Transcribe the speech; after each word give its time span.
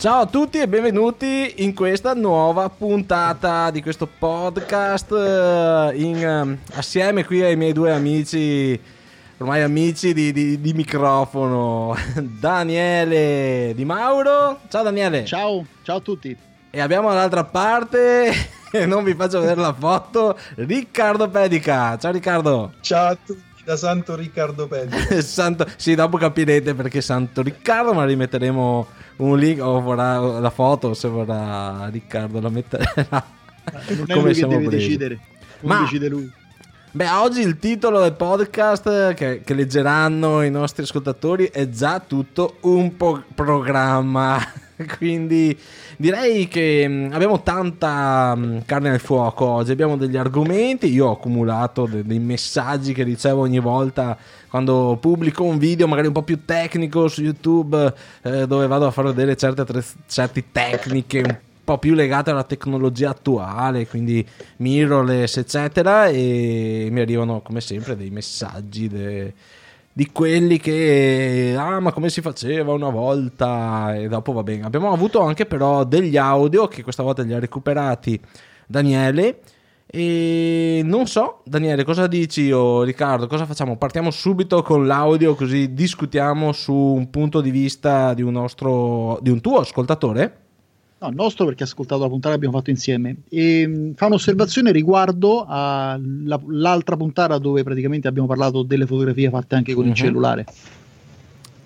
Ciao 0.00 0.22
a 0.22 0.26
tutti 0.26 0.58
e 0.58 0.66
benvenuti 0.66 1.56
in 1.58 1.74
questa 1.74 2.14
nuova 2.14 2.70
puntata 2.70 3.70
di 3.70 3.82
questo 3.82 4.06
podcast 4.06 5.12
eh, 5.12 5.90
in, 5.96 6.16
eh, 6.16 6.58
assieme 6.78 7.22
qui 7.26 7.42
ai 7.42 7.54
miei 7.54 7.74
due 7.74 7.92
amici, 7.92 8.80
ormai 9.36 9.60
amici 9.60 10.14
di, 10.14 10.32
di- 10.32 10.58
di 10.58 10.72
microfono, 10.72 11.94
Daniele 12.16 13.74
Di 13.76 13.84
Mauro. 13.84 14.60
Ciao 14.70 14.82
Daniele. 14.82 15.26
Ciao, 15.26 15.66
ciao 15.82 15.98
a 15.98 16.00
tutti. 16.00 16.34
E 16.70 16.80
abbiamo 16.80 17.10
dall'altra 17.10 17.44
parte, 17.44 18.32
e 18.72 18.86
non 18.86 19.04
vi 19.04 19.12
faccio 19.12 19.40
vedere 19.40 19.60
la 19.60 19.74
foto, 19.78 20.34
Riccardo 20.54 21.28
Pedica. 21.28 21.98
Ciao 21.98 22.12
Riccardo. 22.12 22.72
Ciao 22.80 23.10
a 23.10 23.18
tutti 23.22 23.64
da 23.66 23.76
Santo 23.76 24.16
Riccardo 24.16 24.66
Pedi. 24.66 24.96
Santo, 25.20 25.66
sì, 25.76 25.94
dopo 25.94 26.16
capirete 26.16 26.72
perché 26.72 27.02
Santo 27.02 27.42
Riccardo, 27.42 27.92
ma 27.92 28.06
rimetteremo 28.06 28.86
un 29.20 29.38
link 29.38 29.62
o 29.62 29.80
vorrà 29.80 30.18
la 30.18 30.50
foto 30.50 30.94
se 30.94 31.08
vorrà 31.08 31.88
Riccardo 31.88 32.40
la 32.40 32.48
metterà. 32.48 32.92
Non 33.70 34.04
è 34.06 34.14
Come 34.14 34.20
lui 34.20 34.28
che 34.28 34.34
siamo 34.34 34.52
deve 34.54 34.68
decidere. 34.68 35.20
Come 35.60 35.74
Ma- 35.74 35.80
decide 35.82 36.08
lui. 36.08 36.32
Beh, 36.92 37.08
oggi 37.10 37.40
il 37.40 37.58
titolo 37.58 38.00
del 38.00 38.14
podcast 38.14 39.14
che, 39.14 39.42
che 39.44 39.54
leggeranno 39.54 40.42
i 40.42 40.50
nostri 40.50 40.82
ascoltatori 40.82 41.44
è 41.44 41.68
già 41.68 42.00
tutto 42.00 42.56
un 42.62 42.96
po' 42.96 43.22
programma. 43.32 44.38
Quindi 44.98 45.56
direi 45.96 46.48
che 46.48 46.86
mh, 46.86 47.10
abbiamo 47.12 47.42
tanta 47.42 48.34
mh, 48.34 48.64
carne 48.64 48.90
al 48.90 49.00
fuoco 49.00 49.44
oggi, 49.46 49.72
abbiamo 49.72 49.96
degli 49.96 50.16
argomenti, 50.16 50.92
io 50.92 51.06
ho 51.06 51.12
accumulato 51.12 51.86
de- 51.86 52.04
dei 52.04 52.18
messaggi 52.18 52.92
che 52.92 53.02
ricevo 53.02 53.42
ogni 53.42 53.58
volta 53.58 54.16
quando 54.48 54.98
pubblico 55.00 55.44
un 55.44 55.58
video 55.58 55.86
magari 55.86 56.08
un 56.08 56.12
po' 56.12 56.22
più 56.22 56.44
tecnico 56.44 57.06
su 57.08 57.22
YouTube 57.22 57.94
eh, 58.22 58.46
dove 58.46 58.66
vado 58.66 58.86
a 58.86 58.90
far 58.90 59.04
vedere 59.04 59.36
certe, 59.36 59.60
attrezz- 59.60 59.96
certe 60.06 60.44
tecniche 60.50 61.18
un 61.18 61.36
po' 61.62 61.78
più 61.78 61.94
legate 61.94 62.30
alla 62.30 62.42
tecnologia 62.42 63.10
attuale, 63.10 63.86
quindi 63.86 64.26
mirrorless, 64.56 65.36
eccetera, 65.36 66.08
e 66.08 66.88
mi 66.90 67.00
arrivano 67.00 67.42
come 67.42 67.60
sempre 67.60 67.96
dei 67.96 68.10
messaggi 68.10 68.88
de- 68.88 69.34
di 69.92 70.10
quelli 70.12 70.58
che 70.58 71.54
ah 71.58 71.80
ma 71.80 71.92
come 71.92 72.10
si 72.10 72.20
faceva 72.20 72.72
una 72.72 72.90
volta? 72.90 73.94
E 73.96 74.08
dopo 74.08 74.32
va 74.32 74.42
bene. 74.42 74.64
Abbiamo 74.64 74.92
avuto 74.92 75.20
anche 75.20 75.46
però 75.46 75.84
degli 75.84 76.16
audio 76.16 76.68
che 76.68 76.82
questa 76.82 77.02
volta 77.02 77.22
li 77.22 77.32
ha 77.32 77.38
recuperati 77.38 78.20
Daniele. 78.66 79.40
E 79.92 80.82
non 80.84 81.08
so 81.08 81.40
Daniele 81.44 81.82
cosa 81.82 82.06
dici 82.06 82.52
o 82.52 82.82
Riccardo 82.84 83.26
cosa 83.26 83.44
facciamo? 83.44 83.76
Partiamo 83.76 84.12
subito 84.12 84.62
con 84.62 84.86
l'audio 84.86 85.34
così 85.34 85.74
discutiamo 85.74 86.52
su 86.52 86.72
un 86.72 87.10
punto 87.10 87.40
di 87.40 87.50
vista 87.50 88.14
di 88.14 88.22
un 88.22 88.32
nostro 88.34 89.18
di 89.20 89.30
un 89.30 89.40
tuo 89.40 89.58
ascoltatore 89.58 90.39
No, 91.02 91.08
il 91.08 91.14
nostro 91.14 91.46
perché 91.46 91.62
ha 91.62 91.66
ascoltato 91.66 92.02
la 92.02 92.08
puntata 92.08 92.28
che 92.30 92.36
abbiamo 92.36 92.58
fatto 92.58 92.68
insieme. 92.68 93.16
E 93.30 93.66
mh, 93.66 93.94
fa 93.94 94.06
un'osservazione 94.06 94.70
riguardo 94.70 95.46
all'altra 95.48 96.94
puntata 96.96 97.38
dove 97.38 97.62
praticamente 97.62 98.06
abbiamo 98.06 98.28
parlato 98.28 98.62
delle 98.62 98.84
fotografie 98.84 99.30
fatte 99.30 99.54
anche 99.54 99.72
con 99.72 99.84
Mhm. 99.84 99.90
il 99.90 99.96
cellulare. 99.96 100.44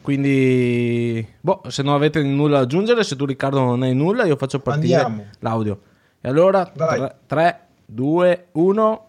Quindi, 0.02 1.26
boh, 1.40 1.62
se 1.68 1.82
non 1.82 1.94
avete 1.94 2.22
nulla 2.22 2.58
da 2.58 2.62
aggiungere, 2.64 3.02
se 3.02 3.16
tu 3.16 3.24
Riccardo 3.24 3.58
non 3.58 3.82
hai 3.82 3.94
nulla, 3.94 4.24
io 4.24 4.36
faccio 4.36 4.60
partire 4.60 4.94
Andiamo. 5.02 5.24
l'audio. 5.40 5.80
E 6.20 6.28
allora, 6.28 6.70
Vai. 6.76 7.10
3, 7.26 7.60
2, 7.86 8.46
1. 8.52 9.08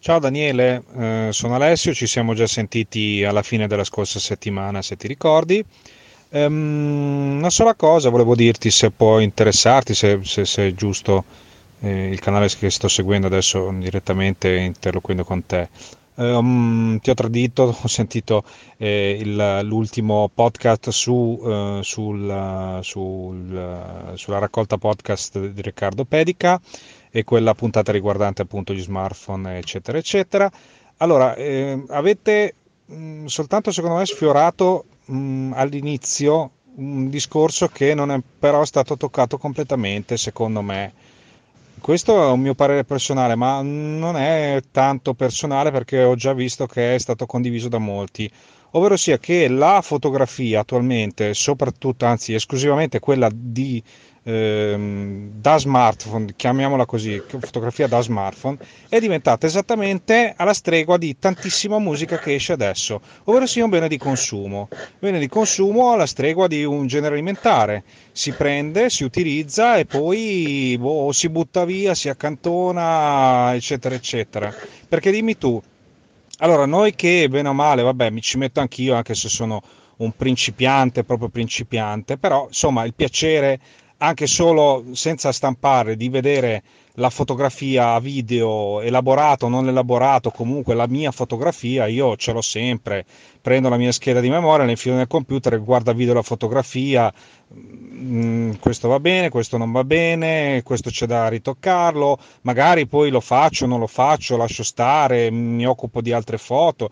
Ciao 0.00 0.18
Daniele, 0.18 0.82
eh, 0.96 1.28
sono 1.32 1.54
Alessio, 1.56 1.92
ci 1.92 2.06
siamo 2.06 2.32
già 2.34 2.46
sentiti 2.46 3.22
alla 3.24 3.42
fine 3.42 3.66
della 3.66 3.84
scorsa 3.84 4.18
settimana, 4.18 4.80
se 4.82 4.96
ti 4.96 5.06
ricordi. 5.06 5.62
Ehm, 6.30 7.36
una 7.38 7.50
sola 7.50 7.74
cosa 7.74 8.10
volevo 8.10 8.34
dirti, 8.34 8.70
se 8.70 8.90
può 8.90 9.18
interessarti, 9.20 9.94
se, 9.94 10.20
se- 10.24 10.44
se 10.44 10.68
è 10.68 10.72
giusto 10.74 11.24
eh, 11.80 12.08
il 12.10 12.18
canale 12.20 12.48
che 12.48 12.70
sto 12.70 12.88
seguendo 12.88 13.26
adesso 13.28 13.70
direttamente 13.78 14.54
interloquendo 14.56 15.24
con 15.24 15.46
te. 15.46 15.68
Ehm, 16.16 16.98
ti 17.00 17.10
ho 17.10 17.14
tradito, 17.14 17.74
ho 17.82 17.88
sentito 17.88 18.44
eh, 18.76 19.16
il- 19.20 19.60
l'ultimo 19.64 20.30
podcast 20.32 20.90
su, 20.90 21.40
eh, 21.44 21.80
sul- 21.82 22.78
sul- 22.82 24.12
sulla 24.14 24.38
raccolta 24.38 24.76
podcast 24.78 25.38
di 25.48 25.62
Riccardo 25.62 26.04
Pedica 26.04 26.60
e 27.10 27.24
quella 27.24 27.54
puntata 27.54 27.90
riguardante 27.92 28.42
appunto 28.42 28.72
gli 28.74 28.80
smartphone, 28.82 29.56
eccetera, 29.58 29.96
eccetera. 29.98 30.50
Allora, 30.98 31.34
eh, 31.36 31.84
avete 31.88 32.56
mh, 32.88 33.26
soltanto 33.26 33.70
secondo 33.70 33.96
me 33.96 34.06
sfiorato 34.06 34.84
mh, 35.06 35.52
all'inizio 35.54 36.50
un 36.76 37.08
discorso 37.08 37.68
che 37.68 37.94
non 37.94 38.10
è 38.10 38.20
però 38.38 38.64
stato 38.64 38.96
toccato 38.96 39.38
completamente, 39.38 40.16
secondo 40.16 40.62
me. 40.62 40.92
Questo 41.80 42.22
è 42.22 42.30
un 42.30 42.40
mio 42.40 42.54
parere 42.54 42.84
personale, 42.84 43.34
ma 43.36 43.60
non 43.62 44.16
è 44.16 44.60
tanto 44.70 45.14
personale 45.14 45.70
perché 45.70 46.02
ho 46.02 46.14
già 46.16 46.32
visto 46.32 46.66
che 46.66 46.94
è 46.94 46.98
stato 46.98 47.26
condiviso 47.26 47.68
da 47.68 47.78
molti, 47.78 48.30
ovvero 48.72 48.96
sia 48.96 49.18
che 49.18 49.48
la 49.48 49.80
fotografia 49.82 50.60
attualmente, 50.60 51.34
soprattutto, 51.34 52.04
anzi 52.04 52.34
esclusivamente 52.34 52.98
quella 53.00 53.28
di, 53.32 53.82
ehm, 54.28 55.30
da 55.40 55.56
smartphone, 55.56 56.34
chiamiamola 56.36 56.84
così, 56.84 57.22
fotografia 57.26 57.86
da 57.86 58.00
smartphone, 58.02 58.58
è 58.88 58.98
diventata 59.00 59.46
esattamente 59.46 60.34
alla 60.36 60.52
stregua 60.52 60.98
di 60.98 61.18
tantissima 61.18 61.78
musica 61.78 62.18
che 62.18 62.34
esce 62.34 62.52
adesso, 62.52 63.00
ovvero 63.24 63.46
sia 63.46 63.64
un 63.64 63.70
bene 63.70 63.88
di 63.88 63.96
consumo. 63.96 64.68
Bene 64.98 65.18
di 65.18 65.28
consumo 65.28 65.92
alla 65.92 66.06
stregua 66.06 66.46
di 66.46 66.62
un 66.64 66.86
genere 66.86 67.14
alimentare. 67.14 67.84
Si 68.12 68.32
prende, 68.32 68.90
si 68.90 69.04
utilizza 69.04 69.78
e 69.78 69.86
poi 69.86 70.76
boh, 70.78 71.12
si 71.12 71.28
butta 71.30 71.64
via, 71.64 71.94
si 71.94 72.08
accantona, 72.08 73.54
eccetera, 73.54 73.94
eccetera. 73.94 74.52
Perché 74.88 75.10
dimmi 75.10 75.38
tu, 75.38 75.60
allora 76.40 76.66
noi 76.66 76.94
che 76.94 77.28
bene 77.30 77.48
o 77.48 77.54
male, 77.54 77.82
vabbè, 77.82 78.10
mi 78.10 78.20
ci 78.20 78.36
metto 78.36 78.60
anch'io 78.60 78.94
anche 78.94 79.14
se 79.14 79.28
sono 79.28 79.62
un 79.98 80.12
principiante, 80.12 81.02
proprio 81.02 81.28
principiante, 81.28 82.18
però 82.18 82.46
insomma 82.46 82.84
il 82.84 82.94
piacere 82.94 83.58
anche 83.98 84.26
solo 84.26 84.84
senza 84.92 85.32
stampare, 85.32 85.96
di 85.96 86.08
vedere 86.08 86.62
la 86.98 87.10
fotografia 87.10 87.92
a 87.92 88.00
video 88.00 88.80
elaborato 88.80 89.46
o 89.46 89.48
non 89.48 89.68
elaborato, 89.68 90.30
comunque 90.30 90.74
la 90.74 90.86
mia 90.86 91.10
fotografia, 91.10 91.86
io 91.86 92.16
ce 92.16 92.32
l'ho 92.32 92.40
sempre. 92.40 93.04
Prendo 93.40 93.68
la 93.68 93.76
mia 93.76 93.92
scheda 93.92 94.20
di 94.20 94.28
memoria, 94.28 94.64
la 94.64 94.72
infilo 94.72 94.96
nel 94.96 95.06
computer 95.06 95.54
e 95.54 95.58
guarda 95.58 95.92
video 95.92 96.14
la 96.14 96.22
fotografia. 96.22 97.12
Mm, 97.54 98.54
questo 98.60 98.88
va 98.88 99.00
bene, 99.00 99.30
questo 99.30 99.56
non 99.56 99.72
va 99.72 99.84
bene, 99.84 100.62
questo 100.64 100.90
c'è 100.90 101.06
da 101.06 101.28
ritoccarlo. 101.28 102.18
Magari 102.42 102.86
poi 102.86 103.10
lo 103.10 103.20
faccio, 103.20 103.66
non 103.66 103.78
lo 103.78 103.86
faccio, 103.86 104.36
lascio 104.36 104.64
stare, 104.64 105.30
mi 105.30 105.66
occupo 105.66 106.00
di 106.00 106.12
altre 106.12 106.38
foto. 106.38 106.90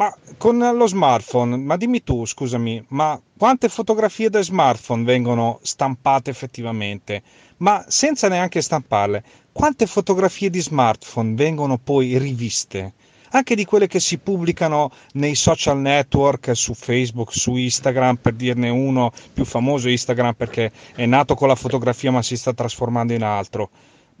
Ma 0.00 0.16
con 0.38 0.56
lo 0.56 0.86
smartphone, 0.86 1.58
ma 1.58 1.76
dimmi 1.76 2.02
tu, 2.02 2.24
scusami, 2.24 2.82
ma 2.88 3.20
quante 3.36 3.68
fotografie 3.68 4.30
da 4.30 4.40
smartphone 4.40 5.04
vengono 5.04 5.58
stampate 5.60 6.30
effettivamente? 6.30 7.22
Ma 7.58 7.84
senza 7.86 8.28
neanche 8.28 8.62
stamparle, 8.62 9.22
quante 9.52 9.84
fotografie 9.84 10.48
di 10.48 10.62
smartphone 10.62 11.34
vengono 11.34 11.76
poi 11.76 12.16
riviste? 12.16 12.94
Anche 13.32 13.54
di 13.54 13.66
quelle 13.66 13.88
che 13.88 14.00
si 14.00 14.16
pubblicano 14.16 14.90
nei 15.12 15.34
social 15.34 15.78
network, 15.78 16.56
su 16.56 16.72
Facebook, 16.72 17.34
su 17.34 17.56
Instagram, 17.56 18.16
per 18.16 18.32
dirne 18.32 18.70
uno 18.70 19.12
più 19.34 19.44
famoso 19.44 19.90
Instagram 19.90 20.32
perché 20.32 20.72
è 20.94 21.04
nato 21.04 21.34
con 21.34 21.48
la 21.48 21.54
fotografia 21.54 22.10
ma 22.10 22.22
si 22.22 22.38
sta 22.38 22.54
trasformando 22.54 23.12
in 23.12 23.22
altro 23.22 23.68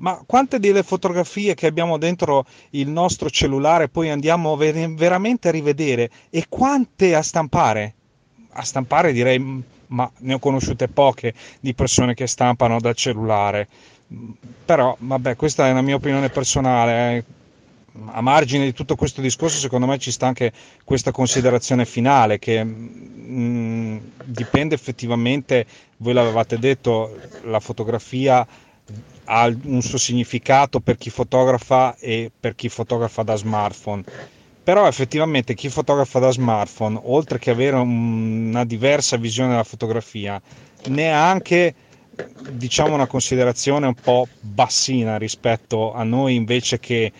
ma 0.00 0.22
quante 0.26 0.58
delle 0.58 0.82
fotografie 0.82 1.54
che 1.54 1.66
abbiamo 1.66 1.98
dentro 1.98 2.46
il 2.70 2.88
nostro 2.88 3.30
cellulare 3.30 3.88
poi 3.88 4.10
andiamo 4.10 4.56
ver- 4.56 4.94
veramente 4.94 5.48
a 5.48 5.52
rivedere 5.52 6.10
e 6.30 6.46
quante 6.48 7.14
a 7.14 7.22
stampare? 7.22 7.94
A 8.52 8.62
stampare 8.62 9.12
direi, 9.12 9.62
ma 9.88 10.10
ne 10.18 10.34
ho 10.34 10.38
conosciute 10.38 10.88
poche 10.88 11.34
di 11.60 11.74
persone 11.74 12.14
che 12.14 12.26
stampano 12.26 12.80
dal 12.80 12.94
cellulare. 12.94 13.68
Però, 14.64 14.96
vabbè, 14.98 15.36
questa 15.36 15.68
è 15.68 15.70
una 15.70 15.82
mia 15.82 15.94
opinione 15.94 16.30
personale. 16.30 17.16
Eh. 17.16 17.24
A 18.06 18.20
margine 18.20 18.64
di 18.64 18.72
tutto 18.72 18.96
questo 18.96 19.20
discorso, 19.20 19.58
secondo 19.58 19.86
me 19.86 19.98
ci 19.98 20.10
sta 20.10 20.26
anche 20.26 20.52
questa 20.84 21.12
considerazione 21.12 21.84
finale 21.84 22.38
che 22.38 22.62
mh, 22.62 22.90
mm, 23.28 23.96
dipende 24.24 24.74
effettivamente, 24.74 25.66
voi 25.98 26.12
l'avevate 26.12 26.58
detto, 26.58 27.16
la 27.44 27.60
fotografia 27.60 28.46
ha 29.24 29.52
un 29.64 29.82
suo 29.82 29.98
significato 29.98 30.80
per 30.80 30.96
chi 30.96 31.10
fotografa 31.10 31.96
e 31.98 32.30
per 32.38 32.54
chi 32.54 32.68
fotografa 32.68 33.22
da 33.22 33.36
smartphone. 33.36 34.04
Però 34.62 34.86
effettivamente 34.86 35.54
chi 35.54 35.68
fotografa 35.68 36.18
da 36.18 36.30
smartphone, 36.30 37.00
oltre 37.04 37.38
che 37.38 37.50
avere 37.50 37.76
una 37.76 38.64
diversa 38.64 39.16
visione 39.16 39.50
della 39.50 39.64
fotografia, 39.64 40.40
ne 40.88 41.12
ha 41.12 41.30
anche 41.30 41.74
diciamo 42.50 42.94
una 42.94 43.06
considerazione 43.06 43.86
un 43.86 43.94
po' 43.94 44.28
bassina 44.40 45.16
rispetto 45.16 45.94
a 45.94 46.02
noi 46.02 46.34
invece 46.34 46.78
che 46.78 47.12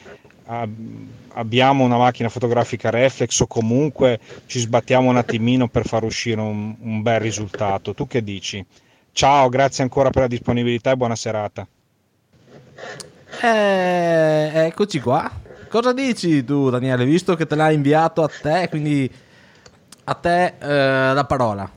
abbiamo 1.32 1.84
una 1.84 1.96
macchina 1.96 2.28
fotografica 2.28 2.90
reflex 2.90 3.38
o 3.40 3.46
comunque 3.46 4.18
ci 4.46 4.58
sbattiamo 4.58 5.08
un 5.08 5.16
attimino 5.16 5.68
per 5.68 5.86
far 5.86 6.02
uscire 6.02 6.40
un, 6.40 6.74
un 6.80 7.02
bel 7.02 7.20
risultato. 7.20 7.94
Tu 7.94 8.06
che 8.06 8.22
dici? 8.22 8.64
Ciao, 9.12 9.48
grazie 9.48 9.82
ancora 9.82 10.10
per 10.10 10.22
la 10.22 10.28
disponibilità 10.28 10.92
e 10.92 10.96
buona 10.96 11.16
serata. 11.16 11.66
Eh, 13.42 14.50
eccoci 14.66 15.00
qua. 15.00 15.30
Cosa 15.68 15.92
dici 15.92 16.44
tu, 16.44 16.70
Daniele? 16.70 17.04
Visto 17.04 17.34
che 17.34 17.46
te 17.46 17.54
l'ha 17.54 17.70
inviato 17.70 18.22
a 18.22 18.28
te, 18.28 18.66
quindi 18.70 19.10
a 20.04 20.14
te 20.14 20.54
eh, 20.58 21.14
la 21.14 21.24
parola. 21.26 21.70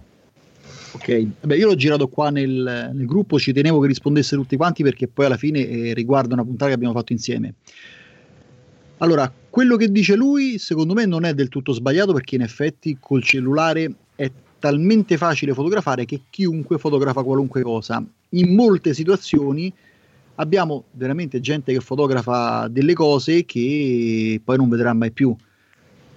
Ok, 0.93 1.27
Vabbè, 1.41 1.55
io 1.55 1.67
l'ho 1.67 1.75
girato 1.75 2.07
qua 2.07 2.29
nel, 2.29 2.91
nel, 2.93 3.05
gruppo, 3.05 3.39
ci 3.39 3.51
tenevo 3.51 3.79
che 3.79 3.87
rispondesse 3.87 4.35
tutti 4.35 4.55
quanti 4.55 4.83
perché 4.83 5.07
poi 5.07 5.25
alla 5.25 5.37
fine 5.37 5.67
eh, 5.67 5.93
riguarda 5.93 6.35
una 6.35 6.43
puntata 6.43 6.67
che 6.67 6.75
abbiamo 6.75 6.93
fatto 6.93 7.13
insieme. 7.13 7.55
Allora, 8.97 9.31
quello 9.49 9.75
che 9.75 9.91
dice 9.91 10.15
lui 10.15 10.59
secondo 10.59 10.93
me 10.93 11.05
non 11.05 11.25
è 11.25 11.33
del 11.33 11.49
tutto 11.49 11.73
sbagliato 11.73 12.13
perché 12.13 12.35
in 12.35 12.41
effetti 12.41 12.97
col 12.99 13.23
cellulare 13.23 13.91
talmente 14.63 15.17
facile 15.17 15.53
fotografare 15.53 16.05
che 16.05 16.21
chiunque 16.29 16.77
fotografa 16.77 17.21
qualunque 17.21 17.61
cosa. 17.61 18.01
In 18.29 18.55
molte 18.55 18.93
situazioni 18.93 19.73
abbiamo 20.35 20.85
veramente 20.91 21.41
gente 21.41 21.73
che 21.73 21.81
fotografa 21.81 22.69
delle 22.69 22.93
cose 22.93 23.43
che 23.43 24.39
poi 24.41 24.55
non 24.55 24.69
vedrà 24.69 24.93
mai 24.93 25.11
più. 25.11 25.35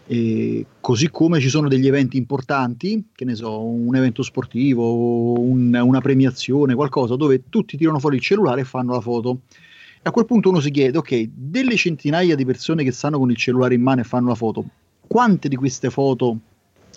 E 0.06 0.64
così 0.80 1.10
come 1.10 1.40
ci 1.40 1.48
sono 1.48 1.66
degli 1.66 1.88
eventi 1.88 2.18
importanti, 2.18 3.06
che 3.16 3.24
ne 3.24 3.34
so, 3.34 3.64
un 3.64 3.96
evento 3.96 4.22
sportivo, 4.22 5.40
un, 5.40 5.74
una 5.74 6.00
premiazione, 6.00 6.76
qualcosa 6.76 7.16
dove 7.16 7.48
tutti 7.48 7.76
tirano 7.76 7.98
fuori 7.98 8.14
il 8.14 8.22
cellulare 8.22 8.60
e 8.60 8.64
fanno 8.64 8.92
la 8.92 9.00
foto. 9.00 9.40
E 9.96 10.02
a 10.02 10.12
quel 10.12 10.24
punto 10.24 10.50
uno 10.50 10.60
si 10.60 10.70
chiede, 10.70 10.98
ok, 10.98 11.30
delle 11.34 11.74
centinaia 11.74 12.36
di 12.36 12.44
persone 12.44 12.84
che 12.84 12.92
stanno 12.92 13.18
con 13.18 13.28
il 13.28 13.36
cellulare 13.36 13.74
in 13.74 13.82
mano 13.82 14.02
e 14.02 14.04
fanno 14.04 14.28
la 14.28 14.36
foto, 14.36 14.64
quante 15.04 15.48
di 15.48 15.56
queste 15.56 15.90
foto 15.90 16.38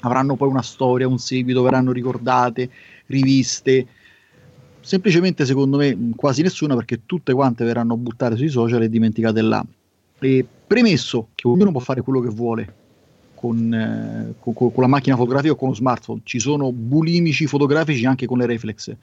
avranno 0.02 0.36
poi 0.36 0.50
una 0.50 0.62
storia, 0.62 1.08
un 1.08 1.20
seguito, 1.20 1.62
verranno 1.62 1.92
ricordate, 1.92 2.70
riviste? 3.08 3.88
Semplicemente 4.80 5.46
secondo 5.46 5.78
me 5.78 6.12
quasi 6.16 6.42
nessuna 6.42 6.76
perché 6.76 7.06
tutte 7.06 7.34
quante 7.34 7.64
verranno 7.64 7.98
buttate 7.98 8.36
sui 8.36 8.50
social 8.50 8.82
e 8.82 8.90
dimenticate 8.90 9.42
là. 9.42 9.66
E 10.20 10.46
premesso 10.68 11.30
che 11.36 11.48
ognuno 11.48 11.72
può 11.72 11.80
fare 11.80 12.02
quello 12.02 12.20
che 12.22 12.30
vuole 12.30 12.74
con, 13.40 13.74
eh, 13.74 14.34
con, 14.40 14.54
con, 14.54 14.72
la 14.76 14.88
macchina 14.88 15.16
fotografica 15.16 15.54
o 15.54 15.56
con 15.56 15.70
lo 15.70 15.76
smartphone, 15.76 16.22
ci 16.24 16.40
sono 16.40 16.74
bulimici 16.74 17.46
fotografici 17.48 18.06
anche 18.06 18.26
con 18.26 18.38
le 18.38 18.46
reflex. 18.46 18.94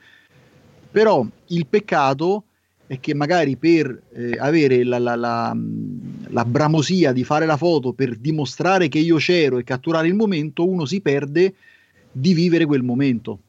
Però 0.91 1.27
il 1.47 1.67
peccato 1.67 2.45
è 2.87 3.01
che 3.01 3.15
magari 3.15 3.57
per 3.57 4.03
eh, 4.13 4.37
avere 4.39 4.85
la, 4.85 4.99
la, 4.99 5.17
la, 5.17 5.57
la, 6.29 6.45
bramosia 6.45 7.13
di 7.13 7.25
fare 7.25 7.47
la 7.47 7.57
foto 7.57 7.93
per 7.93 8.17
dimostrare 8.17 8.89
che 8.89 8.99
io 8.99 9.17
c'ero 9.17 9.59
e 9.59 9.65
catturare 9.65 10.07
il 10.07 10.15
momento, 10.15 10.69
uno 10.69 10.85
si 10.85 11.01
perde 11.01 11.55
di 12.11 12.35
vivere 12.35 12.65
quel 12.65 12.83
momento 12.83 13.41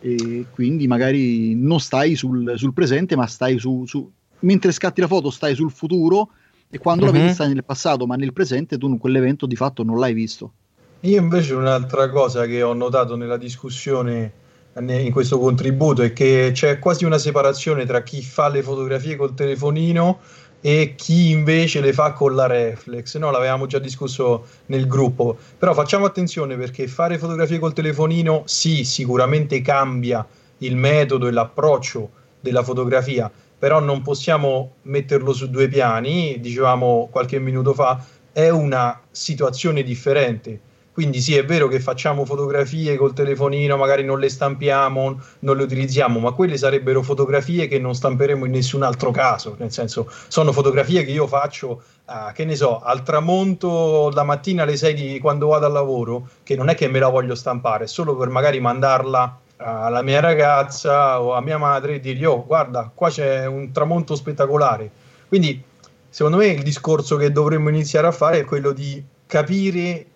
e 0.00 0.46
quindi 0.52 0.86
magari 0.86 1.54
non 1.54 1.80
stai 1.80 2.14
sul, 2.14 2.54
sul 2.56 2.72
presente, 2.72 3.16
ma 3.16 3.26
stai 3.26 3.58
su, 3.58 3.84
su, 3.86 4.10
mentre 4.40 4.72
scatti 4.72 5.00
la 5.00 5.06
foto, 5.06 5.30
stai 5.30 5.54
sul 5.54 5.70
futuro 5.70 6.30
e 6.70 6.78
quando 6.78 7.04
mm-hmm. 7.04 7.14
la 7.14 7.20
vedi 7.20 7.34
stai 7.34 7.52
nel 7.52 7.64
passato, 7.64 8.06
ma 8.06 8.16
nel 8.16 8.32
presente 8.32 8.78
tu 8.78 8.96
quell'evento 8.98 9.46
di 9.46 9.56
fatto 9.56 9.82
non 9.82 9.98
l'hai 9.98 10.14
visto. 10.14 10.52
Io 11.00 11.20
invece 11.20 11.54
un'altra 11.54 12.10
cosa 12.10 12.46
che 12.46 12.62
ho 12.62 12.72
notato 12.72 13.16
nella 13.16 13.36
discussione 13.36 14.46
in 14.78 15.10
questo 15.10 15.40
contributo 15.40 16.02
è 16.02 16.12
che 16.12 16.50
c'è 16.52 16.78
quasi 16.78 17.04
una 17.04 17.18
separazione 17.18 17.84
tra 17.84 18.02
chi 18.04 18.22
fa 18.22 18.48
le 18.48 18.62
fotografie 18.62 19.16
col 19.16 19.34
telefonino 19.34 20.20
e 20.60 20.94
chi 20.96 21.30
invece 21.30 21.80
le 21.80 21.92
fa 21.92 22.12
con 22.12 22.34
la 22.34 22.46
reflex. 22.46 23.16
No, 23.16 23.30
l'avevamo 23.30 23.66
già 23.66 23.78
discusso 23.78 24.46
nel 24.66 24.86
gruppo, 24.86 25.36
però 25.56 25.74
facciamo 25.74 26.06
attenzione 26.06 26.56
perché 26.56 26.86
fare 26.88 27.18
fotografie 27.18 27.58
col 27.58 27.72
telefonino 27.72 28.42
sì, 28.46 28.84
sicuramente 28.84 29.60
cambia 29.62 30.26
il 30.58 30.76
metodo 30.76 31.28
e 31.28 31.30
l'approccio 31.30 32.10
della 32.40 32.62
fotografia, 32.62 33.30
però 33.58 33.80
non 33.80 34.02
possiamo 34.02 34.74
metterlo 34.82 35.32
su 35.32 35.50
due 35.50 35.68
piani, 35.68 36.40
dicevamo 36.40 37.08
qualche 37.10 37.38
minuto 37.38 37.74
fa, 37.74 38.04
è 38.32 38.48
una 38.48 39.00
situazione 39.10 39.82
differente 39.82 40.60
quindi 40.98 41.20
sì, 41.20 41.36
è 41.36 41.44
vero 41.44 41.68
che 41.68 41.78
facciamo 41.78 42.24
fotografie 42.24 42.96
col 42.96 43.12
telefonino, 43.12 43.76
magari 43.76 44.02
non 44.02 44.18
le 44.18 44.28
stampiamo, 44.28 45.20
non 45.38 45.56
le 45.56 45.62
utilizziamo, 45.62 46.18
ma 46.18 46.32
quelle 46.32 46.56
sarebbero 46.56 47.04
fotografie 47.04 47.68
che 47.68 47.78
non 47.78 47.94
stamperemo 47.94 48.44
in 48.44 48.50
nessun 48.50 48.82
altro 48.82 49.12
caso, 49.12 49.54
nel 49.60 49.70
senso 49.70 50.10
sono 50.26 50.50
fotografie 50.50 51.04
che 51.04 51.12
io 51.12 51.28
faccio, 51.28 51.84
uh, 52.04 52.32
che 52.34 52.44
ne 52.44 52.56
so, 52.56 52.80
al 52.80 53.04
tramonto 53.04 54.10
la 54.12 54.24
mattina 54.24 54.64
alle 54.64 54.76
6 54.76 54.94
di 54.94 55.18
quando 55.20 55.46
vado 55.46 55.66
al 55.66 55.72
lavoro, 55.72 56.30
che 56.42 56.56
non 56.56 56.68
è 56.68 56.74
che 56.74 56.88
me 56.88 56.98
la 56.98 57.10
voglio 57.10 57.36
stampare, 57.36 57.84
è 57.84 57.86
solo 57.86 58.16
per 58.16 58.28
magari 58.28 58.58
mandarla 58.58 59.38
alla 59.58 60.02
mia 60.02 60.18
ragazza 60.18 61.22
o 61.22 61.34
a 61.34 61.40
mia 61.40 61.58
madre 61.58 61.94
e 61.94 62.00
dirgli 62.00 62.24
oh 62.24 62.44
guarda 62.44 62.90
qua 62.92 63.08
c'è 63.08 63.46
un 63.46 63.70
tramonto 63.70 64.16
spettacolare. 64.16 64.90
Quindi 65.28 65.62
secondo 66.08 66.38
me 66.38 66.46
il 66.46 66.64
discorso 66.64 67.14
che 67.14 67.30
dovremmo 67.30 67.68
iniziare 67.68 68.08
a 68.08 68.12
fare 68.12 68.40
è 68.40 68.44
quello 68.44 68.72
di 68.72 69.00
capire 69.28 70.06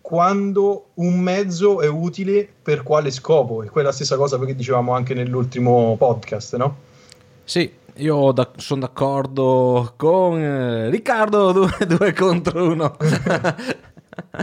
quando 0.00 0.90
un 0.94 1.18
mezzo 1.18 1.80
è 1.80 1.88
utile 1.88 2.48
per 2.62 2.82
quale 2.82 3.10
scopo. 3.10 3.62
E 3.62 3.68
quella 3.68 3.92
stessa 3.92 4.16
cosa 4.16 4.38
che 4.38 4.54
dicevamo 4.54 4.92
anche 4.92 5.14
nell'ultimo 5.14 5.96
podcast, 5.96 6.56
no? 6.56 6.76
Sì, 7.44 7.70
io 7.96 8.32
da- 8.32 8.50
sono 8.56 8.80
d'accordo 8.80 9.94
con 9.96 10.38
eh, 10.38 10.90
Riccardo, 10.90 11.52
due, 11.52 11.70
due 11.86 12.12
contro 12.12 12.70
uno. 12.70 12.96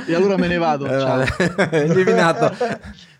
e 0.07 0.13
allora 0.13 0.37
me 0.37 0.47
ne 0.47 0.57
vado. 0.57 0.85
Eh, 0.85 1.27
eliminato. 1.71 2.51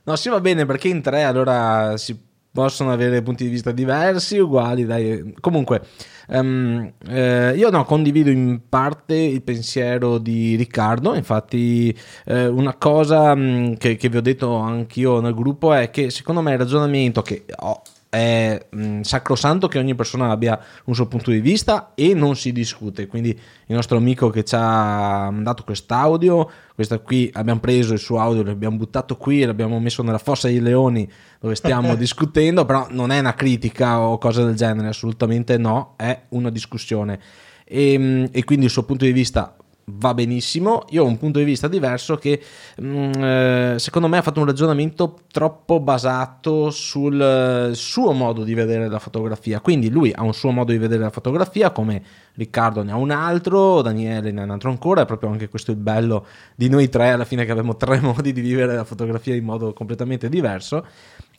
No, 0.04 0.16
sì, 0.16 0.30
va 0.30 0.40
bene 0.40 0.66
perché 0.66 0.88
in 0.88 1.02
tre 1.02 1.24
allora 1.24 1.98
si 1.98 2.27
possono 2.58 2.92
avere 2.92 3.22
punti 3.22 3.44
di 3.44 3.52
vista 3.52 3.72
diversi, 3.72 4.40
uguali, 4.40 4.84
dai. 4.84 5.36
Comunque, 5.40 5.84
um, 6.30 6.92
eh, 7.08 7.54
io 7.56 7.70
no, 7.70 7.86
condivido 7.86 8.32
in 8.32 8.62
parte 8.68 9.14
il 9.14 9.44
pensiero 9.44 10.18
di 10.18 10.56
Riccardo, 10.56 11.14
infatti 11.14 11.96
eh, 12.26 12.48
una 12.48 12.74
cosa 12.74 13.36
mh, 13.36 13.78
che, 13.78 13.96
che, 13.96 14.10
vi 14.10 14.18
ho 14.18 14.22
detto 14.22 14.56
anch'io 14.56 15.20
nel 15.20 15.36
gruppo 15.36 15.72
è 15.72 15.92
che 15.92 16.10
secondo 16.10 16.42
me 16.42 16.54
il 16.54 16.58
ragionamento 16.58 17.22
che 17.22 17.46
ho 17.60 17.80
è 18.18 18.68
mh, 18.70 19.02
sacrosanto 19.02 19.68
che 19.68 19.78
ogni 19.78 19.94
persona 19.94 20.32
abbia 20.32 20.60
un 20.86 20.96
suo 20.96 21.08
punto 21.08 21.30
di 21.30 21.40
vista 21.40 21.92
e 21.94 22.14
non 22.14 22.36
si 22.36 22.52
discute. 22.52 23.06
Quindi 23.08 23.30
il 23.30 23.76
nostro 23.76 23.98
amico 23.98 24.30
che 24.30 24.44
ci 24.44 24.56
ha 24.56 25.30
mandato 25.30 25.64
quest'audio, 25.64 26.50
questa 26.74 26.98
qui 27.00 27.30
abbiamo 27.34 27.60
preso 27.60 27.94
il 27.94 28.00
suo 28.00 28.20
audio, 28.20 28.44
l'abbiamo 28.44 28.78
buttato 28.78 29.18
qui, 29.18 29.44
l'abbiamo 29.44 29.80
messo 29.80 30.02
nella 30.02 30.18
fossa 30.18 30.48
dei 30.48 30.60
leoni 30.60 31.10
dove 31.40 31.56
stiamo 31.56 31.94
discutendo, 31.96 32.66
però 32.66 32.88
non 32.90 33.12
è 33.12 33.20
una 33.20 33.34
critica 33.34 34.00
o 34.00 34.18
cosa 34.18 34.44
del 34.44 34.56
genere, 34.56 34.88
assolutamente 34.88 35.58
no, 35.58 35.94
è 35.96 36.24
una 36.30 36.50
discussione. 36.50 37.20
E, 37.64 38.30
e 38.32 38.44
quindi 38.44 38.66
il 38.66 38.72
suo 38.72 38.84
punto 38.84 39.06
di 39.06 39.12
vista 39.12 39.56
va 39.90 40.14
benissimo. 40.14 40.84
Io 40.90 41.04
ho 41.04 41.08
un 41.08 41.18
punto 41.18 41.40
di 41.40 41.46
vista 41.46 41.68
diverso 41.68 42.18
che 42.18 42.42
mh, 42.78 42.88
mm, 42.88 43.12
eh, 43.24 43.76
secondo 43.78 44.08
me 44.08 44.18
ha 44.18 44.22
fatto 44.22 44.40
un 44.40 44.46
ragionamento 44.46 45.20
troppo 45.32 45.80
basato 45.80 46.70
sul 46.72 47.22
eh, 47.22 47.74
suo 47.74 48.12
modo 48.12 48.44
di 48.44 48.54
vedere 48.54 48.90
la 48.90 49.00
fotografia. 49.00 49.62
Quindi 49.62 49.90
lui 49.90 50.12
ha 50.14 50.24
un 50.24 50.34
suo 50.34 50.52
modo 50.52 50.72
di 50.72 50.78
vedere 50.78 51.04
la 51.04 51.10
fotografia, 51.10 51.72
come 51.72 52.04
Riccardo 52.34 52.84
ne 52.84 52.92
ha 52.92 52.98
un 52.98 53.12
altro, 53.12 53.82
Daniele 53.82 54.32
ne 54.32 54.42
ha 54.42 54.44
un 54.44 54.52
altro 54.52 54.70
ancora. 54.70 55.02
È 55.02 55.06
proprio 55.06 55.30
anche 55.30 55.48
questo 55.48 55.72
il 55.72 55.78
bello 55.78 56.26
di 56.56 56.70
noi 56.70 56.90
tre, 56.90 57.12
alla 57.12 57.26
fine 57.26 57.46
che 57.46 57.52
abbiamo 57.52 57.78
tre 57.78 58.00
modi 58.02 58.34
di 58.34 58.42
vivere 58.42 58.76
la 58.76 58.84
fotografia 58.84 59.36
in 59.36 59.46
modo 59.46 59.72
completamente 59.74 60.28
diverso. 60.28 60.86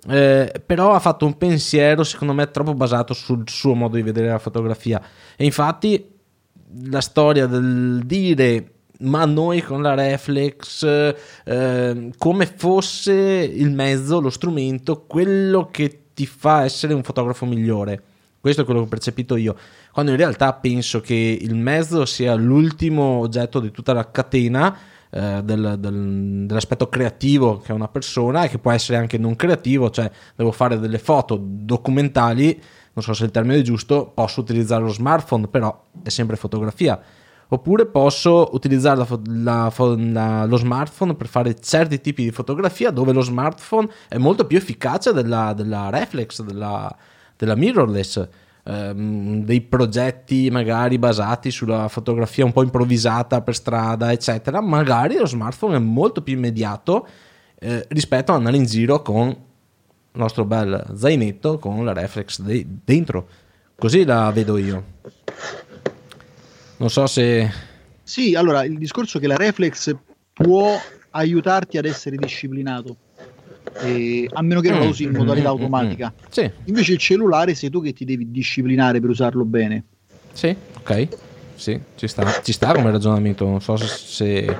Eh, 0.08 0.62
però 0.64 0.92
ha 0.94 1.00
fatto 1.00 1.26
un 1.26 1.36
pensiero 1.36 2.04
secondo 2.04 2.32
me 2.32 2.48
troppo 2.50 2.72
basato 2.72 3.12
sul 3.14 3.42
suo 3.46 3.74
modo 3.74 3.96
di 3.96 4.02
vedere 4.02 4.28
la 4.28 4.38
fotografia 4.38 5.02
e 5.36 5.44
infatti 5.44 6.17
la 6.84 7.00
storia 7.00 7.46
del 7.46 8.02
dire 8.04 8.72
ma 9.00 9.24
noi 9.24 9.62
con 9.62 9.82
la 9.82 9.94
reflex 9.94 11.14
eh, 11.44 12.10
come 12.16 12.46
fosse 12.46 13.12
il 13.12 13.70
mezzo, 13.70 14.20
lo 14.20 14.30
strumento, 14.30 15.04
quello 15.06 15.68
che 15.70 16.00
ti 16.14 16.26
fa 16.26 16.64
essere 16.64 16.94
un 16.94 17.02
fotografo 17.02 17.46
migliore. 17.46 18.02
Questo 18.40 18.62
è 18.62 18.64
quello 18.64 18.80
che 18.80 18.86
ho 18.86 18.90
percepito 18.90 19.36
io, 19.36 19.56
quando 19.92 20.12
in 20.12 20.16
realtà 20.16 20.52
penso 20.54 21.00
che 21.00 21.38
il 21.40 21.54
mezzo 21.54 22.04
sia 22.06 22.34
l'ultimo 22.34 23.18
oggetto 23.18 23.60
di 23.60 23.70
tutta 23.70 23.92
la 23.92 24.10
catena 24.10 24.76
eh, 25.10 25.40
del, 25.42 25.76
del, 25.78 26.44
dell'aspetto 26.46 26.88
creativo 26.88 27.58
che 27.58 27.72
è 27.72 27.74
una 27.74 27.88
persona 27.88 28.44
e 28.44 28.48
che 28.48 28.58
può 28.58 28.70
essere 28.70 28.98
anche 28.98 29.18
non 29.18 29.36
creativo, 29.36 29.90
cioè 29.90 30.10
devo 30.36 30.52
fare 30.52 30.78
delle 30.78 30.98
foto 30.98 31.38
documentali 31.40 32.60
non 32.98 33.06
so 33.06 33.12
se 33.12 33.26
il 33.26 33.30
termine 33.30 33.60
è 33.60 33.62
giusto, 33.62 34.10
posso 34.12 34.40
utilizzare 34.40 34.82
lo 34.82 34.88
smartphone, 34.88 35.46
però 35.46 35.84
è 36.02 36.08
sempre 36.08 36.34
fotografia. 36.34 37.00
Oppure 37.50 37.86
posso 37.86 38.48
utilizzare 38.52 38.98
la, 38.98 39.06
la, 39.26 39.72
la, 39.96 40.44
lo 40.44 40.56
smartphone 40.56 41.14
per 41.14 41.28
fare 41.28 41.58
certi 41.60 42.00
tipi 42.00 42.24
di 42.24 42.32
fotografia 42.32 42.90
dove 42.90 43.12
lo 43.12 43.20
smartphone 43.20 43.88
è 44.08 44.18
molto 44.18 44.46
più 44.46 44.58
efficace 44.58 45.12
della, 45.12 45.52
della 45.54 45.90
reflex, 45.90 46.42
della, 46.42 46.94
della 47.36 47.54
mirrorless. 47.54 48.28
Ehm, 48.64 49.44
dei 49.44 49.60
progetti 49.60 50.50
magari 50.50 50.98
basati 50.98 51.50
sulla 51.52 51.88
fotografia 51.88 52.44
un 52.44 52.52
po' 52.52 52.62
improvvisata 52.64 53.40
per 53.42 53.54
strada, 53.54 54.10
eccetera. 54.10 54.60
Magari 54.60 55.16
lo 55.16 55.26
smartphone 55.26 55.76
è 55.76 55.78
molto 55.78 56.20
più 56.20 56.34
immediato 56.34 57.06
eh, 57.60 57.86
rispetto 57.90 58.32
ad 58.32 58.38
andare 58.38 58.56
in 58.56 58.64
giro 58.64 59.00
con 59.02 59.46
nostro 60.12 60.44
bel 60.44 60.84
zainetto 60.94 61.58
con 61.58 61.84
la 61.84 61.92
reflex 61.92 62.40
de- 62.40 62.66
dentro. 62.84 63.28
Così 63.76 64.04
la 64.04 64.30
vedo 64.32 64.56
io. 64.56 64.84
Non 66.78 66.90
so 66.90 67.06
se... 67.06 67.50
Sì, 68.02 68.34
allora 68.34 68.64
il 68.64 68.78
discorso 68.78 69.18
è 69.18 69.20
che 69.20 69.26
la 69.26 69.36
reflex 69.36 69.94
può 70.32 70.76
aiutarti 71.10 71.78
ad 71.78 71.84
essere 71.84 72.16
disciplinato. 72.16 72.96
Eh, 73.80 74.28
a 74.32 74.42
meno 74.42 74.60
che 74.60 74.70
non 74.70 74.80
la 74.80 74.86
mm, 74.86 74.88
usi 74.88 75.04
in 75.04 75.10
modalità 75.10 75.50
mm, 75.50 75.52
mm, 75.52 75.56
automatica. 75.60 76.12
Sì. 76.28 76.50
Invece 76.64 76.92
il 76.92 76.98
cellulare 76.98 77.54
sei 77.54 77.70
tu 77.70 77.82
che 77.82 77.92
ti 77.92 78.04
devi 78.04 78.30
disciplinare 78.30 79.00
per 79.00 79.10
usarlo 79.10 79.44
bene. 79.44 79.84
Sì, 80.32 80.54
ok. 80.76 81.08
Sì, 81.54 81.78
ci 81.96 82.06
sta, 82.06 82.40
ci 82.42 82.52
sta 82.52 82.72
come 82.72 82.90
ragionamento. 82.90 83.44
Non 83.44 83.60
so 83.60 83.76
se, 83.76 84.56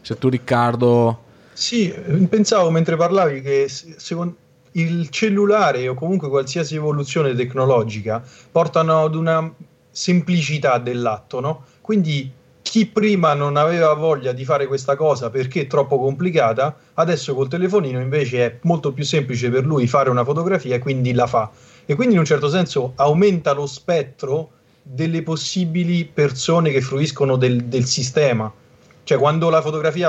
se 0.00 0.18
tu 0.18 0.28
Riccardo... 0.28 1.24
Sì, 1.52 1.92
pensavo 2.28 2.70
mentre 2.70 2.96
parlavi 2.96 3.40
che 3.40 3.66
secondo 3.68 4.36
il 4.76 5.08
cellulare 5.10 5.88
o 5.88 5.94
comunque 5.94 6.28
qualsiasi 6.28 6.74
evoluzione 6.74 7.34
tecnologica 7.34 8.22
portano 8.50 9.04
ad 9.04 9.14
una 9.14 9.52
semplicità 9.90 10.78
dell'atto, 10.78 11.40
no? 11.40 11.64
Quindi 11.80 12.30
chi 12.60 12.86
prima 12.86 13.32
non 13.32 13.56
aveva 13.56 13.94
voglia 13.94 14.32
di 14.32 14.44
fare 14.44 14.66
questa 14.66 14.96
cosa 14.96 15.30
perché 15.30 15.62
è 15.62 15.66
troppo 15.66 15.98
complicata, 15.98 16.76
adesso 16.94 17.34
col 17.34 17.48
telefonino 17.48 18.00
invece 18.00 18.44
è 18.44 18.58
molto 18.62 18.92
più 18.92 19.04
semplice 19.04 19.50
per 19.50 19.64
lui 19.64 19.86
fare 19.86 20.10
una 20.10 20.24
fotografia 20.24 20.74
e 20.74 20.78
quindi 20.78 21.12
la 21.12 21.26
fa. 21.26 21.50
E 21.86 21.94
quindi 21.94 22.14
in 22.14 22.20
un 22.20 22.26
certo 22.26 22.48
senso 22.48 22.92
aumenta 22.96 23.52
lo 23.52 23.66
spettro 23.66 24.50
delle 24.82 25.22
possibili 25.22 26.04
persone 26.04 26.70
che 26.70 26.80
fruiscono 26.80 27.36
del, 27.36 27.64
del 27.64 27.84
sistema. 27.84 28.52
Cioè 29.04 29.16
quando 29.16 29.48
la 29.48 29.62
fotografia 29.62 30.08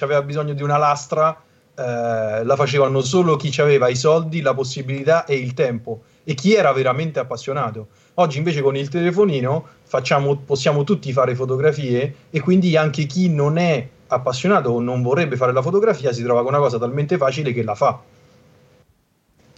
aveva 0.00 0.22
bisogno 0.22 0.52
di 0.52 0.62
una 0.62 0.76
lastra, 0.76 1.42
eh, 1.78 2.42
la 2.42 2.56
facevano 2.56 3.02
solo 3.02 3.36
chi 3.36 3.52
aveva 3.60 3.88
i 3.88 3.96
soldi, 3.96 4.40
la 4.40 4.54
possibilità 4.54 5.26
e 5.26 5.34
il 5.34 5.52
tempo 5.52 6.02
e 6.24 6.34
chi 6.34 6.54
era 6.54 6.72
veramente 6.72 7.18
appassionato. 7.18 7.88
Oggi 8.14 8.38
invece 8.38 8.62
con 8.62 8.76
il 8.76 8.88
telefonino 8.88 9.64
facciamo, 9.82 10.36
possiamo 10.36 10.84
tutti 10.84 11.12
fare 11.12 11.34
fotografie 11.34 12.14
e 12.30 12.40
quindi 12.40 12.76
anche 12.76 13.04
chi 13.04 13.28
non 13.28 13.58
è 13.58 13.86
appassionato 14.08 14.70
o 14.70 14.80
non 14.80 15.02
vorrebbe 15.02 15.36
fare 15.36 15.52
la 15.52 15.62
fotografia 15.62 16.12
si 16.12 16.22
trova 16.22 16.40
con 16.42 16.54
una 16.54 16.62
cosa 16.62 16.78
talmente 16.78 17.18
facile 17.18 17.52
che 17.52 17.62
la 17.62 17.74
fa. 17.74 18.00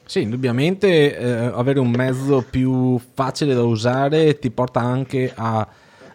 Sì, 0.05 0.23
indubbiamente 0.23 1.17
eh, 1.17 1.51
avere 1.55 1.79
un 1.79 1.91
mezzo 1.91 2.45
più 2.49 2.99
facile 3.15 3.55
da 3.55 3.63
usare 3.63 4.39
ti 4.39 4.51
porta 4.51 4.81
anche 4.81 5.33
a, 5.35 5.69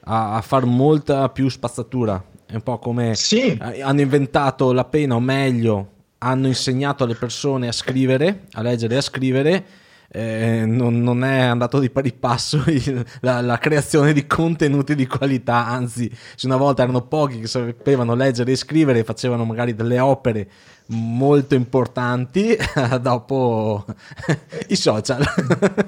a, 0.03 0.36
a 0.36 0.41
far 0.41 0.65
molta 0.65 1.29
più 1.29 1.48
spazzatura. 1.48 2.22
È 2.45 2.55
un 2.55 2.62
po' 2.62 2.77
come 2.77 3.15
sì. 3.15 3.57
hanno 3.60 4.01
inventato 4.01 4.74
la 4.74 4.83
pena, 4.83 5.15
o 5.15 5.19
meglio, 5.19 5.92
hanno 6.23 6.47
insegnato 6.47 7.03
alle 7.03 7.15
persone 7.15 7.67
a 7.67 7.71
scrivere, 7.71 8.43
a 8.53 8.61
leggere 8.61 8.95
e 8.95 8.97
a 8.97 9.01
scrivere. 9.01 9.65
Eh, 10.15 10.63
non, 10.67 11.01
non, 11.01 11.23
è 11.23 11.39
andato 11.39 11.79
di 11.79 11.89
pari 11.89 12.13
passo 12.13 12.61
il, 12.69 13.03
la, 13.21 13.41
la, 13.41 13.57
creazione 13.57 14.13
di 14.13 14.27
contenuti 14.27 14.93
di 14.93 15.07
qualità, 15.07 15.65
anzi, 15.65 16.11
se 16.35 16.45
una 16.45 16.55
volta 16.55 16.83
erano 16.83 17.01
pochi 17.07 17.39
che 17.39 17.47
sapevano 17.47 18.13
leggere 18.13 18.51
e 18.51 18.55
scrivere 18.55 19.03
facevano 19.03 19.43
magari 19.43 19.73
delle 19.73 19.99
opere 19.99 20.47
molto 20.87 21.55
importanti, 21.55 22.55
dopo 23.01 23.85
i 24.67 24.75
social. 24.75 25.25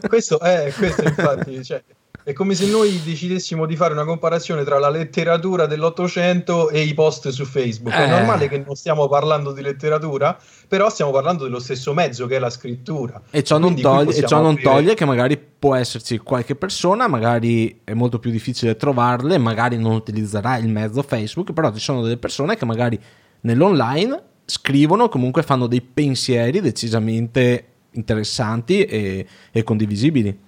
questo 0.07 0.39
è, 0.39 0.73
questo 0.75 1.03
infatti, 1.03 1.63
cioè, 1.63 1.83
è 2.25 2.33
come 2.33 2.55
se 2.55 2.65
noi 2.65 2.99
decidessimo 3.03 3.67
di 3.67 3.75
fare 3.75 3.93
una 3.93 4.03
comparazione 4.03 4.63
tra 4.63 4.79
la 4.79 4.89
letteratura 4.89 5.67
dell'Ottocento 5.67 6.71
e 6.71 6.81
i 6.81 6.95
post 6.95 7.29
su 7.29 7.45
Facebook. 7.45 7.93
Eh. 7.93 8.05
È 8.05 8.09
normale 8.09 8.49
che 8.49 8.57
non 8.65 8.73
stiamo 8.73 9.07
parlando 9.07 9.51
di 9.51 9.61
letteratura, 9.61 10.35
però 10.67 10.89
stiamo 10.89 11.11
parlando 11.11 11.43
dello 11.43 11.59
stesso 11.59 11.93
mezzo 11.93 12.25
che 12.25 12.37
è 12.37 12.39
la 12.39 12.49
scrittura. 12.49 13.21
E 13.29 13.43
ciò 13.43 13.59
non, 13.59 13.79
toglie, 13.79 14.15
e 14.15 14.25
ciò 14.25 14.41
non 14.41 14.59
toglie, 14.59 14.95
che 14.95 15.05
magari 15.05 15.37
può 15.37 15.75
esserci 15.75 16.17
qualche 16.17 16.55
persona, 16.55 17.07
magari 17.07 17.81
è 17.83 17.93
molto 17.93 18.17
più 18.17 18.31
difficile 18.31 18.75
trovarle, 18.75 19.37
magari 19.37 19.77
non 19.77 19.93
utilizzerà 19.93 20.57
il 20.57 20.67
mezzo 20.67 21.03
Facebook, 21.03 21.53
però 21.53 21.71
ci 21.71 21.79
sono 21.79 22.01
delle 22.01 22.17
persone 22.17 22.57
che 22.57 22.65
magari 22.65 22.99
nell'online 23.41 24.19
scrivono, 24.45 25.09
comunque 25.09 25.43
fanno 25.43 25.67
dei 25.67 25.81
pensieri 25.81 26.59
decisamente 26.59 27.65
interessanti 27.91 28.83
e, 28.83 29.27
e 29.51 29.63
condivisibili. 29.63 30.44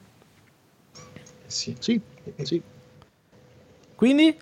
Sì. 1.47 1.75
Sì, 1.79 1.99
sì. 2.43 2.61
Quindi? 3.95 4.37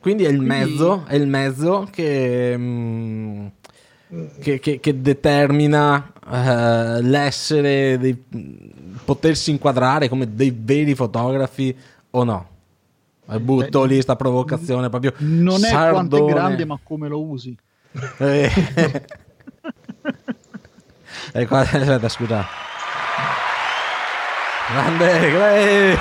Quindi 0.00 0.24
è 0.24 0.28
il 0.28 0.36
Quindi... 0.36 0.54
mezzo, 0.54 1.04
è 1.06 1.14
il 1.14 1.26
mezzo 1.26 1.88
che, 1.90 2.54
mm, 2.56 3.46
che, 4.40 4.58
che, 4.58 4.80
che 4.80 5.00
determina 5.00 6.12
uh, 6.26 7.00
l'essere, 7.02 7.98
dei, 7.98 8.22
potersi 9.04 9.50
inquadrare 9.50 10.08
come 10.08 10.34
dei 10.34 10.54
veri 10.56 10.94
fotografi 10.94 11.76
o 12.10 12.24
no. 12.24 12.48
Butto 13.38 13.84
lì 13.84 14.00
sta 14.02 14.16
provocazione 14.16 14.88
proprio. 14.88 15.12
Non 15.18 15.64
è 15.64 15.68
sardone. 15.68 15.92
quanto 15.92 16.28
è 16.28 16.32
grande, 16.32 16.64
ma 16.64 16.78
come 16.82 17.08
lo 17.08 17.22
usi. 17.22 17.56
eh, 18.18 18.50
eh, 21.32 21.46
aspetta, 21.48 22.08
scusa. 22.08 22.68
Grande, 24.72 25.30
grande. 25.30 25.98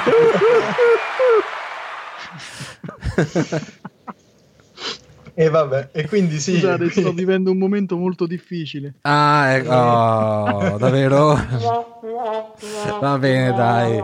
E 5.34 5.50
vabbè, 5.50 5.90
e 5.94 6.06
quindi 6.06 6.38
sì. 6.38 6.56
Scusate, 6.56 6.90
sto 6.90 7.14
vivendo 7.14 7.50
un 7.50 7.58
momento 7.58 7.96
molto 7.96 8.26
difficile. 8.26 8.96
Ah, 9.04 9.54
ecco, 9.54 9.74
oh, 9.74 10.78
davvero? 10.78 11.34
Va 13.00 13.18
bene, 13.18 13.54
dai. 13.54 14.04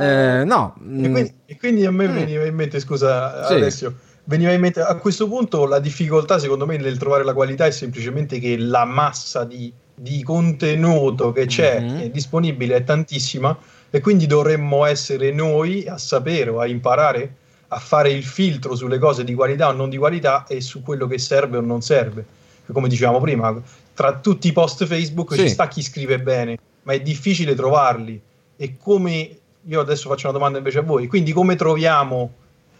Eh, 0.00 0.44
no. 0.44 0.74
E 0.80 1.10
quindi, 1.10 1.34
e 1.44 1.58
quindi, 1.58 1.84
a 1.84 1.90
me 1.90 2.08
mm. 2.08 2.14
veniva 2.14 2.46
in 2.46 2.54
mente, 2.54 2.80
scusa 2.80 3.46
sì. 3.46 3.52
Alessio, 3.52 3.94
veniva 4.24 4.50
in 4.52 4.60
mente 4.60 4.80
a 4.80 4.96
questo 4.96 5.28
punto 5.28 5.66
la 5.66 5.78
difficoltà 5.78 6.38
secondo 6.38 6.64
me 6.64 6.78
nel 6.78 6.96
trovare 6.96 7.24
la 7.24 7.34
qualità 7.34 7.66
è 7.66 7.70
semplicemente 7.70 8.38
che 8.38 8.56
la 8.56 8.84
massa 8.84 9.44
di, 9.44 9.72
di 9.94 10.22
contenuto 10.22 11.32
che 11.32 11.46
c'è 11.46 11.80
mm-hmm. 11.80 11.96
che 11.98 12.04
è 12.04 12.10
disponibile 12.10 12.76
è 12.76 12.84
tantissima 12.84 13.56
e 13.94 14.00
quindi 14.00 14.26
dovremmo 14.26 14.86
essere 14.86 15.30
noi 15.32 15.86
a 15.86 15.98
sapere 15.98 16.48
o 16.48 16.60
a 16.60 16.66
imparare 16.66 17.34
a 17.68 17.78
fare 17.78 18.10
il 18.10 18.24
filtro 18.24 18.74
sulle 18.74 18.98
cose 18.98 19.22
di 19.22 19.34
qualità 19.34 19.68
o 19.68 19.72
non 19.72 19.90
di 19.90 19.98
qualità 19.98 20.46
e 20.46 20.60
su 20.60 20.82
quello 20.82 21.06
che 21.06 21.18
serve 21.18 21.58
o 21.58 21.60
non 21.60 21.82
serve. 21.82 22.24
Come 22.70 22.88
dicevamo 22.88 23.20
prima, 23.20 23.60
tra 23.94 24.18
tutti 24.18 24.48
i 24.48 24.52
post 24.52 24.86
Facebook 24.86 25.34
sì. 25.34 25.40
ci 25.40 25.48
sta 25.48 25.68
chi 25.68 25.82
scrive 25.82 26.20
bene, 26.20 26.58
ma 26.82 26.92
è 26.92 27.00
difficile 27.00 27.54
trovarli. 27.54 28.20
E 28.56 28.76
come 28.78 29.38
io 29.62 29.80
adesso 29.80 30.08
faccio 30.08 30.28
una 30.28 30.36
domanda 30.36 30.58
invece 30.58 30.78
a 30.78 30.82
voi, 30.82 31.06
quindi 31.06 31.32
come 31.32 31.56
troviamo 31.56 32.32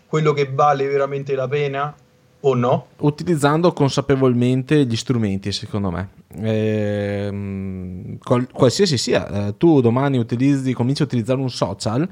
quello 0.06 0.32
che 0.32 0.50
vale 0.52 0.86
veramente 0.86 1.34
la 1.34 1.48
pena 1.48 1.94
o 2.42 2.54
no? 2.54 2.86
Utilizzando 2.98 3.72
consapevolmente 3.72 4.84
gli 4.84 4.96
strumenti, 4.96 5.52
secondo 5.52 5.90
me. 5.90 6.08
Eh, 6.40 8.18
qualsiasi 8.52 8.96
sia, 8.96 9.48
eh, 9.48 9.56
tu 9.56 9.80
domani 9.80 10.18
utilizzi, 10.18 10.72
cominci 10.72 11.02
a 11.02 11.04
utilizzare 11.04 11.40
un 11.40 11.50
social, 11.50 12.08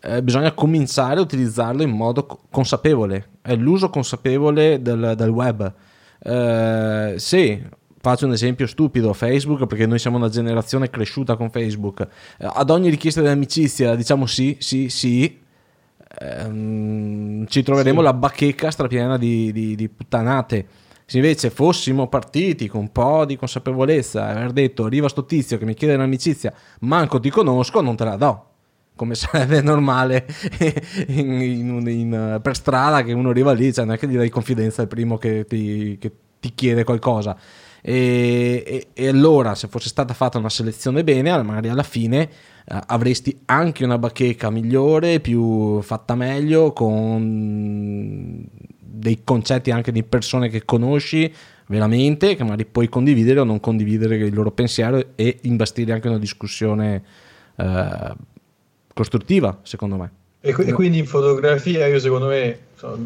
eh, 0.00 0.22
bisogna 0.22 0.52
cominciare 0.52 1.18
a 1.18 1.22
utilizzarlo 1.22 1.82
in 1.82 1.90
modo 1.90 2.26
consapevole, 2.50 3.28
è 3.40 3.54
l'uso 3.54 3.88
consapevole 3.88 4.82
del, 4.82 5.14
del 5.16 5.28
web. 5.30 5.72
Eh, 6.18 7.14
se 7.16 7.68
faccio 8.00 8.26
un 8.26 8.32
esempio 8.32 8.66
stupido, 8.66 9.14
Facebook, 9.14 9.66
perché 9.66 9.86
noi 9.86 9.98
siamo 9.98 10.18
una 10.18 10.28
generazione 10.28 10.90
cresciuta 10.90 11.36
con 11.36 11.48
Facebook, 11.48 12.00
eh, 12.02 12.46
ad 12.52 12.68
ogni 12.68 12.90
richiesta 12.90 13.22
di 13.22 13.28
amicizia 13.28 13.94
diciamo 13.94 14.26
sì, 14.26 14.58
sì, 14.60 14.90
sì, 14.90 15.40
ehm, 16.18 17.46
ci 17.46 17.62
troveremo 17.62 17.98
sì. 17.98 18.04
la 18.04 18.12
bacheca 18.12 18.70
strapiena 18.70 19.18
di, 19.18 19.52
di, 19.52 19.74
di, 19.74 19.88
puttanate. 19.88 20.66
Se 21.06 21.18
invece 21.18 21.50
fossimo 21.50 22.08
partiti 22.08 22.66
con 22.66 22.80
un 22.80 22.92
po' 22.92 23.24
di 23.24 23.36
consapevolezza 23.36 24.28
e 24.28 24.36
aver 24.36 24.52
detto 24.52 24.84
arriva 24.84 25.08
sto 25.08 25.24
tizio 25.26 25.58
che 25.58 25.64
mi 25.64 25.74
chiede 25.74 25.94
un'amicizia, 25.94 26.52
manco 26.80 27.20
ti 27.20 27.30
conosco, 27.30 27.80
non 27.80 27.96
te 27.96 28.04
la 28.04 28.16
do 28.16 28.48
come 28.96 29.14
sarebbe 29.16 29.60
normale 29.60 30.26
in, 31.08 31.32
in, 31.40 31.88
in, 31.88 32.40
per 32.42 32.54
strada 32.54 33.02
che 33.02 33.12
uno 33.12 33.30
arriva 33.30 33.52
lì, 33.52 33.72
cioè 33.72 33.84
non 33.84 33.94
è 33.94 33.98
che 33.98 34.08
gli 34.08 34.16
dai 34.16 34.30
confidenza 34.30 34.82
al 34.82 34.88
primo 34.88 35.18
che 35.18 35.44
ti, 35.46 35.98
che 35.98 36.12
ti 36.40 36.52
chiede 36.54 36.84
qualcosa. 36.84 37.36
E, 37.80 38.62
e, 38.66 38.86
e, 38.94 39.08
allora, 39.08 39.54
se 39.54 39.68
fosse 39.68 39.88
stata 39.88 40.14
fatta 40.14 40.38
una 40.38 40.48
selezione 40.48 41.04
bene, 41.04 41.42
magari 41.42 41.68
alla 41.68 41.82
fine 41.82 42.30
eh, 42.64 42.80
avresti 42.86 43.40
anche 43.46 43.84
una 43.84 43.98
bacheca 43.98 44.50
migliore, 44.50 45.20
più 45.20 45.80
fatta 45.82 46.14
meglio, 46.14 46.72
con 46.72 48.46
dei 48.78 49.20
concetti 49.24 49.70
anche 49.70 49.92
di 49.92 50.02
persone 50.02 50.48
che 50.48 50.64
conosci 50.64 51.32
veramente, 51.66 52.36
che 52.36 52.42
magari 52.42 52.64
puoi 52.64 52.88
condividere 52.88 53.40
o 53.40 53.44
non 53.44 53.60
condividere 53.60 54.16
il 54.16 54.34
loro 54.34 54.50
pensiero 54.50 55.12
e 55.14 55.38
imbastire 55.42 55.92
anche 55.92 56.08
una 56.08 56.18
discussione. 56.18 57.02
Eh, 57.56 58.32
costruttiva, 58.94 59.58
secondo 59.62 59.96
me. 59.96 60.10
E, 60.40 60.54
e, 60.56 60.72
quindi 60.72 60.98
in 60.98 61.06
fotografia, 61.06 61.86
io 61.86 61.98
secondo 61.98 62.28
me, 62.28 62.58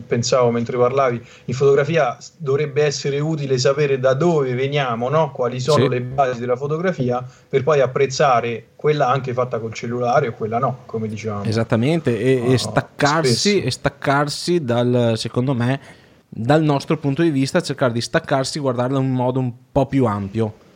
pensavo 0.07 0.51
mentre 0.51 0.77
parlavi, 0.77 1.23
in 1.47 1.55
fotografia 1.55 2.17
dovrebbe 2.37 2.85
essere 2.85 3.19
utile 3.21 3.59
sapere 3.59 3.99
da 3.99 4.15
dove 4.15 4.55
veniamo, 4.55 5.09
no? 5.09 5.31
quali 5.33 5.61
sono 5.61 5.85
sì. 5.85 5.89
le 5.89 6.01
basi 6.01 6.41
della 6.41 6.57
fotografia, 6.57 7.25
per 7.49 7.63
poi 7.63 7.81
apprezzare 7.81 8.69
quella 8.77 9.09
anche 9.09 9.33
fatta 9.33 9.59
col 9.59 9.73
cellulare 9.73 10.29
o 10.29 10.33
quella 10.33 10.59
no, 10.59 10.81
come 10.87 11.09
dicevamo. 11.09 11.45
Esattamente, 11.45 12.19
e, 12.19 12.41
no, 12.41 12.53
e 12.53 12.59
staccarsi, 12.59 13.63
e 13.63 13.71
staccarsi 13.71 14.65
dal, 14.65 15.15
secondo 15.17 15.55
me, 15.55 15.81
dal 16.29 16.63
nostro 16.63 16.97
punto 16.99 17.23
di 17.23 17.31
vista, 17.31 17.61
cercare 17.61 17.93
di 17.93 18.01
staccarsi, 18.01 18.59
guardarla 18.59 18.99
in 18.99 19.05
un 19.05 19.13
modo 19.13 19.41
un 19.41 19.53
po' 19.73 19.87
più 19.87 20.05
ampio. 20.05 20.67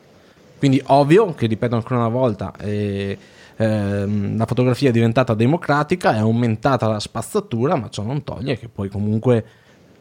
Quindi 0.59 0.80
ovvio, 0.87 1.35
che 1.35 1.47
ripeto 1.47 1.75
ancora 1.75 1.97
una 1.97 2.09
volta, 2.09 2.52
eh, 2.59 3.18
ehm, 3.56 4.37
la 4.37 4.47
fotografia 4.47 4.88
è 4.88 4.92
diventata 4.92 5.35
democratica, 5.35 6.14
è 6.14 6.18
aumentata 6.18 6.87
la 6.87 7.00
spazzatura, 7.00 7.76
ma 7.76 7.88
ciò 7.88 8.02
non 8.02 8.23
toglie 8.25 8.59
che 8.59 8.68
poi 8.68 8.88
comunque 8.88 9.44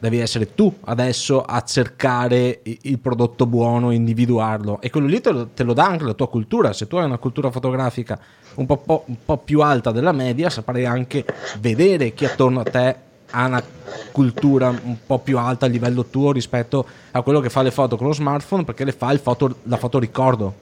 devi 0.02 0.18
essere 0.18 0.52
tu 0.56 0.74
adesso 0.86 1.42
a 1.42 1.62
cercare 1.62 2.60
il 2.64 2.98
prodotto 2.98 3.46
buono, 3.46 3.92
individuarlo. 3.92 4.80
E 4.80 4.90
quello 4.90 5.06
lì 5.06 5.20
te 5.20 5.30
lo, 5.30 5.46
te 5.54 5.62
lo, 5.62 5.74
dà 5.74 5.86
anche 5.86 6.02
la 6.02 6.14
tua 6.14 6.28
cultura, 6.28 6.72
se 6.72 6.88
tu 6.88 6.96
hai 6.96 7.04
una 7.04 7.18
cultura 7.18 7.52
fotografica 7.52 8.18
un 8.54 8.66
po', 8.66 8.78
po', 8.78 9.04
un 9.06 9.16
po', 9.24 9.38
più 9.38 9.60
alta 9.60 9.92
della 9.92 10.10
media 10.10 10.50
saprai 10.50 10.84
anche 10.84 11.24
vedere 11.60 12.14
chi 12.14 12.24
attorno 12.24 12.60
a 12.60 12.64
te 12.64 12.96
ha 13.30 13.46
una 13.46 13.62
cultura 14.10 14.70
un 14.70 14.96
po' 15.06 15.20
più 15.20 15.38
alta 15.38 15.66
a 15.66 15.68
livello 15.68 16.04
tuo 16.06 16.32
rispetto 16.32 16.84
a 17.12 17.22
quello 17.22 17.38
che 17.38 17.48
fa 17.48 17.62
le 17.62 17.70
foto 17.70 17.96
con 17.96 18.08
lo 18.08 18.12
smartphone 18.12 18.64
perché 18.64 18.84
le 18.84 18.92
fa 18.92 19.16
foto, 19.18 19.58
la 19.62 19.76
fotoricordo 19.76 20.52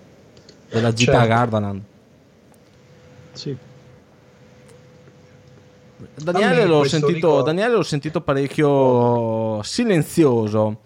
della 0.70 0.92
gita 0.92 1.12
certo. 1.12 1.26
a 1.26 1.34
Gardaland 1.34 1.82
sì. 3.32 3.56
Daniele 6.14 6.64
l'ho, 6.66 6.84
sentito, 6.84 7.42
Daniele 7.42 7.74
l'ho, 7.74 7.82
sentito, 7.82 8.20
parecchio 8.20 9.62
silenzioso. 9.62 10.80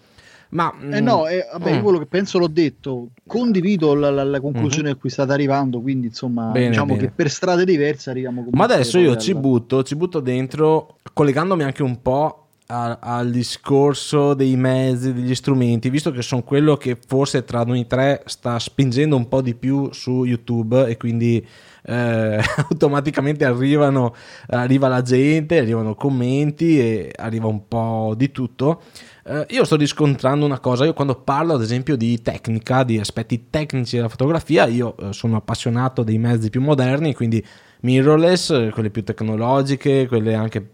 Ma, 0.49 0.73
eh 0.91 1.01
no, 1.01 1.27
eh, 1.27 1.45
vabbè, 1.51 1.71
mm. 1.71 1.75
io 1.75 1.81
quello 1.81 1.97
che 1.99 2.05
penso 2.05 2.37
l'ho 2.37 2.47
detto, 2.47 3.09
condivido 3.27 3.93
la, 3.93 4.09
la, 4.09 4.23
la 4.23 4.39
conclusione 4.39 4.89
mm-hmm. 4.89 4.97
a 4.97 4.99
cui 4.99 5.09
state 5.09 5.31
arrivando, 5.33 5.81
quindi 5.81 6.07
insomma 6.07 6.51
bene, 6.51 6.69
diciamo 6.69 6.93
bene. 6.95 7.07
che 7.07 7.11
per 7.13 7.29
strade 7.29 7.65
diverse 7.65 8.09
arriviamo 8.09 8.45
Ma 8.51 8.63
adesso 8.63 8.97
io 8.97 9.17
ci 9.17 9.33
butto, 9.33 9.83
ci 9.83 9.95
butto 9.95 10.19
dentro, 10.19 10.97
collegandomi 11.13 11.63
anche 11.63 11.83
un 11.83 12.01
po' 12.01 12.44
a, 12.67 12.97
al 12.99 13.29
discorso 13.29 14.33
dei 14.33 14.55
mezzi, 14.55 15.13
degli 15.13 15.35
strumenti, 15.35 15.89
visto 15.89 16.11
che 16.11 16.21
sono 16.21 16.43
quello 16.43 16.77
che 16.77 16.97
forse 17.07 17.43
tra 17.43 17.63
noi 17.63 17.85
tre 17.85 18.23
sta 18.25 18.57
spingendo 18.57 19.15
un 19.15 19.27
po' 19.27 19.41
di 19.41 19.53
più 19.53 19.91
su 19.91 20.23
YouTube 20.23 20.87
e 20.87 20.97
quindi 20.97 21.45
eh, 21.83 22.39
automaticamente 22.69 23.45
arrivano, 23.45 24.15
arriva 24.47 24.87
la 24.87 25.01
gente, 25.03 25.59
arrivano 25.59 25.93
commenti 25.95 26.79
e 26.79 27.11
arriva 27.15 27.47
un 27.47 27.67
po' 27.67 28.13
di 28.17 28.31
tutto. 28.31 28.81
Eh, 29.23 29.45
io 29.49 29.63
sto 29.63 29.75
riscontrando 29.75 30.45
una 30.45 30.59
cosa, 30.59 30.85
io 30.85 30.93
quando 30.93 31.15
parlo 31.15 31.53
ad 31.53 31.61
esempio 31.61 31.95
di 31.95 32.21
tecnica, 32.21 32.83
di 32.83 32.99
aspetti 32.99 33.47
tecnici 33.49 33.95
della 33.95 34.09
fotografia, 34.09 34.65
io 34.65 34.95
eh, 34.97 35.13
sono 35.13 35.35
appassionato 35.35 36.03
dei 36.03 36.17
mezzi 36.17 36.49
più 36.49 36.61
moderni, 36.61 37.13
quindi 37.13 37.45
mirrorless, 37.81 38.71
quelle 38.71 38.89
più 38.89 39.03
tecnologiche, 39.03 40.07
quelle 40.07 40.33
anche 40.33 40.69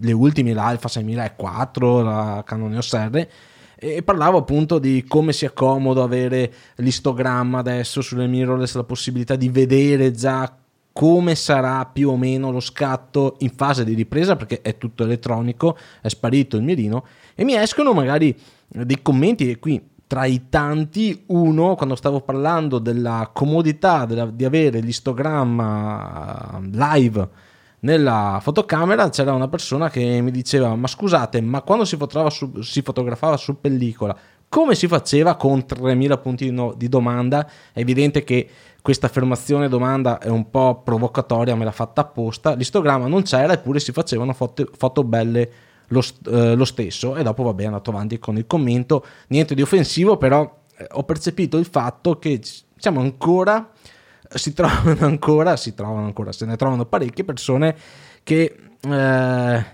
le 0.00 0.12
ultime, 0.12 0.52
l'Alpha 0.52 0.88
6004, 0.88 2.02
la 2.02 2.42
Canon 2.46 2.74
EOS 2.74 2.94
R 2.94 3.28
e 3.80 4.02
parlavo 4.02 4.38
appunto 4.38 4.80
di 4.80 5.04
come 5.06 5.32
sia 5.32 5.52
comodo 5.52 6.02
avere 6.02 6.52
l'istogramma 6.76 7.58
adesso 7.58 8.00
sulle 8.00 8.26
mirrorless, 8.26 8.74
la 8.74 8.82
possibilità 8.82 9.36
di 9.36 9.48
vedere 9.48 10.10
già 10.10 10.52
come 10.92 11.36
sarà 11.36 11.86
più 11.86 12.10
o 12.10 12.16
meno 12.16 12.50
lo 12.50 12.58
scatto 12.58 13.36
in 13.38 13.50
fase 13.50 13.84
di 13.84 13.94
ripresa 13.94 14.34
perché 14.34 14.62
è 14.62 14.76
tutto 14.78 15.04
elettronico, 15.04 15.78
è 16.02 16.08
sparito 16.08 16.56
il 16.56 16.64
mirino 16.64 17.04
e 17.36 17.44
mi 17.44 17.54
escono 17.54 17.92
magari 17.92 18.36
dei 18.66 19.00
commenti 19.00 19.48
e 19.48 19.60
qui 19.60 19.80
tra 20.08 20.24
i 20.24 20.48
tanti 20.48 21.22
uno 21.26 21.76
quando 21.76 21.94
stavo 21.94 22.20
parlando 22.22 22.80
della 22.80 23.30
comodità 23.32 24.06
della, 24.06 24.26
di 24.26 24.44
avere 24.44 24.80
l'istogramma 24.80 26.60
live 26.72 27.28
nella 27.80 28.38
fotocamera 28.42 29.08
c'era 29.08 29.32
una 29.32 29.48
persona 29.48 29.88
che 29.88 30.20
mi 30.20 30.30
diceva 30.30 30.74
ma 30.74 30.88
scusate 30.88 31.40
ma 31.40 31.62
quando 31.62 31.84
si, 31.84 31.96
su, 32.28 32.60
si 32.60 32.82
fotografava 32.82 33.36
su 33.36 33.60
pellicola 33.60 34.16
come 34.48 34.74
si 34.74 34.88
faceva 34.88 35.36
con 35.36 35.66
3000 35.66 36.18
punti 36.18 36.54
di, 36.76 36.88
domanda? 36.88 37.46
È 37.72 37.80
evidente 37.80 38.24
che 38.24 38.48
questa 38.80 39.06
affermazione 39.06 39.68
domanda 39.68 40.18
è 40.18 40.28
un 40.28 40.48
po' 40.48 40.80
provocatoria 40.82 41.54
me 41.54 41.64
l'ha 41.64 41.70
fatta 41.70 42.00
apposta. 42.00 42.54
L'istogramma 42.54 43.06
non 43.08 43.22
c'era 43.22 43.52
eppure 43.52 43.78
si 43.78 43.92
facevano 43.92 44.32
foto, 44.32 44.66
foto 44.74 45.04
belle 45.04 45.50
lo, 45.88 46.02
eh, 46.30 46.54
lo, 46.54 46.64
stesso. 46.64 47.14
E 47.16 47.22
dopo 47.22 47.42
vabbè 47.42 47.64
è 47.64 47.66
andato 47.66 47.90
avanti 47.90 48.18
con 48.18 48.38
il 48.38 48.46
commento. 48.46 49.04
Niente 49.28 49.54
di 49.54 49.60
offensivo 49.60 50.16
però 50.16 50.60
eh, 50.76 50.86
ho 50.92 51.02
percepito 51.04 51.58
il 51.58 51.66
fatto 51.66 52.18
che 52.18 52.40
siamo 52.76 53.00
ancora 53.00 53.70
si 54.34 54.52
trovano 54.52 55.06
ancora, 55.06 55.56
si 55.56 55.74
trovano 55.74 56.06
ancora, 56.06 56.32
se 56.32 56.44
ne 56.46 56.56
trovano 56.56 56.86
parecchie 56.86 57.24
persone 57.24 57.76
che 58.22 58.56
eh, 58.80 59.64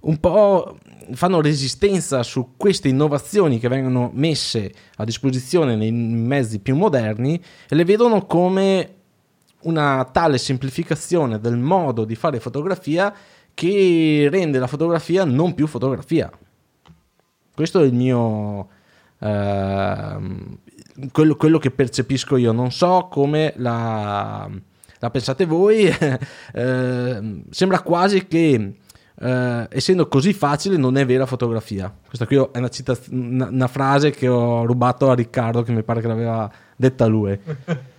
un 0.00 0.18
po' 0.18 0.78
fanno 1.12 1.40
resistenza 1.40 2.22
su 2.22 2.54
queste 2.56 2.88
innovazioni 2.88 3.58
che 3.58 3.68
vengono 3.68 4.10
messe 4.12 4.72
a 4.96 5.04
disposizione 5.04 5.76
nei 5.76 5.92
mezzi 5.92 6.58
più 6.58 6.76
moderni 6.76 7.40
e 7.68 7.74
le 7.74 7.84
vedono 7.84 8.26
come 8.26 8.94
una 9.62 10.08
tale 10.10 10.38
semplificazione 10.38 11.38
del 11.38 11.56
modo 11.56 12.04
di 12.04 12.16
fare 12.16 12.40
fotografia 12.40 13.14
che 13.54 14.28
rende 14.30 14.58
la 14.58 14.66
fotografia 14.66 15.24
non 15.24 15.54
più 15.54 15.66
fotografia. 15.66 16.30
Questo 17.54 17.80
è 17.80 17.84
il 17.84 17.94
mio... 17.94 18.68
Uh, 19.18 20.58
quello, 21.10 21.36
quello, 21.36 21.58
che 21.58 21.70
percepisco 21.70 22.36
io. 22.36 22.52
Non 22.52 22.70
so 22.70 23.08
come 23.10 23.52
la, 23.56 24.48
la 24.98 25.10
pensate 25.10 25.44
voi. 25.44 25.86
uh, 25.86 27.42
sembra 27.50 27.80
quasi 27.80 28.26
che 28.26 28.74
Uh, 29.14 29.66
essendo 29.68 30.08
così 30.08 30.32
facile 30.32 30.76
non 30.76 30.96
è 30.96 31.06
vera 31.06 31.26
fotografia. 31.26 31.94
Questa 32.04 32.26
qui 32.26 32.34
è 32.34 32.58
una, 32.58 32.68
citaz- 32.68 33.06
una, 33.08 33.46
una, 33.46 33.68
frase 33.68 34.10
che 34.10 34.26
ho 34.26 34.64
rubato 34.64 35.10
a 35.10 35.14
Riccardo 35.14 35.62
che 35.62 35.70
mi 35.70 35.84
pare 35.84 36.00
che 36.00 36.08
l'aveva 36.08 36.50
detta 36.74 37.06
lui. 37.06 37.38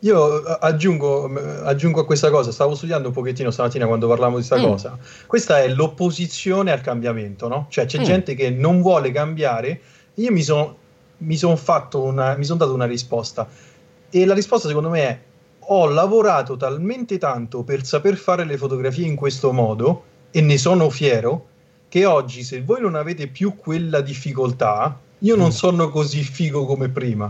Io 0.00 0.42
aggiungo, 0.42 1.32
aggiungo, 1.64 2.00
a 2.00 2.06
questa 2.06 2.30
cosa, 2.30 2.52
stavo 2.52 2.76
studiando 2.76 3.08
un 3.08 3.14
pochettino 3.14 3.50
stamattina 3.50 3.86
quando 3.86 4.06
parlavamo 4.06 4.38
di 4.38 4.46
questa 4.46 4.64
mm. 4.64 4.70
cosa. 4.70 4.98
Questa 5.26 5.60
è 5.60 5.68
l'opposizione 5.68 6.70
al 6.70 6.80
cambiamento, 6.80 7.48
no? 7.48 7.66
Cioè 7.68 7.86
c'è 7.86 7.98
mm. 7.98 8.04
gente 8.04 8.34
che 8.36 8.50
non 8.50 8.80
vuole 8.80 9.10
cambiare. 9.10 9.80
Io 10.14 10.30
mi 10.30 10.42
sono 10.42 10.77
mi 11.18 11.36
son 11.36 11.56
fatto 11.56 12.02
una, 12.02 12.36
mi 12.36 12.44
sono 12.44 12.58
dato 12.58 12.74
una 12.74 12.86
risposta. 12.86 13.48
E 14.10 14.24
la 14.24 14.34
risposta 14.34 14.68
secondo 14.68 14.88
me 14.88 15.00
è 15.00 15.18
ho 15.70 15.86
lavorato 15.86 16.56
talmente 16.56 17.18
tanto 17.18 17.62
per 17.62 17.84
saper 17.84 18.16
fare 18.16 18.44
le 18.44 18.56
fotografie 18.56 19.06
in 19.06 19.16
questo 19.16 19.52
modo 19.52 20.04
e 20.30 20.40
ne 20.40 20.56
sono 20.56 20.88
fiero 20.88 21.46
che 21.88 22.04
oggi 22.04 22.42
se 22.42 22.62
voi 22.62 22.80
non 22.80 22.94
avete 22.94 23.28
più 23.28 23.56
quella 23.56 24.00
difficoltà, 24.00 24.98
io 25.20 25.36
non 25.36 25.48
mm. 25.48 25.50
sono 25.50 25.88
così 25.90 26.22
figo 26.22 26.64
come 26.64 26.88
prima. 26.88 27.28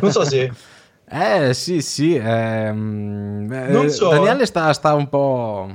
Non 0.00 0.10
so 0.10 0.24
se 0.24 0.50
eh 1.10 1.54
sì, 1.54 1.80
sì. 1.80 2.14
Ehm, 2.14 3.46
non 3.70 3.88
so, 3.90 4.10
Daniele 4.10 4.46
sta, 4.46 4.72
sta, 4.72 4.94
un 4.94 5.08
po'. 5.08 5.70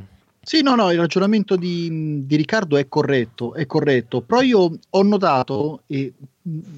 Sì, 0.45 0.61
no, 0.61 0.75
no, 0.75 0.91
il 0.91 0.99
ragionamento 0.99 1.55
di, 1.55 2.25
di, 2.25 2.35
Riccardo 2.35 2.77
è 2.77 2.87
corretto, 2.87 3.53
è 3.53 3.65
corretto. 3.65 4.21
Però 4.21 4.41
io 4.41 4.77
ho 4.89 5.03
notato, 5.03 5.83
e 5.87 6.13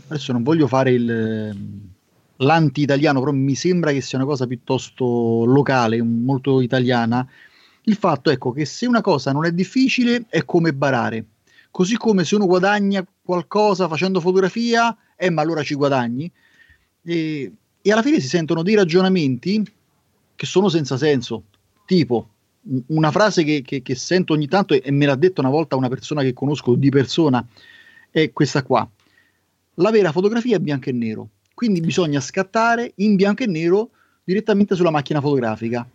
adesso 0.08 0.32
non 0.32 0.44
voglio 0.44 0.68
fare 0.68 0.92
il, 0.92 1.52
l'anti-italiano, 2.38 3.20
però 3.20 3.32
mi 3.32 3.56
sembra 3.56 3.92
che 3.92 4.02
sia 4.02 4.18
una 4.20 4.28
cosa 4.28 4.46
piuttosto 4.46 5.46
locale, 5.46 6.02
molto 6.02 6.62
italiana, 6.62 7.28
il 7.84 7.96
fatto 7.96 8.30
ecco, 8.30 8.52
che 8.52 8.66
se 8.66 8.86
una 8.86 9.02
cosa 9.02 9.32
non 9.32 9.46
è 9.46 9.52
difficile 9.52 10.26
è 10.30 10.46
come 10.46 10.74
barare. 10.74 11.26
Così 11.72 11.98
come 11.98 12.24
se 12.24 12.36
uno 12.36 12.46
guadagna 12.46 13.06
qualcosa 13.24 13.88
facendo 13.88 14.22
fotografia, 14.22 14.96
eh, 15.16 15.30
ma 15.30 15.42
allora 15.42 15.64
ci 15.64 15.74
guadagni. 15.76 16.32
E 17.04 17.52
e 17.86 17.92
alla 17.92 18.02
fine 18.02 18.20
si 18.20 18.28
sentono 18.28 18.64
dei 18.64 18.74
ragionamenti 18.74 19.64
che 20.34 20.46
sono 20.48 20.70
senza 20.70 20.98
senso, 20.98 21.44
tipo 21.86 22.30
una 22.88 23.12
frase 23.12 23.44
che, 23.44 23.62
che, 23.62 23.82
che 23.82 23.96
sento 23.96 24.34
ogni 24.34 24.48
tanto 24.48 24.74
e, 24.74 24.92
me 24.92 25.06
l'ha 25.06 25.16
detto 25.16 25.42
una 25.42 25.50
volta 25.50 25.76
una 25.76 25.90
persona 25.90 26.22
che 26.22 26.34
conosco 26.34 26.76
di 26.76 26.90
persona, 26.90 27.46
è 28.10 28.32
questa 28.32 28.64
qua. 28.64 28.88
La 29.76 29.92
vera 29.92 30.12
fotografia 30.12 30.56
è 30.56 30.60
bianco 30.60 30.90
e 30.90 30.94
nero, 30.94 31.30
quindi 31.54 31.82
bisogna 31.82 32.20
scattare 32.20 32.94
in 32.96 33.16
bianco 33.16 33.44
e 33.44 33.48
nero 33.48 33.90
direttamente 34.24 34.76
sulla 34.76 34.92
macchina 34.92 35.22
fotografica. 35.22 35.88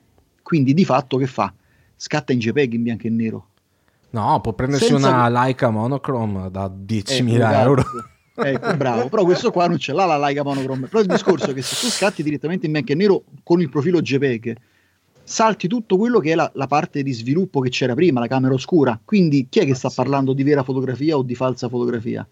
Quindi 0.43 0.75
di 0.75 0.85
fatto 0.85 1.17
che 1.17 1.27
fa? 1.27 1.53
Scatta 1.97 2.33
in 2.33 2.39
JPEG 2.39 2.75
in 2.75 2.83
bianco 2.83 3.07
e 3.07 3.11
nero. 3.11 3.49
No, 4.11 4.41
può 4.41 4.53
prendersi 4.53 4.87
Senza 4.87 5.09
una 5.09 5.25
che... 5.25 5.31
Leica 5.31 5.71
monochrome 5.71 6.51
da 6.51 6.67
10.000 6.67 7.29
eh, 7.29 7.61
euro. 7.61 7.85
Ecco, 8.43 8.75
bravo. 8.75 9.09
Però 9.11 9.25
questo 9.25 9.51
qua 9.51 9.67
non 9.67 9.77
ce 9.77 9.93
l'ha 9.93 10.07
la 10.07 10.17
Leica 10.17 10.43
monochrome. 10.43 10.87
Però 10.87 11.01
il 11.01 11.07
discorso 11.07 11.51
è 11.51 11.53
che 11.53 11.61
se 11.61 11.77
tu 11.79 11.93
scatti 11.93 12.23
direttamente 12.23 12.65
in 12.65 12.73
bianco 12.73 12.93
e 12.93 12.95
nero 12.95 13.25
con 13.43 13.61
il 13.61 13.69
profilo 13.69 14.01
JPEG, 14.01 14.57
salti 15.31 15.69
tutto 15.69 15.97
quello 15.97 16.19
che 16.19 16.33
è 16.33 16.35
la, 16.35 16.51
la, 16.55 16.67
parte 16.67 17.05
di 17.05 17.13
sviluppo 17.13 17.61
che 17.61 17.71
c'era 17.71 17.95
prima, 17.95 18.19
la 18.19 18.27
camera 18.27 18.53
oscura. 18.53 18.99
Quindi 19.03 19.47
chi 19.49 19.61
è 19.61 19.65
che 19.65 19.75
sta 19.75 19.89
parlando 19.89 20.33
di 20.33 20.43
vera 20.43 20.65
fotografia 20.65 21.17
o 21.17 21.23
di 21.23 21.37
falsa 21.37 21.69
fotografia? 21.69 22.27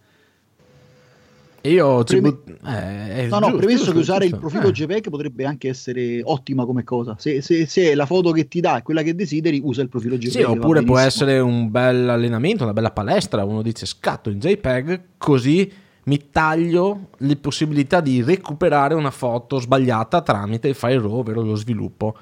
Io 1.63 2.05
Preme... 2.05 2.39
eh, 2.65 3.27
no, 3.29 3.39
no, 3.39 3.47
giusto, 3.47 3.57
premesso 3.57 3.77
giusto, 3.77 3.93
che 3.93 3.99
usare 3.99 4.29
giusto. 4.29 4.35
il 4.35 4.41
profilo 4.41 4.69
eh. 4.69 4.73
JPEG 4.73 5.11
potrebbe 5.11 5.45
anche 5.45 5.69
essere 5.69 6.21
ottima 6.25 6.65
come 6.65 6.83
cosa. 6.83 7.15
Se, 7.19 7.41
se, 7.41 7.67
se, 7.67 7.95
la 7.95 8.07
foto 8.07 8.33
che 8.33 8.49
ti 8.49 8.61
dà 8.61 8.79
è 8.79 8.83
quella 8.83 9.03
che 9.03 9.15
desideri, 9.15 9.61
usa 9.63 9.83
il 9.83 9.89
profilo 9.89 10.17
JPEG. 10.17 10.33
Sì, 10.33 10.43
oppure 10.43 10.83
può 10.83 10.99
essere 10.99 11.39
un 11.39 11.71
bel 11.71 12.09
allenamento, 12.09 12.65
una 12.65 12.73
bella 12.73 12.91
palestra. 12.91 13.45
Uno 13.45 13.63
dice 13.63 13.87
scatto 13.87 14.31
in 14.31 14.39
JPEG 14.39 15.01
così 15.19 15.71
mi 16.05 16.31
taglio 16.31 17.11
le 17.19 17.37
possibilità 17.37 18.01
di 18.01 18.23
recuperare 18.23 18.95
una 18.95 19.11
foto 19.11 19.59
sbagliata 19.59 20.23
tramite 20.23 20.69
il 20.69 20.75
file 20.75 21.01
RAW, 21.01 21.19
ovvero 21.19 21.43
lo 21.43 21.55
sviluppo. 21.55 22.17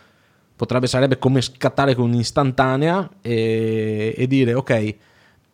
Potrebbe 0.57 0.87
sarebbe 0.87 1.19
come 1.19 1.43
scattare 1.43 1.95
con 1.95 2.07
un'istantanea 2.07 3.11
e, 3.21 4.15
e 4.17 4.27
dire 4.27 4.55
ok, 4.55 4.95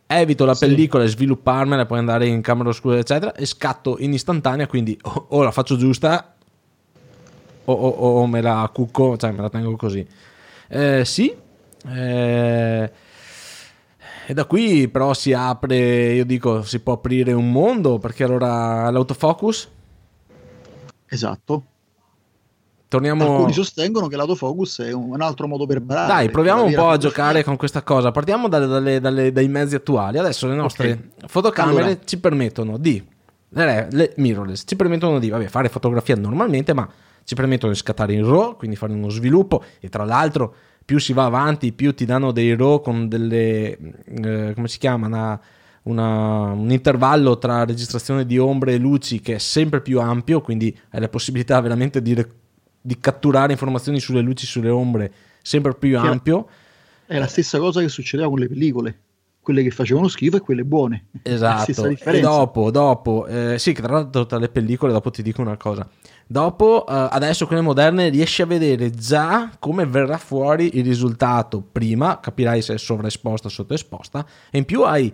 evito 0.07 0.45
la 0.45 0.55
sì. 0.55 0.67
pellicola 0.67 1.05
e 1.05 1.09
svilupparmela, 1.09 1.87
poi 1.87 1.99
andare 1.99 2.27
in 2.27 2.41
camera 2.41 2.69
oscura, 2.69 2.99
eccetera, 2.99 3.35
e 3.35 3.45
scatto 3.47 3.97
in 3.99 4.12
istantanea, 4.12 4.67
quindi 4.67 4.97
o, 5.03 5.27
o 5.31 5.43
la 5.43 5.51
faccio 5.51 5.77
giusta 5.77 6.35
o, 7.65 7.73
o, 7.73 8.21
o, 8.21 8.27
me 8.27 8.41
la 8.41 8.71
cucco, 8.73 9.17
cioè 9.17 9.33
me 9.33 9.43
la 9.43 9.49
tengo 9.49 9.75
così. 9.77 10.07
Eh, 10.69 11.05
sì, 11.05 11.35
eh, 11.88 12.91
e 14.27 14.35
da 14.35 14.45
qui 14.45 14.88
però 14.88 15.15
si 15.15 15.33
apre, 15.33 16.12
io 16.12 16.25
dico, 16.25 16.62
si 16.62 16.81
può 16.81 16.95
aprire 16.95 17.33
un 17.33 17.51
mondo 17.51 17.99
perché 17.99 18.25
allora 18.25 18.88
l'autofocus? 18.91 19.69
Esatto. 21.09 21.65
Torniamo... 22.93 23.37
Alcuni 23.37 23.55
sostengono 23.55 24.07
che 24.07 24.17
l'autofocus 24.17 24.81
è 24.83 24.93
un 24.93 25.23
altro 25.23 25.49
modo 25.49 25.65
per 25.65 25.81
barare. 25.81 26.09
Dai, 26.09 26.31
proviamo 26.31 26.65
un 26.65 26.75
po' 26.75 26.91
a 26.91 26.99
giocare 26.99 27.43
con 27.43 27.57
questa 27.57 27.83
cosa. 27.83 28.11
Partiamo 28.11 28.49
dalle, 28.49 28.67
dalle, 28.67 29.01
dalle, 29.01 29.33
dai 29.33 29.49
mezzi 29.49 29.77
attuali. 29.77 30.19
Adesso 30.19 30.47
le 30.47 30.55
nostre 30.55 30.91
okay. 30.91 31.11
fotocamere 31.27 31.83
allora. 31.85 31.99
ci 32.05 32.19
permettono 32.19 32.77
di... 32.77 33.03
Le, 33.49 33.89
le 33.91 34.13
mirrorless 34.19 34.65
ci 34.67 34.77
permettono 34.77 35.19
di 35.19 35.31
vabbè, 35.31 35.47
fare 35.47 35.71
fotografia 35.71 36.17
normalmente, 36.17 36.75
ma 36.75 36.87
ci 37.25 37.35
permettono 37.35 37.73
di 37.73 37.79
scattare 37.79 38.13
in 38.13 38.27
RAW, 38.27 38.57
quindi 38.57 38.77
fare 38.77 38.93
uno 38.93 39.09
sviluppo 39.09 39.65
e 39.81 39.89
tra 39.89 40.05
l'altro 40.05 40.55
più 40.85 40.99
si 40.99 41.15
va 41.15 41.25
avanti, 41.25 41.73
più 41.73 41.95
ti 41.95 42.05
danno 42.05 42.31
dei 42.31 42.55
RAW 42.55 42.83
con 42.83 43.09
delle, 43.09 43.79
eh, 44.05 44.53
come 44.55 44.69
si 44.69 44.77
chiama, 44.77 45.07
una, 45.07 45.41
una, 45.85 46.53
un 46.53 46.71
intervallo 46.71 47.39
tra 47.39 47.65
registrazione 47.65 48.27
di 48.27 48.37
ombre 48.37 48.75
e 48.75 48.77
luci 48.77 49.21
che 49.21 49.37
è 49.37 49.39
sempre 49.39 49.81
più 49.81 49.99
ampio, 49.99 50.43
quindi 50.43 50.79
hai 50.91 51.01
la 51.01 51.09
possibilità 51.09 51.59
veramente 51.61 52.03
di, 52.03 52.15
di 52.83 52.99
catturare 52.99 53.53
informazioni 53.53 54.01
sulle 54.01 54.21
luci, 54.21 54.45
sulle 54.45 54.68
ombre, 54.68 55.12
sempre 55.40 55.75
più 55.75 55.90
che 55.90 55.97
ampio. 55.97 56.49
È 57.07 57.18
la 57.18 57.27
stessa 57.27 57.59
cosa 57.59 57.81
che 57.81 57.88
succedeva 57.88 58.29
con 58.29 58.38
le 58.38 58.49
pellicole 58.49 58.99
quelle 59.42 59.64
che 59.64 59.71
facevano 59.71 60.07
schifo 60.07 60.37
e 60.37 60.40
quelle 60.40 60.64
buone. 60.64 61.07
Esatto. 61.23 61.87
E 61.87 62.21
dopo, 62.21 62.71
dopo 62.71 63.27
eh, 63.27 63.59
sì, 63.59 63.73
tra 63.73 63.92
l'altro 63.92 64.25
tra 64.25 64.38
le 64.38 64.49
pellicole, 64.49 64.92
dopo 64.92 65.11
ti 65.11 65.23
dico 65.23 65.42
una 65.42 65.57
cosa. 65.57 65.87
Dopo, 66.27 66.87
eh, 66.87 67.09
adesso 67.11 67.47
quelle 67.47 67.61
moderne, 67.61 68.09
riesci 68.09 68.42
a 68.42 68.47
vedere 68.47 68.90
già 68.90 69.51
come 69.59 69.85
verrà 69.85 70.16
fuori 70.16 70.79
il 70.79 70.85
risultato. 70.85 71.61
Prima 71.61 72.21
capirai 72.21 72.62
se 72.62 72.75
è 72.75 72.79
sovraesposta 72.79 73.49
o 73.49 73.51
sottoesposta, 73.51 74.25
e 74.51 74.59
in 74.59 74.64
più 74.64 74.83
hai 74.83 75.12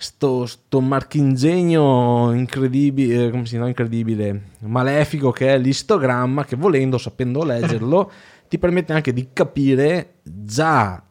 sto, 0.00 0.46
sto 0.46 0.80
marchingegno 0.80 2.32
incredibile, 2.32 3.26
eh, 3.26 3.30
come 3.30 3.44
si 3.44 3.50
chiama, 3.50 3.66
incredibile, 3.66 4.50
malefico 4.60 5.32
che 5.32 5.54
è 5.54 5.58
l'istogramma, 5.58 6.44
che 6.44 6.54
volendo, 6.54 6.98
sapendo 6.98 7.42
leggerlo, 7.42 8.10
ti 8.48 8.58
permette 8.58 8.92
anche 8.92 9.12
di 9.12 9.30
capire 9.32 10.14
già 10.22 11.02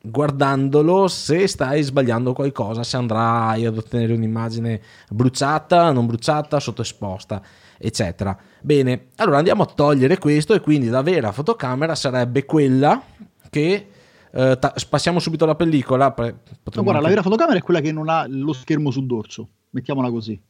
guardandolo 0.00 1.08
se 1.08 1.48
stai 1.48 1.82
sbagliando 1.82 2.32
qualcosa, 2.32 2.84
se 2.84 2.96
andrai 2.96 3.66
ad 3.66 3.76
ottenere 3.76 4.12
un'immagine 4.12 4.80
bruciata, 5.10 5.90
non 5.90 6.06
bruciata, 6.06 6.60
sottoesposta, 6.60 7.42
eccetera. 7.76 8.38
Bene, 8.60 9.06
allora 9.16 9.38
andiamo 9.38 9.64
a 9.64 9.66
togliere 9.66 10.18
questo 10.18 10.54
e 10.54 10.60
quindi 10.60 10.86
la 10.86 11.02
vera 11.02 11.32
fotocamera 11.32 11.96
sarebbe 11.96 12.44
quella 12.44 13.02
che 13.50 13.88
eh, 14.36 14.58
ta- 14.58 14.74
passiamo 14.88 15.18
subito 15.18 15.44
alla 15.44 15.54
pellicola. 15.54 16.06
no, 16.06 16.14
guarda, 16.14 16.80
anche... 16.80 17.00
la 17.00 17.08
vera 17.08 17.22
fotocamera 17.22 17.58
è 17.58 17.62
quella 17.62 17.80
che 17.80 17.92
non 17.92 18.08
ha 18.08 18.26
lo 18.28 18.52
schermo 18.52 18.90
sul 18.90 19.06
dorso, 19.06 19.48
mettiamola 19.70 20.10
così. 20.10 20.40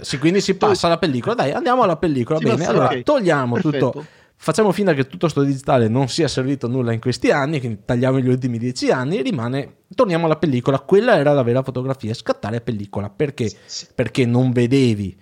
Sì, 0.00 0.18
quindi 0.18 0.40
si 0.40 0.56
passa 0.56 0.86
alla 0.86 0.98
pellicola. 0.98 1.34
Dai, 1.34 1.52
andiamo 1.52 1.82
alla 1.82 1.96
pellicola. 1.96 2.38
Si 2.38 2.44
Bene, 2.44 2.66
allora 2.66 2.86
okay. 2.86 3.02
togliamo 3.02 3.54
Perfetto. 3.54 3.90
tutto 3.90 4.06
Facciamo 4.40 4.70
finta 4.70 4.94
che 4.94 5.02
tutto 5.02 5.26
questo 5.26 5.42
digitale 5.42 5.88
non 5.88 6.08
sia 6.08 6.28
servito 6.28 6.66
a 6.66 6.68
nulla 6.68 6.92
in 6.92 7.00
questi 7.00 7.32
anni, 7.32 7.58
quindi 7.58 7.80
tagliamo 7.84 8.20
gli 8.20 8.28
ultimi 8.28 8.56
dieci 8.56 8.88
anni 8.88 9.18
e 9.18 9.22
rimane. 9.22 9.78
Torniamo 9.92 10.26
alla 10.26 10.36
pellicola. 10.36 10.78
Quella 10.78 11.16
era 11.16 11.32
la 11.32 11.42
vera 11.42 11.64
fotografia, 11.64 12.14
scattare 12.14 12.58
a 12.58 12.60
pellicola. 12.60 13.10
Perché? 13.10 13.50
Perché 13.96 14.24
non 14.26 14.52
vedevi 14.52 15.18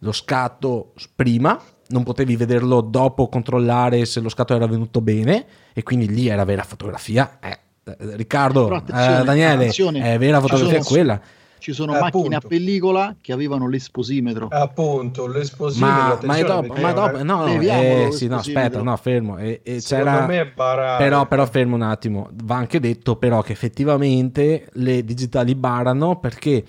lo 0.00 0.10
scatto 0.10 0.94
prima, 1.14 1.60
non 1.88 2.02
potevi 2.02 2.36
vederlo 2.36 2.80
dopo, 2.80 3.28
controllare 3.28 4.04
se 4.04 4.20
lo 4.20 4.28
scatto 4.28 4.54
era 4.54 4.66
venuto 4.66 5.00
bene, 5.00 5.46
e 5.72 5.82
quindi 5.82 6.08
lì 6.08 6.28
era 6.28 6.44
vera 6.44 6.62
fotografia. 6.62 7.38
Eh, 7.40 7.58
eh 7.84 7.96
Riccardo, 8.16 8.74
eh, 8.74 8.82
Daniele, 9.24 9.68
è 9.68 10.18
vera 10.18 10.40
fotografia 10.40 10.82
quella 10.82 11.20
ci 11.66 11.72
sono 11.72 11.96
eh, 11.96 12.00
macchine 12.00 12.36
appunto. 12.36 12.46
a 12.46 12.48
pellicola 12.48 13.16
che 13.20 13.32
avevano 13.32 13.68
l'esposimetro. 13.68 14.46
Appunto, 14.52 15.26
l'esposimetro. 15.26 16.18
Ma, 16.22 16.34
ma, 16.34 16.42
dopo, 16.42 16.74
ma 16.80 16.92
dopo, 16.92 17.24
no, 17.24 17.46
eh, 17.46 18.10
sì, 18.12 18.28
no, 18.28 18.36
aspetta, 18.36 18.80
no, 18.82 18.96
fermo. 18.96 19.36
E, 19.38 19.62
e 19.64 19.80
c'era, 19.80 20.26
però, 20.54 21.26
però 21.26 21.46
fermo 21.46 21.74
un 21.74 21.82
attimo, 21.82 22.28
va 22.44 22.54
anche 22.54 22.78
detto 22.78 23.16
però 23.16 23.42
che 23.42 23.50
effettivamente 23.50 24.68
le 24.74 25.04
digitali 25.04 25.56
barano 25.56 26.20
perché 26.20 26.64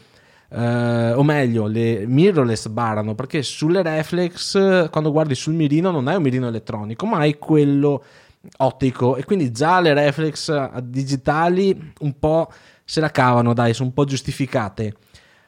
eh, 0.49 1.11
o 1.13 1.23
meglio, 1.23 1.67
le 1.67 2.05
mirrorless 2.07 2.67
barano 2.67 3.15
perché 3.15 3.43
sulle 3.43 3.81
reflex, 3.81 4.89
quando 4.89 5.11
guardi 5.11 5.35
sul 5.35 5.53
mirino, 5.53 5.91
non 5.91 6.07
hai 6.07 6.15
un 6.15 6.23
mirino 6.23 6.47
elettronico, 6.47 7.05
ma 7.05 7.17
hai 7.19 7.37
quello 7.37 8.03
ottico 8.57 9.17
e 9.17 9.25
quindi 9.25 9.51
già 9.51 9.81
le 9.81 9.93
reflex 9.93 10.79
digitali 10.81 11.93
un 11.99 12.17
po' 12.17 12.51
se 12.83 13.01
la 13.01 13.11
cavano, 13.11 13.53
dai, 13.53 13.73
sono 13.73 13.89
un 13.89 13.93
po' 13.93 14.05
giustificate. 14.05 14.93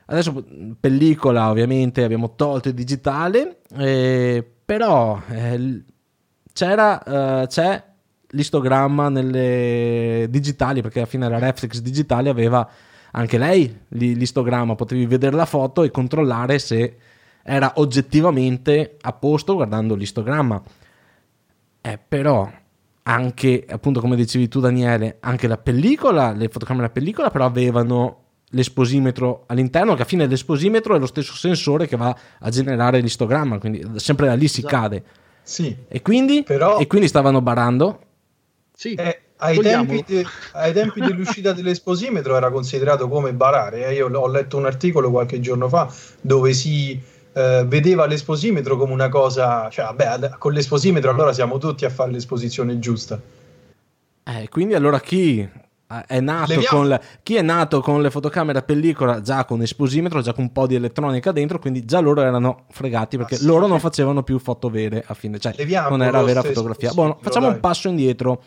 Adesso 0.07 0.43
pellicola 0.79 1.49
ovviamente 1.49 2.03
abbiamo 2.03 2.35
tolto 2.35 2.67
il 2.67 2.73
digitale, 2.73 3.59
eh, 3.77 4.45
però 4.65 5.21
eh, 5.29 5.83
c'era, 6.51 7.03
eh, 7.43 7.47
c'è 7.47 7.83
l'istogramma 8.31 9.09
nelle 9.09 10.27
digitali 10.29 10.81
perché 10.81 10.99
alla 10.99 11.07
fine 11.07 11.29
la 11.29 11.39
reflex 11.39 11.79
digitale 11.79 12.29
aveva 12.29 12.67
anche 13.11 13.37
lei 13.37 13.79
l'istogramma, 13.89 14.75
potevi 14.75 15.05
vedere 15.05 15.35
la 15.35 15.45
foto 15.45 15.83
e 15.83 15.91
controllare 15.91 16.59
se 16.59 16.97
era 17.43 17.73
oggettivamente 17.75 18.97
a 19.01 19.13
posto 19.13 19.55
guardando 19.55 19.95
l'istogramma. 19.95 20.61
Eh, 21.81 21.99
però 22.07 22.49
anche, 23.03 23.65
appunto, 23.67 24.01
come 24.01 24.15
dicevi 24.15 24.47
tu, 24.47 24.59
Daniele, 24.59 25.17
anche 25.21 25.47
la 25.47 25.57
pellicola, 25.57 26.31
le 26.31 26.49
fotocamere 26.49 26.87
a 26.87 26.89
pellicola, 26.89 27.31
però 27.31 27.45
avevano 27.45 28.23
l'esposimetro 28.51 29.43
all'interno, 29.47 29.95
che 29.95 30.03
a 30.03 30.05
fine 30.05 30.27
l'esposimetro 30.27 30.95
è 30.95 30.99
lo 30.99 31.05
stesso 31.05 31.33
sensore 31.33 31.87
che 31.87 31.97
va 31.97 32.15
a 32.39 32.49
generare 32.49 32.99
l'istogramma, 32.99 33.57
quindi 33.57 33.83
sempre 33.95 34.27
da 34.27 34.35
lì 34.35 34.47
si 34.47 34.59
esatto. 34.59 34.75
cade. 34.75 35.03
Sì. 35.41 35.75
E 35.87 36.01
quindi, 36.01 36.43
però... 36.43 36.77
e 36.77 36.85
quindi 36.85 37.07
stavano 37.07 37.41
barando? 37.41 37.99
Sì. 38.75 38.93
Eh, 38.93 39.19
ai, 39.39 39.59
tempi 39.59 40.03
de, 40.05 40.25
ai, 40.53 40.73
tempi 40.73 41.01
dell'uscita 41.01 41.53
dell'esposimetro 41.53 42.35
era 42.35 42.49
considerato 42.51 43.07
come 43.07 43.33
barare. 43.33 43.87
Eh? 43.87 43.93
Io 43.93 44.07
ho 44.07 44.27
letto 44.27 44.57
un 44.57 44.65
articolo 44.65 45.11
qualche 45.11 45.39
giorno 45.39 45.67
fa 45.69 45.91
dove 46.21 46.53
si 46.53 46.99
eh, 47.33 47.63
vedeva 47.67 48.05
l'esposimetro 48.05 48.77
come 48.77 48.93
una 48.93 49.09
cosa, 49.09 49.69
cioè, 49.69 49.85
vabbè, 49.85 50.31
con 50.37 50.53
l'esposimetro 50.53 51.09
allora 51.09 51.33
siamo 51.33 51.57
tutti 51.57 51.85
a 51.85 51.89
fare 51.89 52.11
l'esposizione 52.11 52.79
giusta. 52.79 53.19
Eh, 54.23 54.47
quindi 54.49 54.75
allora 54.75 54.99
chi 54.99 55.47
è, 56.05 56.19
nato 56.19 56.61
con 56.67 56.87
la, 56.87 57.01
chi 57.23 57.35
è 57.35 57.41
nato 57.41 57.81
con 57.81 58.01
le 58.01 58.11
fotocamere 58.11 58.59
a 58.59 58.61
pellicola 58.61 59.21
già 59.21 59.43
con 59.45 59.61
esposimetro, 59.61 60.21
già 60.21 60.33
con 60.33 60.43
un 60.43 60.51
po' 60.51 60.67
di 60.67 60.75
elettronica 60.75 61.31
dentro, 61.31 61.57
quindi 61.57 61.83
già 61.85 61.99
loro 61.99 62.21
erano 62.21 62.65
fregati 62.69 63.17
perché 63.17 63.35
ah, 63.35 63.37
sì, 63.39 63.45
loro 63.45 63.65
non 63.65 63.79
facevano 63.79 64.21
più 64.21 64.37
foto 64.37 64.69
vere 64.69 65.03
a 65.07 65.15
fine, 65.15 65.39
cioè 65.39 65.53
Leviamo 65.55 65.89
non 65.89 66.03
era 66.03 66.21
vera 66.21 66.43
fotografia. 66.43 66.91
Buono, 66.93 67.17
facciamo 67.19 67.47
dai. 67.47 67.55
un 67.55 67.59
passo 67.61 67.87
indietro. 67.87 68.43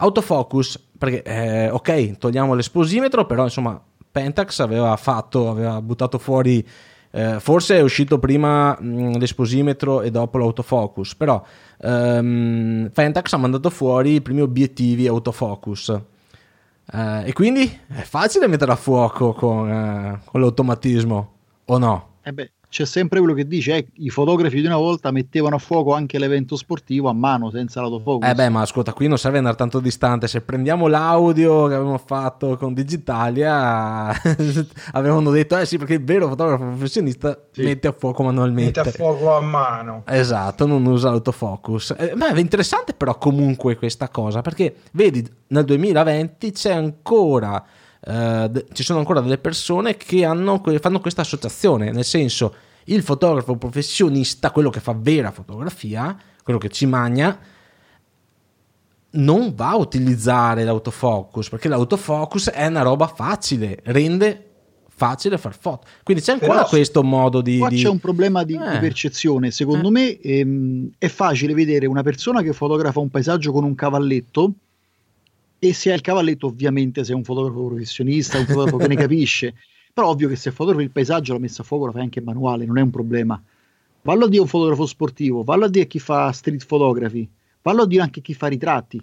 Autofocus, 0.00 0.78
perché 0.96 1.22
eh, 1.22 1.70
ok, 1.70 2.18
togliamo 2.18 2.54
l'esposimetro, 2.54 3.26
però 3.26 3.44
insomma 3.44 3.80
Pentax 4.10 4.60
aveva 4.60 4.96
fatto, 4.96 5.50
aveva 5.50 5.80
buttato 5.82 6.18
fuori 6.18 6.66
eh, 7.10 7.40
forse 7.40 7.78
è 7.78 7.80
uscito 7.80 8.18
prima 8.18 8.76
mh, 8.78 8.86
mm, 8.86 9.12
l'esposimetro 9.14 10.02
e 10.02 10.10
dopo 10.10 10.38
l'autofocus, 10.38 11.14
però 11.14 11.42
ehm, 11.80 12.90
Pentax 12.92 13.32
ha 13.32 13.38
mandato 13.38 13.70
fuori 13.70 14.14
i 14.14 14.20
primi 14.20 14.40
obiettivi 14.40 15.06
autofocus. 15.06 15.98
Eh, 16.90 17.28
e 17.28 17.32
quindi 17.32 17.80
è 17.88 18.02
facile 18.02 18.46
mettere 18.46 18.72
a 18.72 18.76
fuoco 18.76 19.32
con, 19.32 19.70
eh, 19.70 20.20
con 20.24 20.40
l'automatismo, 20.40 21.32
o 21.64 21.78
no? 21.78 22.08
Eh 22.22 22.32
beh, 22.32 22.52
c'è 22.70 22.84
sempre 22.84 23.18
quello 23.18 23.32
che 23.32 23.46
dice 23.46 23.76
eh, 23.76 23.86
i 23.94 24.10
fotografi 24.10 24.60
di 24.60 24.66
una 24.66 24.76
volta 24.76 25.10
mettevano 25.10 25.56
a 25.56 25.58
fuoco 25.58 25.94
anche 25.94 26.18
l'evento 26.18 26.54
sportivo 26.54 27.08
a 27.08 27.14
mano 27.14 27.50
senza 27.50 27.80
l'autofocus. 27.80 28.28
Eh 28.28 28.34
beh 28.34 28.48
ma 28.50 28.60
ascolta 28.60 28.92
qui 28.92 29.08
non 29.08 29.16
serve 29.16 29.38
andare 29.38 29.56
tanto 29.56 29.80
distante. 29.80 30.28
Se 30.28 30.42
prendiamo 30.42 30.86
l'audio 30.86 31.66
che 31.66 31.74
avevamo 31.74 31.98
fatto 31.98 32.56
con 32.56 32.74
Digitalia 32.74 34.08
avevano 34.92 35.30
detto 35.30 35.56
eh 35.56 35.64
sì 35.64 35.78
perché 35.78 35.94
il 35.94 36.04
vero 36.04 36.28
fotografo 36.28 36.64
professionista 36.64 37.38
sì. 37.50 37.62
mette 37.62 37.88
a 37.88 37.94
fuoco 37.96 38.22
manualmente. 38.22 38.82
Mette 38.82 38.90
a 38.90 38.92
fuoco 38.92 39.34
a 39.34 39.40
mano. 39.40 40.02
Esatto 40.06 40.66
non 40.66 40.84
usa 40.84 41.08
l'autofocus. 41.08 41.94
Eh, 41.96 42.12
ma 42.16 42.28
è 42.28 42.38
interessante 42.38 42.92
però 42.92 43.16
comunque 43.16 43.76
questa 43.76 44.10
cosa 44.10 44.42
perché 44.42 44.74
vedi 44.92 45.26
nel 45.48 45.64
2020 45.64 46.52
c'è 46.52 46.72
ancora 46.72 47.64
Uh, 48.00 48.64
ci 48.72 48.84
sono 48.84 49.00
ancora 49.00 49.20
delle 49.20 49.38
persone 49.38 49.96
che 49.96 50.24
hanno, 50.24 50.62
fanno 50.80 51.00
questa 51.00 51.22
associazione, 51.22 51.90
nel 51.90 52.04
senso 52.04 52.54
il 52.84 53.02
fotografo 53.02 53.56
professionista, 53.56 54.50
quello 54.50 54.70
che 54.70 54.80
fa 54.80 54.94
vera 54.96 55.30
fotografia, 55.30 56.16
quello 56.42 56.58
che 56.58 56.68
ci 56.68 56.86
magna, 56.86 57.38
non 59.10 59.54
va 59.54 59.70
a 59.70 59.76
utilizzare 59.76 60.64
l'autofocus 60.64 61.48
perché 61.48 61.68
l'autofocus 61.68 62.50
è 62.50 62.66
una 62.66 62.82
roba 62.82 63.06
facile, 63.06 63.80
rende 63.84 64.48
facile 64.98 65.38
far 65.38 65.56
foto. 65.56 65.86
Quindi 66.02 66.22
c'è 66.22 66.32
ancora 66.32 66.54
Però, 66.54 66.68
questo 66.68 67.02
modo 67.04 67.40
di. 67.40 67.58
Qua 67.58 67.68
di... 67.68 67.80
c'è 67.80 67.88
un 67.88 68.00
problema 68.00 68.42
di, 68.42 68.54
eh. 68.54 68.72
di 68.72 68.78
percezione. 68.78 69.50
Secondo 69.52 69.88
eh. 69.88 69.92
me 69.92 70.20
ehm, 70.20 70.90
è 70.98 71.08
facile 71.08 71.54
vedere 71.54 71.86
una 71.86 72.02
persona 72.02 72.42
che 72.42 72.52
fotografa 72.52 72.98
un 72.98 73.08
paesaggio 73.08 73.52
con 73.52 73.64
un 73.64 73.74
cavalletto 73.74 74.52
e 75.58 75.72
se 75.72 75.90
è 75.90 75.94
il 75.94 76.00
cavalletto 76.00 76.46
ovviamente 76.46 77.04
sei 77.04 77.14
un 77.14 77.24
fotografo 77.24 77.66
professionista, 77.66 78.38
un 78.38 78.46
fotografo 78.46 78.76
che 78.76 78.88
ne 78.88 78.94
capisce, 78.96 79.54
però 79.92 80.08
ovvio 80.10 80.28
che 80.28 80.36
se 80.36 80.52
fotografi 80.52 80.84
il 80.84 80.90
paesaggio 80.90 81.32
l'ho 81.32 81.40
messo 81.40 81.62
a 81.62 81.64
fuoco 81.64 81.86
lo 81.86 81.92
fai 81.92 82.02
anche 82.02 82.20
manuale, 82.20 82.64
non 82.64 82.78
è 82.78 82.82
un 82.82 82.90
problema. 82.90 83.42
Vallo 84.02 84.26
a 84.26 84.28
dire 84.28 84.42
un 84.42 84.48
fotografo 84.48 84.86
sportivo, 84.86 85.42
vallo 85.42 85.64
a 85.64 85.68
dire 85.68 85.86
chi 85.86 85.98
fa 85.98 86.30
street 86.30 86.66
photography, 86.66 87.28
vallo 87.62 87.82
a 87.82 87.86
dire 87.86 88.02
anche 88.02 88.20
chi 88.20 88.34
fa 88.34 88.46
ritratti. 88.46 89.02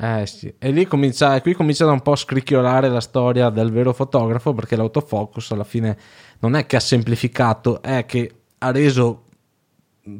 Eh 0.00 0.26
sì, 0.26 0.52
e 0.58 0.70
lì 0.70 0.86
comincia, 0.86 1.40
qui 1.40 1.54
comincia 1.54 1.84
da 1.84 1.90
un 1.90 2.00
po' 2.00 2.12
a 2.12 2.16
scricchiolare 2.16 2.88
la 2.88 3.00
storia 3.00 3.50
del 3.50 3.70
vero 3.70 3.92
fotografo 3.92 4.54
perché 4.54 4.76
l'autofocus 4.76 5.50
alla 5.50 5.64
fine 5.64 5.98
non 6.38 6.54
è 6.54 6.66
che 6.66 6.76
ha 6.76 6.80
semplificato, 6.80 7.82
è 7.82 8.06
che 8.06 8.32
ha 8.58 8.70
reso 8.70 9.24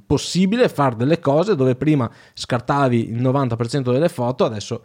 possibile 0.04 0.68
fare 0.68 0.96
delle 0.96 1.18
cose 1.20 1.54
dove 1.54 1.74
prima 1.76 2.11
scartavi 2.34 3.08
il 3.08 3.22
90% 3.22 3.92
delle 3.92 4.08
foto, 4.08 4.44
adesso 4.44 4.82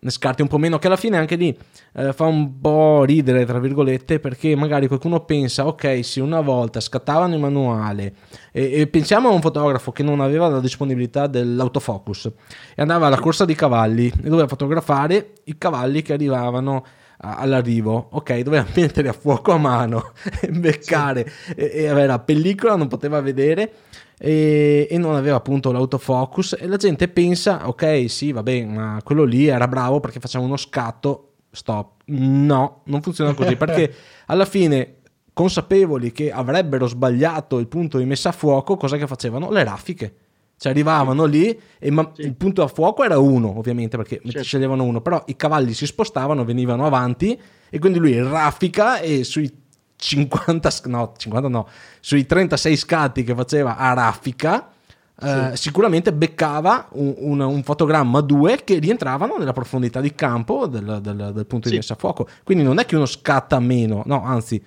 ne 0.00 0.10
scarti 0.10 0.42
un 0.42 0.48
po' 0.48 0.58
meno, 0.58 0.78
che 0.78 0.86
alla 0.86 0.96
fine 0.96 1.16
anche 1.16 1.36
lì 1.36 1.56
eh, 1.94 2.12
fa 2.12 2.24
un 2.24 2.60
po' 2.60 3.04
ridere, 3.04 3.44
tra 3.46 3.58
virgolette, 3.58 4.20
perché 4.20 4.54
magari 4.54 4.86
qualcuno 4.86 5.24
pensa, 5.24 5.66
ok, 5.66 6.04
sì, 6.04 6.20
una 6.20 6.40
volta 6.40 6.80
scattavano 6.80 7.34
il 7.34 7.40
manuale 7.40 8.14
e, 8.52 8.80
e 8.80 8.86
pensiamo 8.86 9.28
a 9.28 9.32
un 9.32 9.40
fotografo 9.40 9.92
che 9.92 10.02
non 10.02 10.20
aveva 10.20 10.48
la 10.48 10.60
disponibilità 10.60 11.26
dell'autofocus 11.26 12.30
e 12.74 12.82
andava 12.82 13.06
alla 13.06 13.20
corsa 13.20 13.44
di 13.44 13.54
cavalli 13.54 14.06
e 14.06 14.28
doveva 14.28 14.48
fotografare 14.48 15.32
i 15.44 15.56
cavalli 15.56 16.02
che 16.02 16.12
arrivavano 16.12 16.84
all'arrivo, 17.18 18.08
ok, 18.10 18.40
doveva 18.40 18.66
mettere 18.74 19.08
a 19.08 19.12
fuoco 19.12 19.52
a 19.52 19.58
mano, 19.58 20.12
beccare 20.50 21.26
sì. 21.28 21.52
e, 21.54 21.70
e 21.74 21.88
avere 21.88 22.06
la 22.06 22.18
pellicola, 22.18 22.76
non 22.76 22.88
poteva 22.88 23.20
vedere 23.20 23.72
e, 24.18 24.86
e, 24.90 24.98
non 24.98 25.14
aveva 25.14 25.36
appunto 25.36 25.72
l'autofocus. 25.72 26.56
E 26.58 26.66
la 26.66 26.76
gente 26.76 27.08
pensa 27.08 27.68
ok 27.68 28.08
sì 28.08 28.32
vabbè 28.32 28.64
ma 28.64 29.00
quello 29.02 29.24
lì 29.24 29.46
era 29.46 29.68
bravo 29.68 30.00
perché 30.00 30.20
facciamo 30.20 30.44
uno 30.44 30.56
scatto. 30.56 31.30
Stop. 31.50 32.02
No 32.06 32.82
non 32.86 33.00
funziona 33.00 33.32
così 33.32 33.56
perché 33.56 33.92
alla 34.26 34.44
fine 34.44 34.96
consapevoli 35.32 36.12
che 36.12 36.32
avrebbero 36.32 36.86
sbagliato 36.86 37.58
il 37.58 37.68
punto 37.68 37.98
di 37.98 38.04
messa 38.04 38.30
a 38.30 38.32
fuoco 38.32 38.76
cosa 38.76 38.96
che 38.96 39.06
facevano? 39.06 39.50
Le 39.50 39.64
raffiche. 39.64 40.14
Cioè 40.56 40.70
arrivavano 40.70 41.24
lì 41.24 41.58
e 41.78 41.90
ma- 41.90 42.10
sì. 42.14 42.22
il 42.22 42.34
punto 42.36 42.62
a 42.62 42.68
fuoco 42.68 43.04
era 43.04 43.18
uno 43.18 43.58
ovviamente 43.58 43.96
perché 43.96 44.20
certo. 44.22 44.42
sceglievano 44.42 44.84
uno 44.84 45.00
però 45.00 45.22
i 45.26 45.36
cavalli 45.36 45.74
si 45.74 45.84
spostavano 45.84 46.44
venivano 46.44 46.86
avanti 46.86 47.38
e 47.68 47.78
quindi 47.80 47.98
lui 47.98 48.16
raffica 48.22 49.00
e 49.00 49.24
sui 49.24 49.63
50, 50.04 50.70
no, 50.84 51.14
50 51.16 51.48
no, 51.48 51.68
sui 52.00 52.26
36 52.26 52.76
scatti 52.76 53.24
che 53.24 53.34
faceva 53.34 53.76
a 53.78 53.94
raffica, 53.94 54.68
eh, 55.18 55.50
sì. 55.54 55.62
sicuramente 55.62 56.12
beccava 56.12 56.88
un, 56.92 57.14
un, 57.16 57.40
un, 57.40 57.62
fotogramma 57.62 58.20
2 58.20 58.64
che 58.64 58.78
rientravano 58.78 59.36
nella 59.38 59.54
profondità 59.54 60.00
di 60.00 60.14
campo 60.14 60.66
del, 60.66 60.98
del, 61.00 61.30
del 61.32 61.46
punto 61.46 61.70
di 61.70 61.76
messa 61.76 61.94
a 61.94 61.96
fuoco. 61.96 62.28
Quindi 62.42 62.64
non 62.64 62.78
è 62.78 62.84
che 62.84 62.96
uno 62.96 63.06
scatta 63.06 63.58
meno, 63.60 64.02
no, 64.04 64.22
anzi, 64.22 64.62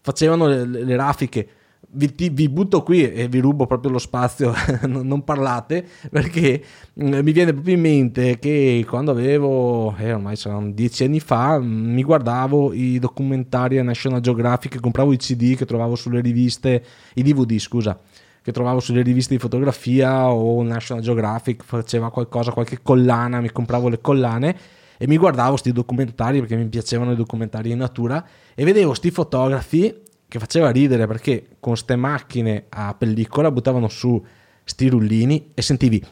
facevano 0.00 0.46
le, 0.48 0.64
le 0.64 0.96
raffiche 0.96 1.48
vi, 1.94 2.30
vi, 2.30 2.48
butto 2.48 2.82
qui 2.82 3.10
e 3.10 3.28
vi 3.28 3.40
rubo 3.40 3.66
proprio 3.66 3.90
lo 3.92 3.98
spazio, 3.98 4.54
non 4.86 5.24
parlate, 5.24 5.86
perché 6.10 6.62
mm, 7.02 7.18
mi 7.20 7.32
viene 7.32 7.52
proprio 7.52 7.74
in 7.74 7.80
mente 7.80 8.38
che 8.38 8.84
quando 8.88 9.10
avevo, 9.10 9.94
eh, 9.98 10.12
ormai 10.12 10.36
saranno 10.36 10.70
dieci 10.72 11.04
anni 11.04 11.20
fa, 11.20 11.58
mm, 11.58 11.92
mi 11.92 12.02
guardavo 12.02 12.72
i 12.72 12.98
documentari 12.98 13.78
a 13.78 13.82
National 13.82 14.20
Geographic, 14.20 14.80
compravo 14.80 15.12
i 15.12 15.18
CD 15.18 15.54
che 15.54 15.66
trovavo 15.66 15.94
sulle 15.94 16.20
riviste, 16.20 16.82
i 17.14 17.22
DVD 17.22 17.58
scusa, 17.58 17.98
che 18.40 18.52
trovavo 18.52 18.80
sulle 18.80 19.02
riviste 19.02 19.34
di 19.34 19.40
fotografia 19.40 20.30
o 20.30 20.62
National 20.62 21.02
Geographic 21.02 21.62
faceva 21.62 22.10
qualcosa, 22.10 22.52
qualche 22.52 22.80
collana, 22.82 23.40
mi 23.40 23.50
compravo 23.50 23.88
le 23.88 24.00
collane 24.00 24.56
e 24.96 25.06
mi 25.06 25.16
guardavo 25.16 25.50
questi 25.50 25.72
documentari 25.72 26.38
perché 26.38 26.56
mi 26.56 26.68
piacevano 26.68 27.12
i 27.12 27.16
documentari 27.16 27.70
in 27.70 27.78
natura 27.78 28.24
e 28.54 28.64
vedevo 28.64 28.88
questi 28.88 29.10
fotografi 29.10 30.10
che 30.32 30.38
faceva 30.38 30.70
ridere 30.70 31.06
perché 31.06 31.56
con 31.60 31.76
ste 31.76 31.94
macchine 31.94 32.64
a 32.70 32.94
pellicola 32.94 33.50
buttavano 33.50 33.88
su 33.88 34.24
sti 34.64 34.88
rullini 34.88 35.50
e 35.52 35.60
sentivi 35.60 36.02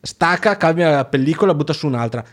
stacca, 0.00 0.56
cambia 0.56 0.90
la 0.90 1.04
pellicola, 1.04 1.54
butta 1.54 1.72
su 1.72 1.86
un'altra. 1.86 2.24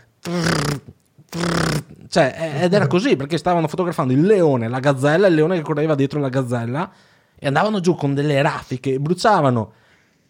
Cioè, 2.08 2.60
ed 2.62 2.72
era 2.72 2.88
così 2.88 3.14
perché 3.14 3.38
stavano 3.38 3.68
fotografando 3.68 4.12
il 4.12 4.22
leone, 4.22 4.66
la 4.66 4.80
gazzella, 4.80 5.28
il 5.28 5.34
leone 5.34 5.58
che 5.58 5.62
correva 5.62 5.94
dietro 5.94 6.18
la 6.18 6.28
gazzella 6.28 6.90
e 7.38 7.46
andavano 7.46 7.78
giù 7.78 7.94
con 7.94 8.14
delle 8.14 8.42
raffiche, 8.42 8.98
bruciavano 8.98 9.72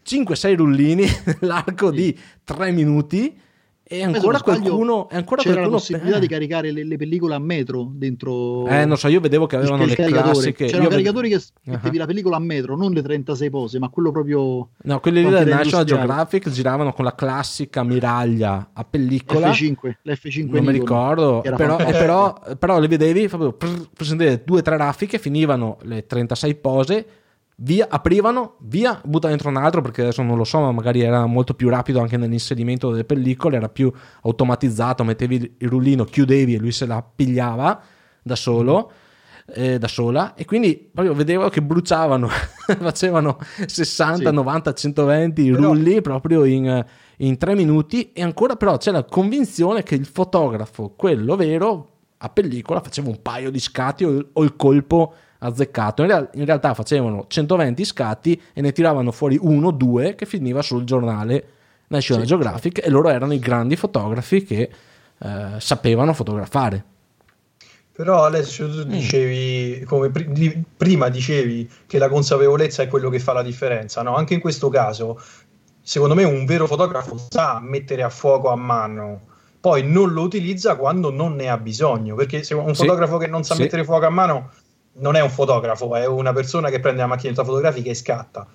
5-6 0.07 0.57
rullini 0.57 1.07
nell'arco 1.41 1.91
di 1.91 2.19
3 2.45 2.71
minuti 2.71 3.41
e 3.87 4.03
ancora 4.03 4.41
qualcuno, 4.41 5.11
e 5.11 5.17
ancora 5.17 5.43
c'era 5.43 5.57
qualcuno 5.57 5.77
la 5.77 5.83
possibilità 5.83 6.17
eh. 6.17 6.21
di 6.21 6.27
caricare 6.27 6.71
le, 6.71 6.85
le, 6.85 6.97
pellicole 6.97 7.35
a 7.35 7.39
metro 7.39 7.87
dentro 7.93 8.67
eh 8.67 8.87
non 8.87 8.97
so 8.97 9.09
io 9.09 9.21
vedevo 9.21 9.45
che 9.45 9.57
avevano 9.57 9.85
le 9.85 9.95
classiche 9.95 10.67
c'erano 10.67 10.89
caricatori 10.89 11.29
che 11.29 11.43
mettevi 11.65 11.89
uh-huh. 11.89 12.01
la 12.01 12.07
pellicola 12.07 12.37
a 12.37 12.41
metro 12.41 12.77
non 12.77 12.93
le 12.93 13.03
36 13.03 13.51
pose 13.51 13.79
ma 13.79 13.91
quello 13.91 14.11
proprio 14.11 14.71
no 14.75 15.01
quelli 15.01 15.23
lì 15.23 15.29
del 15.29 15.49
National 15.49 15.85
Geographic 15.85 16.49
giravano 16.49 16.95
con 16.95 17.05
la 17.05 17.15
classica 17.15 17.83
miraglia 17.83 18.71
a 18.73 18.85
pellicola 18.85 19.51
F5 19.51 19.93
l'F5 20.03 20.51
non 20.51 20.65
mi 20.65 20.73
ricordo 20.73 21.43
però, 21.43 21.77
però, 21.77 22.41
però, 22.59 22.79
le 22.79 22.89
vedevi 22.89 23.29
proprio 23.29 23.55
presentare 23.95 24.43
due 24.47 24.61
o 24.61 24.63
tre 24.63 24.79
raffiche 24.79 25.19
finivano 25.19 25.77
le 25.83 26.07
36 26.07 26.55
pose 26.55 27.07
via, 27.57 27.87
aprivano, 27.89 28.57
via, 28.61 29.01
butta 29.05 29.29
dentro 29.29 29.49
un 29.49 29.57
altro 29.57 29.81
perché 29.81 30.03
adesso 30.03 30.23
non 30.23 30.37
lo 30.37 30.45
so, 30.45 30.61
ma 30.61 30.73
magari 30.73 31.01
era 31.01 31.27
molto 31.27 31.55
più 31.55 31.69
rapido 31.69 32.01
anche 32.01 32.17
nell'inserimento 32.17 32.91
delle 32.91 33.05
pellicole, 33.05 33.57
era 33.57 33.69
più 33.69 33.93
automatizzato, 34.23 35.05
mettevi 35.05 35.57
il 35.59 35.69
rullino, 35.69 36.05
chiudevi 36.05 36.55
e 36.55 36.59
lui 36.59 36.73
se 36.73 36.87
la 36.87 37.03
pigliava 37.03 37.81
da 38.23 38.37
solo. 38.37 38.91
Eh, 39.47 39.77
da 39.77 39.89
sola 39.89 40.33
e 40.33 40.47
quindi 40.47 40.89
proprio 40.91 41.13
vedevo 41.13 41.51
che 41.51 41.61
bruciavano 41.61 42.29
facevano 42.81 43.37
60 43.67 44.31
sì. 44.31 44.35
90 44.35 44.73
120 44.73 45.51
però... 45.51 45.63
rulli 45.65 46.01
proprio 46.01 46.45
in, 46.45 46.83
in 47.19 47.37
tre 47.37 47.55
minuti 47.55 48.11
e 48.13 48.23
ancora 48.23 48.57
però 48.57 48.79
c'è 48.79 48.91
la 48.91 49.05
convinzione 49.05 49.83
che 49.83 49.97
il 49.97 50.07
fotografo 50.07 50.95
quello 50.97 51.37
vero 51.37 51.89
a 52.17 52.31
pellicola 52.31 52.81
faceva 52.81 53.11
un 53.11 53.21
paio 53.21 53.51
di 53.51 53.59
scatti 53.59 54.05
o, 54.05 54.31
o 54.33 54.43
il 54.43 54.57
colpo 54.57 55.15
azzeccato. 55.45 56.03
In, 56.03 56.09
real- 56.09 56.31
in, 56.35 56.45
realtà 56.45 56.75
facevano 56.75 57.27
120 57.29 57.85
scatti 57.85 58.41
e 58.53 58.61
ne 58.61 58.73
tiravano 58.73 59.13
fuori 59.13 59.39
uno, 59.41 59.71
due 59.71 60.15
che 60.15 60.27
finiva 60.27 60.63
sul 60.63 60.85
giornale 60.85 61.45
National 61.89 62.23
sì, 62.23 62.29
Geographic 62.29 62.81
sì. 62.81 62.87
e 62.87 62.91
loro 62.91 63.11
erano 63.11 63.33
i 63.33 63.39
grandi 63.39 63.77
fotografi 63.77 64.43
che 64.43 64.71
eh, 65.19 65.47
sapevano 65.59 66.13
fotografare. 66.13 66.85
Però 67.93 68.25
Alessio 68.25 68.69
tu 68.69 68.79
mm. 68.79 68.91
dicevi, 68.91 69.85
come 69.85 70.11
pr- 70.11 70.59
prima 70.77 71.09
dicevi 71.09 71.71
che 71.87 71.99
la 71.99 72.09
consapevolezza 72.09 72.83
è 72.83 72.89
quello 72.89 73.09
che 73.09 73.21
fa 73.21 73.33
la 73.33 73.43
differenza, 73.43 74.03
no? 74.03 74.17
Anche 74.17 74.35
in 74.35 74.41
questo 74.41 74.69
caso, 74.69 75.21
secondo 75.81 76.15
me 76.15 76.25
un 76.25 76.45
vero 76.45 76.67
fotografo 76.67 77.17
sa 77.17 77.61
mettere 77.63 78.03
a 78.03 78.09
fuoco 78.09 78.49
a 78.49 78.57
mano, 78.57 79.21
poi 79.61 79.85
non 79.85 80.13
lo 80.13 80.23
utilizza 80.23 80.75
quando 80.75 81.11
non 81.11 81.37
ne 81.37 81.49
ha 81.49 81.57
bisogno, 81.57 82.17
perché 82.17 82.43
se 82.43 82.55
un 82.55 82.75
sì, 82.75 82.83
fotografo 82.83 83.17
che 83.17 83.29
non 83.29 83.45
sa 83.45 83.55
mettere 83.55 83.85
fuoco 83.85 84.07
a 84.07 84.11
mano 84.11 84.51
non 84.97 85.17
è 85.17 85.21
un 85.21 85.31
fotografo, 85.31 85.95
è 85.97 86.07
una 86.07 86.33
persona 86.33 86.71
che 86.71 86.81
prende 86.81 87.01
la 87.01 87.07
macchinetta 87.07 87.45
fotografica 87.45 87.91
e 87.91 87.95
scatta. 87.95 88.47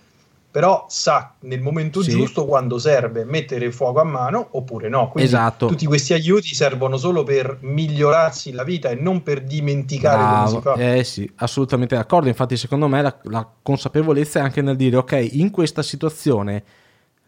Però 0.52 0.86
sa 0.90 1.36
nel 1.42 1.62
momento 1.62 2.02
sì. 2.02 2.10
giusto 2.10 2.46
quando 2.46 2.80
serve 2.80 3.24
mettere 3.24 3.66
il 3.66 3.74
fuoco 3.74 4.00
a 4.00 4.04
mano 4.04 4.48
oppure 4.52 4.90
no. 4.90 5.10
Quindi 5.10 5.30
esatto. 5.30 5.68
tutti 5.68 5.86
questi 5.86 6.14
aiuti 6.14 6.56
servono 6.56 6.98
solo 6.98 7.24
per 7.24 7.60
migliorarsi 7.62 8.52
la 8.54 8.64
vita 8.64 8.90
e 8.90 8.96
non 8.96 9.22
per 9.22 9.44
dimenticare 9.44 10.18
Bravo. 10.18 10.46
come 10.46 10.50
si 10.50 10.62
fa. 10.62 10.74
Eh 10.74 11.04
sì, 11.04 11.32
assolutamente 11.36 11.96
d'accordo. 11.96 12.30
Infatti, 12.30 12.58
secondo 12.58 12.88
me 12.88 13.02
la, 13.04 13.16
la 13.24 13.48
consapevolezza 13.62 14.40
è 14.40 14.42
anche 14.42 14.64
nel 14.64 14.76
dire: 14.76 14.98
ok, 14.98 15.28
in 15.34 15.52
questa 15.52 15.84
situazione 15.84 16.64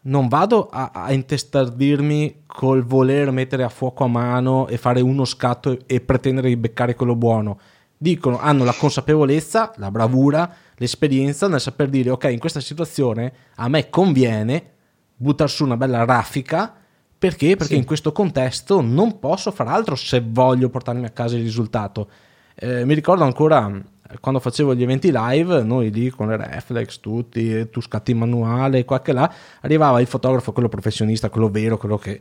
non 0.04 0.28
vado 0.28 0.68
a, 0.72 0.90
a, 0.92 1.14
intestardirmi 1.14 2.46
col 2.48 2.84
voler 2.84 3.30
mettere 3.30 3.64
a 3.64 3.70
fuoco 3.70 4.04
a 4.04 4.08
mano 4.08 4.68
e 4.68 4.78
fare 4.78 5.00
uno 5.00 5.26
scatto 5.26 5.70
e, 5.70 5.82
e 5.86 6.02
pretendere 6.02 6.48
di 6.48 6.58
beccare 6.58 6.96
quello 6.96 7.16
buono 7.16 7.60
dicono, 8.02 8.40
hanno 8.40 8.64
la 8.64 8.74
consapevolezza, 8.74 9.74
la 9.76 9.92
bravura, 9.92 10.52
l'esperienza 10.78 11.48
nel 11.48 11.62
saper 11.62 11.88
dire 11.88 12.10
ok, 12.10 12.24
in 12.32 12.40
questa 12.40 12.60
situazione 12.60 13.32
a 13.58 13.68
me 13.68 13.92
conviene 13.92 14.72
buttare 15.16 15.52
su 15.52 15.64
una 15.64 15.78
bella 15.78 16.04
raffica 16.04 16.74
perché? 17.16 17.56
Perché 17.56 17.74
sì. 17.74 17.80
in 17.80 17.86
questo 17.86 18.12
contesto 18.12 18.82
non 18.82 19.20
posso 19.20 19.52
fare 19.52 19.70
altro 19.70 19.94
se 19.94 20.24
voglio 20.26 20.70
portarmi 20.70 21.06
a 21.06 21.12
casa 21.12 21.36
il 21.36 21.44
risultato. 21.44 22.10
Eh, 22.56 22.84
mi 22.86 22.96
ricordo 22.96 23.24
ancora 23.24 23.72
quando 24.20 24.40
facevo 24.40 24.74
gli 24.74 24.82
eventi 24.82 25.12
live, 25.14 25.62
noi 25.62 25.92
lì 25.92 26.10
con 26.10 26.30
le 26.30 26.38
reflex, 26.38 27.00
tutti, 27.00 27.70
tu 27.70 27.82
scatti 27.82 28.16
manuale, 28.16 28.84
qua 28.84 29.00
che 29.02 29.14
là, 29.14 29.32
arrivava 29.62 30.02
il 30.02 30.08
fotografo, 30.08 30.52
quello 30.52 30.70
professionista, 30.70 31.30
quello 31.30 31.50
vero, 31.50 31.78
quello 31.78 32.00
che, 32.00 32.20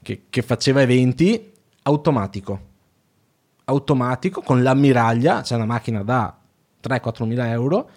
che, 0.00 0.22
che 0.30 0.40
faceva 0.40 0.80
eventi, 0.80 1.52
automatico 1.82 2.68
automatico 3.64 4.40
con 4.42 4.62
l'ammiraglia, 4.62 5.42
c'è 5.42 5.54
una 5.54 5.66
macchina 5.66 6.02
da 6.02 6.36
3-4 6.82 7.24
mila 7.26 7.48
euro, 7.50 7.88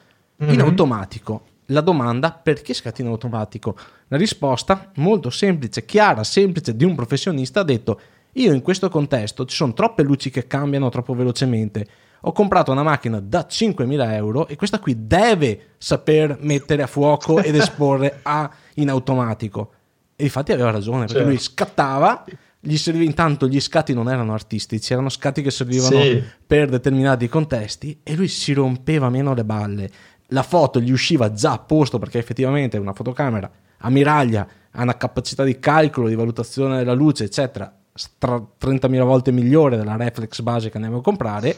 mm-hmm. 0.41 0.54
in 0.54 0.60
mhm. 0.60 0.65
automatico. 0.65 1.45
La 1.67 1.82
domanda 1.82 2.32
perché 2.32 2.73
scatta 2.73 3.02
in 3.02 3.08
automatico? 3.08 3.76
La 4.10 4.17
risposta 4.17 4.91
molto 4.95 5.30
semplice, 5.30 5.86
chiara, 5.86 6.23
semplice 6.23 6.76
di 6.76 6.84
un 6.84 6.93
professionista 6.93 7.62
ha 7.62 7.63
detto 7.63 7.99
io 8.34 8.54
in 8.54 8.62
questo 8.62 8.89
contesto 8.89 9.45
ci 9.45 9.56
sono 9.56 9.73
troppe 9.73 10.04
luci 10.04 10.30
che 10.30 10.47
cambiano 10.47 10.89
troppo 10.89 11.13
velocemente. 11.13 11.88
Ho 12.21 12.32
comprato 12.32 12.71
una 12.71 12.84
macchina 12.84 13.19
da 13.19 13.45
5.000 13.49 14.13
euro 14.13 14.47
e 14.47 14.56
questa 14.56 14.80
qui 14.80 15.06
deve 15.08 15.73
saper 15.78 16.38
mettere 16.39 16.82
a 16.82 16.88
fuoco 16.88 17.41
ed 17.41 17.56
esporre 17.56 18.19
a, 18.23 18.49
in 18.76 18.89
automatico. 18.89 19.73
E 20.15 20.23
infatti 20.23 20.52
aveva 20.52 20.71
ragione, 20.71 21.06
perché 21.06 21.15
cioè. 21.15 21.26
lui 21.26 21.38
scattava, 21.38 22.23
gli 22.65 22.78
serviva 22.78 23.04
intanto 23.04 23.49
gli 23.49 23.60
scatti 23.60 23.93
non 23.93 24.10
erano 24.10 24.32
artistici, 24.32 24.93
erano 24.93 25.10
scatti 25.10 25.41
che 25.41 25.52
servivano 25.52 26.02
sì. 26.02 26.23
per 26.47 26.69
determinati 26.69 27.28
contesti 27.28 27.99
e 28.04 28.15
lui 28.15 28.30
si 28.30 28.54
rompeva 28.54 29.10
meno 29.10 29.34
le 29.34 29.43
balle. 29.43 29.89
La 30.28 30.43
foto 30.43 30.80
gli 30.80 30.91
usciva 30.91 31.34
già 31.34 31.52
a 31.52 31.60
posto 31.60 31.99
perché 31.99 32.19
effettivamente 32.19 32.78
una 32.78 32.93
fotocamera 32.93 33.52
a 33.80 33.89
miraglia 33.89 34.47
ha 34.71 34.82
una 34.82 34.95
capacità 34.95 35.43
di 35.43 35.60
calcolo, 35.60 36.08
di 36.08 36.15
valutazione 36.15 36.78
della 36.78 36.93
luce, 36.93 37.26
eccetera, 37.26 37.71
stra- 37.93 38.38
30.000 38.38 39.04
volte 39.04 39.32
migliore 39.34 39.76
della 39.76 39.97
reflex 39.97 40.39
base 40.39 40.69
che 40.69 40.78
andiamo 40.78 40.99
a 40.99 41.02
comprare 41.02 41.56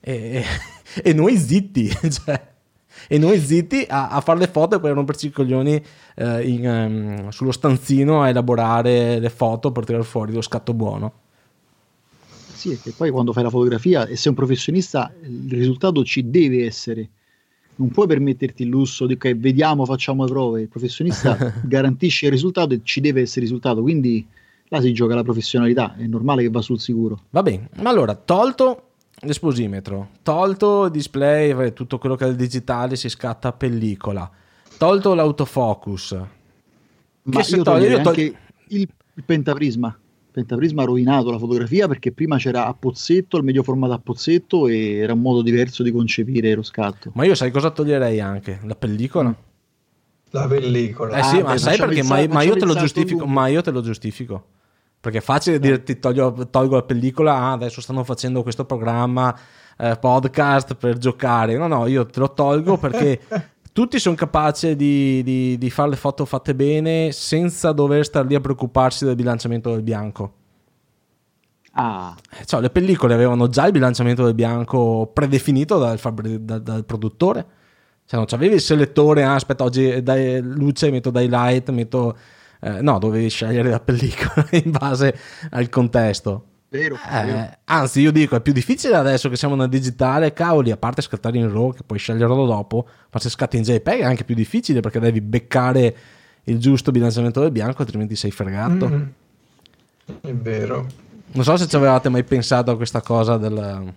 e, 0.00 0.44
e 1.00 1.12
noi 1.14 1.36
zitti, 1.36 1.88
cioè 2.10 2.49
e 3.08 3.18
noi 3.18 3.38
zitti 3.38 3.86
a, 3.88 4.08
a 4.08 4.20
fare 4.20 4.38
le 4.38 4.46
foto 4.46 4.76
e 4.76 4.80
poi 4.80 4.90
a 4.90 4.94
romperci 4.94 5.26
i 5.26 5.30
coglioni 5.30 5.82
eh, 6.16 6.48
in, 6.48 6.66
um, 6.66 7.28
sullo 7.30 7.52
stanzino 7.52 8.22
a 8.22 8.28
elaborare 8.28 9.18
le 9.18 9.30
foto 9.30 9.72
per 9.72 9.84
tirare 9.84 10.04
fuori 10.04 10.32
lo 10.32 10.42
scatto 10.42 10.74
buono. 10.74 11.12
Sì, 12.60 12.78
e 12.84 12.92
poi 12.94 13.10
quando 13.10 13.32
fai 13.32 13.42
la 13.42 13.48
fotografia 13.50 14.06
e 14.06 14.16
sei 14.16 14.32
un 14.32 14.34
professionista 14.36 15.10
il 15.22 15.50
risultato 15.50 16.04
ci 16.04 16.28
deve 16.28 16.66
essere. 16.66 17.08
Non 17.76 17.88
puoi 17.88 18.06
permetterti 18.06 18.64
il 18.64 18.68
lusso 18.68 19.06
di 19.06 19.14
ok, 19.14 19.34
vediamo, 19.36 19.86
facciamo 19.86 20.24
le 20.24 20.30
prove. 20.30 20.60
Il 20.60 20.68
professionista 20.68 21.38
garantisce 21.64 22.26
il 22.26 22.32
risultato 22.32 22.74
e 22.74 22.80
ci 22.82 23.00
deve 23.00 23.22
essere 23.22 23.40
risultato. 23.40 23.80
Quindi 23.80 24.26
là 24.68 24.80
si 24.82 24.92
gioca 24.92 25.14
la 25.14 25.22
professionalità, 25.22 25.96
è 25.96 26.06
normale 26.06 26.42
che 26.42 26.50
va 26.50 26.60
sul 26.60 26.78
sicuro. 26.78 27.22
Va 27.30 27.42
bene, 27.42 27.70
ma 27.76 27.88
allora 27.88 28.14
tolto 28.14 28.89
l'esposimetro, 29.20 30.10
tolto 30.22 30.86
il 30.86 30.90
display, 30.90 31.72
tutto 31.72 31.98
quello 31.98 32.16
che 32.16 32.24
è 32.24 32.28
il 32.28 32.36
digitale 32.36 32.96
si 32.96 33.08
scatta 33.08 33.48
a 33.48 33.52
pellicola, 33.52 34.30
tolto 34.78 35.14
l'autofocus. 35.14 36.16
Ma 37.22 37.42
che 37.42 37.56
io 37.56 37.62
toglie, 37.62 37.88
io 37.88 38.00
togli... 38.00 38.06
anche 38.06 38.38
il, 38.68 38.88
il 39.14 39.24
pentaprisma. 39.24 39.88
Il 39.88 40.32
pentaprisma 40.32 40.82
ha 40.82 40.86
rovinato 40.86 41.30
la 41.30 41.38
fotografia 41.38 41.88
perché 41.88 42.12
prima 42.12 42.36
c'era 42.36 42.66
a 42.66 42.74
pozzetto, 42.74 43.36
il 43.36 43.44
medio 43.44 43.62
formato 43.62 43.92
a 43.92 43.98
pozzetto 43.98 44.68
e 44.68 44.96
era 44.96 45.12
un 45.12 45.20
modo 45.20 45.42
diverso 45.42 45.82
di 45.82 45.90
concepire 45.90 46.54
lo 46.54 46.62
scatto. 46.62 47.10
Ma 47.14 47.24
io 47.24 47.34
sai 47.34 47.50
cosa 47.50 47.70
toglierei 47.70 48.20
anche? 48.20 48.60
La 48.64 48.76
pellicola. 48.76 49.34
La 50.30 50.46
pellicola. 50.46 51.16
Eh 51.16 51.22
sì, 51.24 51.38
ah, 51.38 51.42
ma 51.42 51.56
sai 51.58 51.76
perché? 51.76 52.04
Ma, 52.04 52.24
ma, 52.28 52.42
io 52.42 52.56
te 52.56 52.64
lo 52.64 52.74
giustifico, 52.74 53.26
ma 53.26 53.48
io 53.48 53.60
te 53.60 53.72
lo 53.72 53.82
giustifico. 53.82 54.44
Perché 55.00 55.18
è 55.18 55.22
facile 55.22 55.56
eh. 55.56 55.60
dirti 55.60 55.98
toglio, 55.98 56.48
tolgo 56.50 56.74
la 56.74 56.82
pellicola, 56.82 57.34
ah, 57.34 57.52
adesso 57.52 57.80
stanno 57.80 58.04
facendo 58.04 58.42
questo 58.42 58.66
programma 58.66 59.34
eh, 59.78 59.96
podcast 59.98 60.74
per 60.74 60.98
giocare. 60.98 61.56
No, 61.56 61.66
no, 61.66 61.86
io 61.86 62.04
te 62.04 62.20
lo 62.20 62.32
tolgo 62.32 62.76
perché 62.76 63.20
tutti 63.72 63.98
sono 63.98 64.14
capaci 64.14 64.76
di, 64.76 65.22
di, 65.22 65.56
di, 65.56 65.70
fare 65.70 65.90
le 65.90 65.96
foto 65.96 66.26
fatte 66.26 66.54
bene 66.54 67.12
senza 67.12 67.72
dover 67.72 68.04
stare 68.04 68.28
lì 68.28 68.34
a 68.34 68.40
preoccuparsi 68.40 69.06
del 69.06 69.14
bilanciamento 69.14 69.70
del 69.70 69.82
bianco. 69.82 70.34
Ah. 71.72 72.14
Eh, 72.38 72.44
cioè, 72.44 72.60
le 72.60 72.68
pellicole 72.68 73.14
avevano 73.14 73.48
già 73.48 73.64
il 73.66 73.72
bilanciamento 73.72 74.24
del 74.24 74.34
bianco 74.34 75.10
predefinito 75.12 75.78
dal, 75.78 75.98
dal, 76.40 76.62
dal 76.62 76.84
produttore. 76.84 77.46
Cioè, 78.04 78.18
non 78.18 78.26
c'avevi 78.26 78.54
il 78.54 78.60
selettore, 78.60 79.22
ah, 79.22 79.34
aspetta, 79.34 79.64
oggi 79.64 80.02
dai 80.02 80.42
luce, 80.42 80.90
metto 80.90 81.10
dai 81.10 81.28
light, 81.28 81.70
metto 81.70 82.16
eh, 82.60 82.82
no, 82.82 82.98
dovevi 82.98 83.28
scegliere 83.28 83.70
la 83.70 83.80
pellicola 83.80 84.46
in 84.52 84.70
base 84.70 85.16
al 85.50 85.68
contesto. 85.68 86.44
Vero, 86.68 86.94
eh, 86.94 87.24
vero, 87.24 87.56
Anzi, 87.64 88.00
io 88.00 88.12
dico, 88.12 88.36
è 88.36 88.40
più 88.40 88.52
difficile 88.52 88.94
adesso 88.94 89.28
che 89.28 89.36
siamo 89.36 89.56
nel 89.56 89.68
digitale, 89.68 90.32
cavoli, 90.32 90.70
a 90.70 90.76
parte 90.76 91.02
scattare 91.02 91.36
in 91.36 91.50
RAW, 91.50 91.74
che 91.74 91.82
puoi 91.84 91.98
sceglierlo 91.98 92.46
dopo, 92.46 92.86
ma 93.10 93.18
se 93.18 93.28
scatti 93.28 93.56
in 93.56 93.64
JPEG 93.64 94.00
è 94.00 94.04
anche 94.04 94.22
più 94.22 94.36
difficile 94.36 94.80
perché 94.80 95.00
devi 95.00 95.20
beccare 95.20 95.96
il 96.44 96.58
giusto 96.58 96.92
bilanciamento 96.92 97.40
del 97.40 97.50
bianco, 97.50 97.82
altrimenti 97.82 98.14
sei 98.14 98.30
fregato. 98.30 98.88
Mm-hmm. 98.88 99.06
È 100.20 100.32
vero. 100.32 100.86
Non 101.32 101.44
so 101.44 101.56
se 101.56 101.66
ci 101.66 101.76
avevate 101.76 102.08
mai 102.08 102.24
pensato 102.24 102.70
a 102.70 102.76
questa 102.76 103.00
cosa 103.00 103.36
del, 103.36 103.92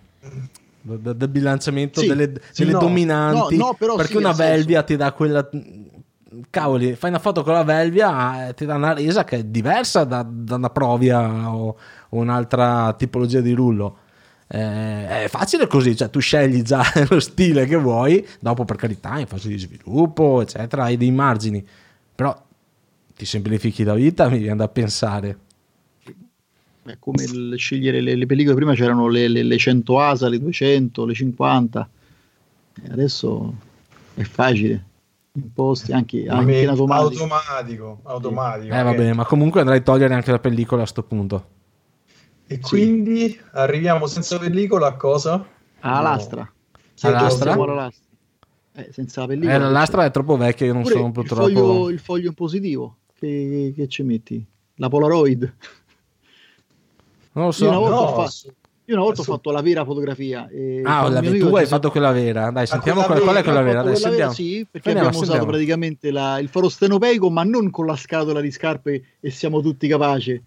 del, 0.80 1.16
del 1.16 1.28
bilanciamento 1.28 2.00
Sì, 2.00 2.06
delle, 2.06 2.32
sì, 2.50 2.62
delle 2.62 2.72
no. 2.72 2.80
dominanti. 2.80 3.56
No, 3.56 3.76
no, 3.78 3.94
perché 3.96 4.16
una 4.16 4.32
Velvia 4.32 4.82
ti 4.82 4.96
dà 4.96 5.12
quella. 5.12 5.48
Cavoli, 6.50 6.94
fai 6.94 7.10
una 7.10 7.18
foto 7.18 7.42
con 7.42 7.52
la 7.54 7.64
Velvia, 7.64 8.48
eh, 8.48 8.54
ti 8.54 8.64
dà 8.66 8.74
una 8.76 8.92
resa 8.94 9.24
che 9.24 9.38
è 9.38 9.44
diversa 9.44 10.04
da, 10.04 10.26
da 10.28 10.56
una 10.56 10.70
Provia 10.70 11.52
o, 11.54 11.68
o 12.08 12.16
un'altra 12.18 12.94
tipologia 12.94 13.40
di 13.40 13.52
rullo. 13.52 13.98
Eh, 14.46 15.24
è 15.24 15.28
facile 15.28 15.66
così, 15.66 15.96
cioè 15.96 16.10
tu 16.10 16.20
scegli 16.20 16.62
già 16.62 16.82
lo 17.08 17.20
stile 17.20 17.66
che 17.66 17.76
vuoi, 17.76 18.26
dopo 18.40 18.64
per 18.64 18.76
carità 18.76 19.18
in 19.18 19.26
fase 19.26 19.48
di 19.48 19.58
sviluppo, 19.58 20.42
eccetera, 20.42 20.84
hai 20.84 20.96
dei 20.96 21.10
margini, 21.10 21.66
però 22.14 22.40
ti 23.16 23.24
semplifichi 23.24 23.84
la 23.84 23.94
vita, 23.94 24.28
mi 24.28 24.38
viene 24.38 24.56
da 24.56 24.68
pensare. 24.68 25.38
È 26.84 26.96
come 26.98 27.22
il 27.24 27.54
scegliere 27.56 28.00
le, 28.00 28.14
le 28.14 28.26
pellicole, 28.26 28.54
prima 28.54 28.74
c'erano 28.74 29.08
le, 29.08 29.26
le- 29.28 29.42
le 29.42 29.56
100 29.58 29.98
ASA, 29.98 30.28
le 30.28 30.38
200, 30.38 31.06
le 31.06 31.14
50, 31.14 31.88
E 32.82 32.90
adesso 32.90 33.54
è 34.14 34.22
facile, 34.22 34.84
in 35.36 35.52
posti 35.52 35.92
anche, 35.92 36.26
anche 36.28 36.60
in 36.60 36.68
automatico. 36.68 37.22
automatico, 37.24 38.00
automatico. 38.04 38.74
Eh 38.74 38.82
va 38.82 38.92
bene, 38.92 39.14
ma 39.14 39.24
comunque 39.24 39.60
andrai 39.60 39.78
a 39.78 39.82
togliere 39.82 40.14
anche 40.14 40.30
la 40.30 40.38
pellicola 40.38 40.82
a 40.82 40.86
sto 40.86 41.02
punto. 41.02 41.48
E 42.46 42.60
quindi 42.60 43.38
arriviamo 43.52 44.06
senza 44.06 44.38
pellicola 44.38 44.88
a 44.88 44.94
cosa? 44.96 45.44
Ah, 45.80 45.96
No. 45.96 46.02
lastra. 46.02 46.52
Alla. 47.00 47.90
Eh, 48.76 48.88
senza 48.92 49.22
la 49.22 49.26
pellicola. 49.26 49.54
Eh, 49.54 49.58
la 49.58 49.70
lastra 49.70 50.04
è 50.04 50.10
troppo 50.10 50.36
vecchia, 50.36 50.66
io 50.66 50.72
non 50.72 50.82
Pure 50.82 50.94
sono 50.94 51.06
il 51.06 51.12
purtroppo... 51.12 51.42
foglio, 51.42 51.88
il 51.90 51.98
foglio 51.98 52.28
in 52.28 52.34
positivo, 52.34 52.96
che, 53.18 53.72
che 53.74 53.88
ci 53.88 54.02
metti? 54.02 54.44
La 54.76 54.88
Polaroid. 54.88 55.54
Non 57.32 57.46
lo 57.46 57.50
so. 57.50 57.64
Io 57.64 57.70
una 57.70 57.78
volta, 57.80 57.94
No, 57.94 58.00
ho, 58.02 58.14
fa- 58.22 58.28
su- 58.28 58.52
io 58.86 58.94
una 58.94 59.04
volta 59.04 59.20
ho 59.22 59.24
fatto 59.24 59.50
la 59.50 59.62
vera 59.62 59.84
fotografia. 59.84 60.48
E 60.48 60.82
Ah, 60.84 61.02
con 61.02 61.12
la, 61.12 61.20
tu 61.20 61.54
hai 61.56 61.66
fatto 61.66 61.90
quella 61.90 62.12
vera. 62.12 62.50
Dai, 62.50 62.66
sentiamo 62.66 63.00
quella 63.02 63.20
qual, 63.20 63.32
qual 63.32 63.36
è 63.36 63.42
quella 63.42 63.62
vera. 63.62 63.82
Dai, 63.82 63.92
quella 63.94 64.10
vera, 64.10 64.30
sì, 64.30 64.66
perché 64.70 64.88
Andiamo, 64.88 65.08
abbiamo 65.08 65.08
usato 65.10 65.24
sentiamo. 65.24 65.46
praticamente 65.46 66.10
la- 66.10 66.38
il 66.38 66.48
foro 66.48 66.68
stenopeico, 66.68 67.30
ma 67.30 67.42
non 67.44 67.70
con 67.70 67.86
la 67.86 67.96
scatola 67.96 68.40
di 68.40 68.50
scarpe 68.50 69.02
e 69.20 69.30
siamo 69.30 69.60
tutti 69.62 69.88
capaci. 69.88 70.42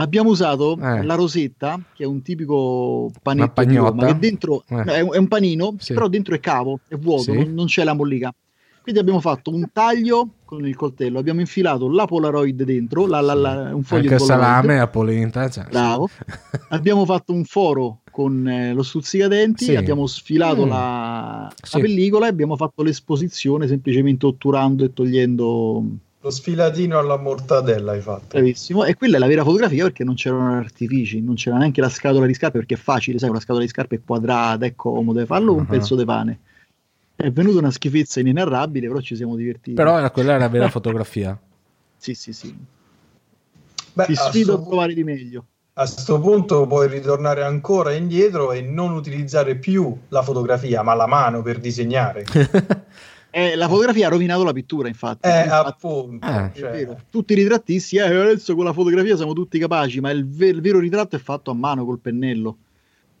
Abbiamo 0.00 0.30
usato 0.30 0.78
Eh. 0.80 1.02
la 1.02 1.14
rosetta, 1.16 1.80
che 1.92 2.04
è 2.04 2.06
un 2.06 2.22
tipico 2.22 3.10
panetto 3.20 3.50
pagnotta? 3.52 4.06
che 4.06 4.18
dentro 4.18 4.62
Eh. 4.68 4.74
no, 4.84 4.92
è, 4.92 5.00
un, 5.00 5.12
è 5.14 5.16
un 5.18 5.26
panino, 5.26 5.74
Sì. 5.78 5.92
però 5.94 6.06
dentro 6.06 6.36
è 6.36 6.40
cavo, 6.40 6.78
è 6.86 6.94
vuoto, 6.94 7.22
Sì. 7.22 7.32
non, 7.32 7.52
non 7.54 7.66
c'è 7.66 7.82
la 7.82 7.94
mollica. 7.94 8.32
Quindi 8.88 9.04
abbiamo 9.06 9.20
fatto 9.20 9.50
un 9.52 9.68
taglio 9.70 10.30
con 10.46 10.66
il 10.66 10.74
coltello, 10.74 11.18
abbiamo 11.18 11.40
infilato 11.40 11.90
la 11.90 12.06
Polaroid 12.06 12.62
dentro, 12.62 13.06
la- 13.06 13.20
la- 13.20 13.34
la- 13.34 13.74
un 13.74 13.82
foglio 13.82 14.04
Anche 14.08 14.16
di 14.16 14.22
Polaroid. 14.22 14.46
salame 14.46 14.80
a 14.80 14.86
polenta. 14.86 15.50
Cioè, 15.50 15.66
Bravo. 15.68 16.08
abbiamo 16.70 17.04
fatto 17.04 17.34
un 17.34 17.44
foro 17.44 17.98
con 18.10 18.48
eh, 18.48 18.72
lo 18.72 18.82
stuzzicadenti, 18.82 19.64
Sì. 19.64 19.76
abbiamo 19.76 20.06
sfilato 20.06 20.64
Mm. 20.64 20.68
la, 20.70 21.52
Sì. 21.62 21.76
la 21.76 21.82
pellicola 21.82 22.26
e 22.26 22.28
abbiamo 22.30 22.56
fatto 22.56 22.82
l'esposizione 22.82 23.66
semplicemente 23.66 24.24
otturando 24.24 24.84
e 24.84 24.92
togliendo. 24.94 25.84
Lo 26.22 26.30
sfilatino 26.30 26.98
alla 26.98 27.18
mortadella 27.18 27.92
hai 27.92 28.00
fatto. 28.00 28.28
Bravissimo. 28.30 28.84
E 28.84 28.94
quella 28.94 29.16
è 29.16 29.18
la 29.18 29.26
vera 29.26 29.44
fotografia 29.44 29.82
perché 29.84 30.02
non 30.02 30.14
c'erano 30.14 30.54
artifici, 30.54 31.20
non 31.20 31.34
c'era 31.34 31.58
neanche 31.58 31.82
la 31.82 31.90
scatola 31.90 32.24
di 32.24 32.32
scarpe 32.32 32.56
perché 32.56 32.72
è 32.76 32.78
facile, 32.78 33.18
sai, 33.18 33.28
una 33.28 33.40
scatola 33.40 33.60
di 33.60 33.68
scarpe 33.68 33.96
è 33.96 34.00
quadrata, 34.02 34.64
è 34.64 34.74
comodo, 34.74 35.22
fallo 35.26 35.48
con 35.52 35.58
un 35.60 35.66
Ah. 35.68 35.72
pezzo 35.72 35.94
di 35.94 36.06
pane. 36.06 36.38
È 37.20 37.32
venuta 37.32 37.58
una 37.58 37.72
schifezza 37.72 38.20
inenarrabile, 38.20 38.86
però 38.86 39.00
ci 39.00 39.16
siamo 39.16 39.34
divertiti. 39.34 39.74
Però 39.74 39.98
era- 39.98 40.10
quella 40.12 40.30
era 40.34 40.38
la 40.44 40.48
vera 40.48 40.68
fotografia. 40.68 41.36
Sì, 42.00 42.14
sì, 42.14 42.32
sì. 42.32 42.56
Beh, 43.92 44.04
Ti 44.06 44.12
a 44.12 44.14
sfido 44.14 44.52
sto- 44.52 44.62
a 44.62 44.66
trovare 44.66 44.94
di 44.94 45.02
meglio. 45.02 45.44
A 45.72 45.82
questo 45.82 46.20
punto 46.20 46.64
puoi 46.68 46.86
ritornare 46.86 47.42
ancora 47.42 47.90
indietro 47.92 48.52
e 48.52 48.60
non 48.62 48.92
utilizzare 48.92 49.56
più 49.56 49.96
la 50.10 50.22
fotografia, 50.22 50.82
ma 50.82 50.94
la 50.94 51.08
mano 51.08 51.42
per 51.42 51.58
disegnare. 51.58 52.24
Eh, 53.30 53.56
la 53.56 53.68
fotografia 53.68 54.06
ha 54.06 54.10
rovinato 54.10 54.42
la 54.42 54.54
pittura, 54.54 54.88
infatti. 54.88 55.28
Eh, 55.28 55.42
Infatti, 55.42 55.68
appunto. 55.68 56.26
È 56.26 56.50
cioè. 56.54 56.96
Tutti 57.10 57.34
i 57.34 57.36
ritrattisti, 57.36 57.96
eh, 57.96 58.00
adesso 58.00 58.54
con 58.54 58.64
la 58.64 58.72
fotografia 58.72 59.16
siamo 59.16 59.34
tutti 59.34 59.58
capaci, 59.58 60.00
ma 60.00 60.10
il, 60.10 60.26
ver- 60.26 60.54
il 60.54 60.60
vero 60.62 60.78
ritratto 60.78 61.14
è 61.14 61.18
fatto 61.18 61.50
a 61.50 61.54
mano 61.54 61.84
col 61.84 61.98
pennello. 61.98 62.56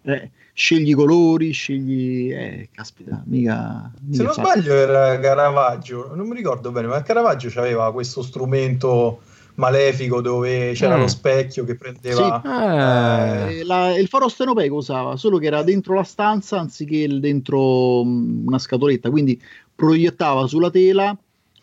Eh, 0.02 0.30
scegli 0.58 0.88
i 0.88 0.92
colori, 0.92 1.52
scegli... 1.52 2.32
Eh, 2.32 2.68
caspita, 2.74 3.22
mica... 3.26 3.92
Se 4.10 4.24
non 4.24 4.32
sbaglio 4.32 4.74
era 4.74 5.16
Caravaggio, 5.20 6.10
non 6.16 6.26
mi 6.26 6.34
ricordo 6.34 6.72
bene, 6.72 6.88
ma 6.88 7.00
Caravaggio 7.02 7.48
aveva 7.60 7.92
questo 7.92 8.22
strumento 8.22 9.20
malefico 9.54 10.20
dove 10.20 10.72
c'era 10.72 10.96
Mm. 10.96 11.00
lo 11.00 11.06
specchio 11.06 11.62
che 11.64 11.76
prendeva... 11.76 12.42
Ah. 12.42 13.50
Eh, 13.50 13.62
la- 13.64 13.96
il 13.96 14.08
faro 14.08 14.26
stenopeico 14.28 14.74
usava, 14.74 15.14
solo 15.16 15.38
che 15.38 15.46
era 15.46 15.62
dentro 15.62 15.94
la 15.94 16.02
stanza 16.02 16.58
anziché 16.58 17.06
dentro 17.20 18.02
mh, 18.02 18.42
una 18.46 18.58
scatoletta, 18.58 19.10
quindi 19.10 19.40
proiettava 19.72 20.48
sulla 20.48 20.70
tela 20.70 21.16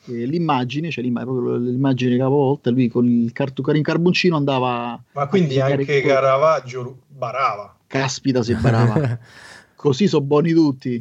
eh, 0.07 0.25
l'immagine, 0.25 0.89
cioè 0.89 1.03
l'imma- 1.03 1.23
proprio 1.23 1.55
l'immagine 1.57 2.15
capovolta, 2.15 2.69
lui 2.69 2.87
con 2.87 3.05
il 3.09 3.33
cartu- 3.33 3.61
con 3.65 3.75
il 3.75 3.83
carboncino 3.83 4.37
andava... 4.37 4.97
Ma 5.11 5.27
quindi 5.27 5.59
anche 5.59 6.01
Caravaggio 6.01 6.99
barava. 7.07 7.75
Caspita 7.99 8.43
se 8.43 8.55
barava. 8.55 9.17
Così 9.75 10.07
sono 10.07 10.25
buoni 10.25 10.51
tutti. 10.51 10.99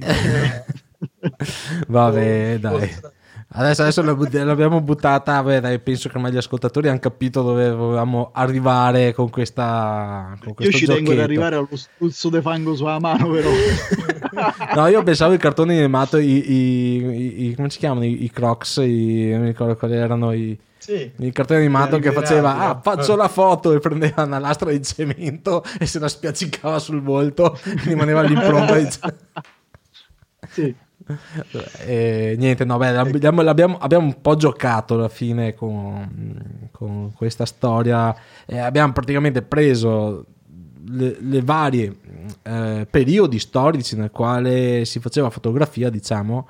Vabbè, 1.88 2.58
dai. 2.60 2.94
Adesso, 3.56 3.82
adesso 3.82 4.02
l'abbiamo 4.02 4.80
buttata. 4.80 5.42
Beh, 5.42 5.60
dai, 5.60 5.78
penso 5.78 6.08
che 6.08 6.16
ormai 6.16 6.32
gli 6.32 6.36
ascoltatori 6.36 6.88
hanno 6.88 6.98
capito 6.98 7.42
dove 7.42 7.70
volevamo 7.70 8.30
arrivare 8.32 9.12
con 9.12 9.30
questa. 9.30 10.36
Con 10.42 10.54
Io 10.58 10.70
ci 10.70 10.86
tengo 10.86 10.98
ad 10.98 11.04
giochetto. 11.04 11.22
arrivare 11.22 11.56
allo 11.56 11.68
spruzzo 11.72 12.28
di 12.30 12.40
fango 12.40 12.74
sulla 12.74 12.98
mano, 12.98 13.28
però. 13.30 13.50
No, 14.74 14.88
io 14.88 15.02
pensavo 15.04 15.32
i 15.32 15.38
cartoni 15.38 15.78
animati, 15.78 16.16
i, 16.16 16.50
i- 16.50 16.96
i- 16.96 17.46
i- 17.50 17.54
come 17.54 17.70
si 17.70 17.78
chiamano? 17.78 18.04
I, 18.04 18.24
i 18.24 18.30
Crocs, 18.30 18.78
i, 18.78 19.28
non 19.30 19.42
mi 19.42 19.46
ricordo 19.48 19.76
quali 19.76 19.94
erano 19.94 20.32
i, 20.32 20.58
Sì. 20.84 21.10
il 21.16 21.32
cartone 21.32 21.60
animato 21.60 21.98
che 21.98 22.12
faceva, 22.12 22.58
ah, 22.58 22.78
faccio 22.82 23.16
la 23.16 23.28
foto 23.28 23.72
e 23.72 23.78
prendeva 23.78 24.24
una 24.24 24.38
lastra 24.38 24.70
di 24.70 24.82
cemento 24.82 25.64
e 25.78 25.86
se 25.86 25.98
la 25.98 26.08
spiaccicava 26.08 26.78
sul 26.78 27.00
volto, 27.00 27.58
rimaneva 27.86 28.20
l'impronta 28.20 28.76
di 28.76 28.86
sì. 30.50 30.74
E 31.86 32.34
niente, 32.36 32.66
no, 32.66 32.76
beh, 32.76 32.92
l'abbiamo, 32.92 33.40
l'abbiamo- 33.40 33.78
abbiamo 33.78 34.04
un 34.04 34.20
po' 34.20 34.36
giocato 34.36 34.94
alla 34.94 35.08
fine 35.08 35.54
con, 35.54 36.68
con 36.70 37.12
questa 37.14 37.46
storia. 37.46 38.14
Eh, 38.44 38.58
abbiamo 38.58 38.92
praticamente 38.92 39.40
preso 39.40 40.26
le, 40.88 41.16
le 41.18 41.40
varie 41.40 41.96
eh, 42.42 42.86
periodi 42.90 43.38
storici 43.38 43.96
nel 43.96 44.10
quale 44.10 44.84
si 44.84 45.00
faceva 45.00 45.30
fotografia, 45.30 45.88
diciamo, 45.88 46.46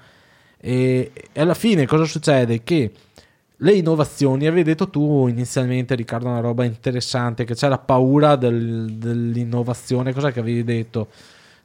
e, 0.58 1.12
e 1.32 1.40
alla 1.40 1.54
fine 1.54 1.86
cosa 1.86 2.04
succede? 2.04 2.62
Che 2.62 2.92
le 3.58 3.72
innovazioni, 3.72 4.46
avevi 4.46 4.64
detto 4.64 4.90
tu 4.90 5.28
inizialmente, 5.28 5.94
Riccardo, 5.94 6.28
una 6.28 6.40
roba 6.40 6.64
interessante, 6.64 7.44
che 7.44 7.54
c'è 7.54 7.68
la 7.68 7.78
paura 7.78 8.36
del- 8.36 8.92
dell'innovazione, 8.94 10.12
cosa 10.12 10.32
che 10.32 10.40
avevi 10.40 10.64
detto? 10.64 11.08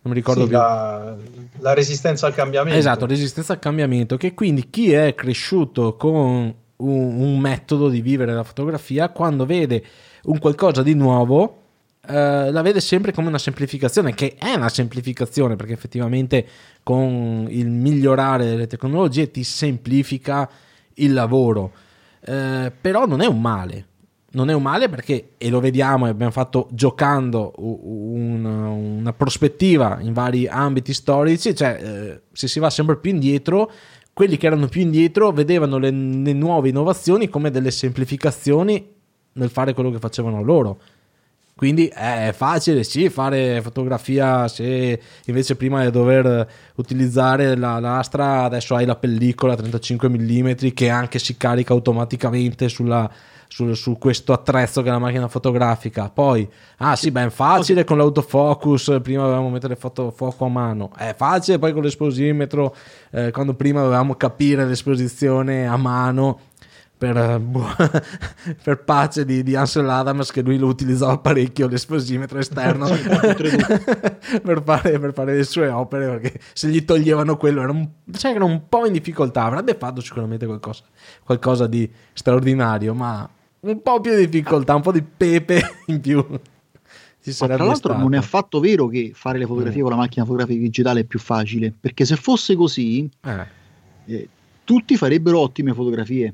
Non 0.02 0.14
mi 0.14 0.20
ricordo 0.20 0.44
Sì, 0.44 0.48
più. 0.48 0.58
la, 0.58 1.16
la 1.60 1.74
resistenza 1.74 2.26
al 2.28 2.34
cambiamento. 2.34 2.78
Esatto, 2.78 3.06
resistenza 3.06 3.54
al 3.54 3.60
cambiamento, 3.60 4.16
che 4.18 4.34
quindi 4.34 4.70
chi 4.70 4.94
è 4.94 5.14
cresciuto 5.16 5.96
con 5.98 6.54
un, 6.78 7.22
un 7.22 7.40
metodo 7.40 7.90
di 7.90 8.02
vivere 8.02 8.34
la 8.34 8.44
fotografia, 8.44 9.10
quando 9.10 9.46
vede 9.46 9.84
un 10.24 10.40
qualcosa 10.40 10.84
di 10.84 10.94
nuovo, 10.94 11.58
eh, 12.08 12.50
la 12.52 12.62
vede 12.62 12.80
sempre 12.80 13.12
come 13.12 13.28
una 13.28 13.38
semplificazione, 13.38 14.14
che 14.14 14.36
è 14.38 14.54
una 14.54 14.70
semplificazione, 14.70 15.58
perché 15.58 15.74
effettivamente 15.74 16.46
con 16.82 17.46
il 17.50 17.68
migliorare 17.70 18.46
delle 18.46 18.68
tecnologie 18.68 19.32
ti 19.32 19.44
semplifica 19.44 20.50
il 21.04 21.14
lavoro, 21.14 21.72
Eh, 22.22 22.72
però 22.82 23.06
non 23.06 23.22
è 23.22 23.28
un 23.28 23.40
male. 23.40 23.86
Non 24.32 24.50
è 24.50 24.54
un 24.54 24.62
male 24.62 24.90
perché, 24.90 25.32
e 25.38 25.50
lo 25.50 25.60
vediamo, 25.60 26.06
abbiamo 26.06 26.32
fatto 26.32 26.68
giocando 26.72 27.54
u- 27.56 27.80
una, 27.84 28.68
una 28.70 29.14
prospettiva 29.14 30.00
in 30.02 30.14
vari 30.14 30.46
ambiti 30.46 30.94
storici, 30.94 31.56
cioè 31.56 31.80
eh, 31.82 32.22
se 32.32 32.48
si 32.48 32.60
va 32.60 32.70
sempre 32.70 32.98
più 32.98 33.10
indietro, 33.10 33.72
quelli 34.14 34.38
che 34.38 34.46
erano 34.46 34.68
più 34.68 34.82
indietro 34.82 35.32
vedevano 35.32 35.78
le, 35.80 35.90
le 35.90 36.34
nuove 36.34 36.70
innovazioni 36.70 37.28
come 37.28 37.50
delle 37.50 37.72
semplificazioni 37.72 38.86
nel 39.34 39.50
fare 39.50 39.74
quello 39.74 39.90
che 39.90 39.98
facevano 40.00 40.44
loro. 40.44 40.80
Quindi 41.60 41.88
è 41.88 42.32
facile, 42.34 42.86
sì, 42.86 43.10
fare 43.10 43.62
fotografia 43.62 44.48
se 44.48 44.98
invece 45.26 45.58
prima 45.58 45.84
di 45.84 45.92
dover 45.92 46.50
utilizzare 46.76 47.58
la 47.58 47.82
lastra, 47.82 48.44
adesso 48.44 48.76
hai 48.76 48.86
la 48.86 48.96
pellicola 48.96 49.58
35 49.58 50.08
mm 50.08 50.52
che 50.74 50.88
anche 50.88 51.20
si 51.20 51.36
carica 51.36 51.74
automaticamente 51.74 52.70
sulla, 52.70 53.12
sul- 53.50 53.76
su 53.76 53.98
questo 53.98 54.32
attrezzo 54.32 54.82
che 54.82 54.88
è 54.88 54.92
la 54.92 55.00
macchina 55.00 55.28
fotografica. 55.28 56.10
Poi, 56.10 56.50
ah 56.78 56.96
sì, 56.96 57.12
beh, 57.12 57.26
è 57.26 57.30
facile 57.30 57.84
con 57.84 57.98
l'autofocus, 57.98 59.00
prima 59.04 59.24
dovevamo 59.24 59.50
mettere 59.50 59.76
foto, 59.76 60.12
fuoco 60.12 60.46
a 60.46 60.50
mano. 60.50 60.92
È 60.96 61.14
facile 61.14 61.60
poi 61.60 61.74
con 61.74 61.84
l'esposimetro, 61.84 62.74
eh, 63.12 63.32
quando 63.32 63.54
prima 63.54 63.82
dovevamo 63.82 64.16
capire 64.16 64.66
l'esposizione 64.66 65.68
a 65.68 65.76
mano 65.76 66.40
per, 67.00 67.16
eh, 67.16 67.42
per 68.62 68.84
pace 68.84 69.24
di, 69.24 69.42
di, 69.42 69.56
Ansel 69.56 69.90
Adams 69.90 70.32
che 70.32 70.42
lui 70.42 70.58
lo 70.58 70.68
utilizzava 70.68 71.18
parecchio 71.18 71.70
l'esplosimetro 71.70 72.40
esterno 72.40 72.88
per, 74.44 74.62
fare, 74.66 75.00
per, 75.00 75.14
fare, 75.14 75.36
le 75.38 75.44
sue 75.46 75.70
opere 75.70 76.08
perché 76.08 76.40
se 76.52 76.68
gli 76.68 76.84
toglievano 76.84 77.38
quello 77.38 77.62
era 77.62 77.72
un, 77.72 77.88
cioè 78.12 78.34
era 78.34 78.44
un 78.44 78.68
po' 78.68 78.86
in 78.86 78.92
difficoltà 78.92 79.46
avrebbe 79.46 79.76
fatto 79.76 80.02
sicuramente 80.02 80.46
qualcosa, 80.46 80.84
qualcosa 81.24 81.68
di 81.68 81.90
straordinario 82.12 82.94
ma 82.94 83.28
un 83.62 83.82
po' 83.82 84.02
più 84.02 84.14
di 84.14 84.28
difficoltà 84.28 84.76
un 84.76 84.82
po' 84.82 84.92
di 84.92 85.02
pepe 85.02 85.62
in 85.88 86.02
più 86.02 86.22
tra 86.22 87.48
l'altro 87.48 87.76
stato. 87.76 87.98
non 87.98 88.14
è 88.14 88.18
affatto 88.18 88.60
vero 88.60 88.88
che 88.88 89.12
fare 89.14 89.38
le 89.38 89.46
fotografie 89.46 89.80
mm. 89.80 89.84
con 89.84 89.92
la 89.92 89.98
macchina 89.98 90.26
fotografica 90.26 90.60
digitale 90.60 91.02
è 91.02 91.04
più 91.06 91.20
facile 91.20 91.74
perché 91.80 92.04
se 92.04 92.18
fosse 92.18 92.56
così 92.56 93.10
eh. 93.22 93.58
Eh, 94.06 94.30
tutti 94.66 94.98
farebbero 94.98 95.40
ottime 95.40 95.74
fotografie 95.74 96.34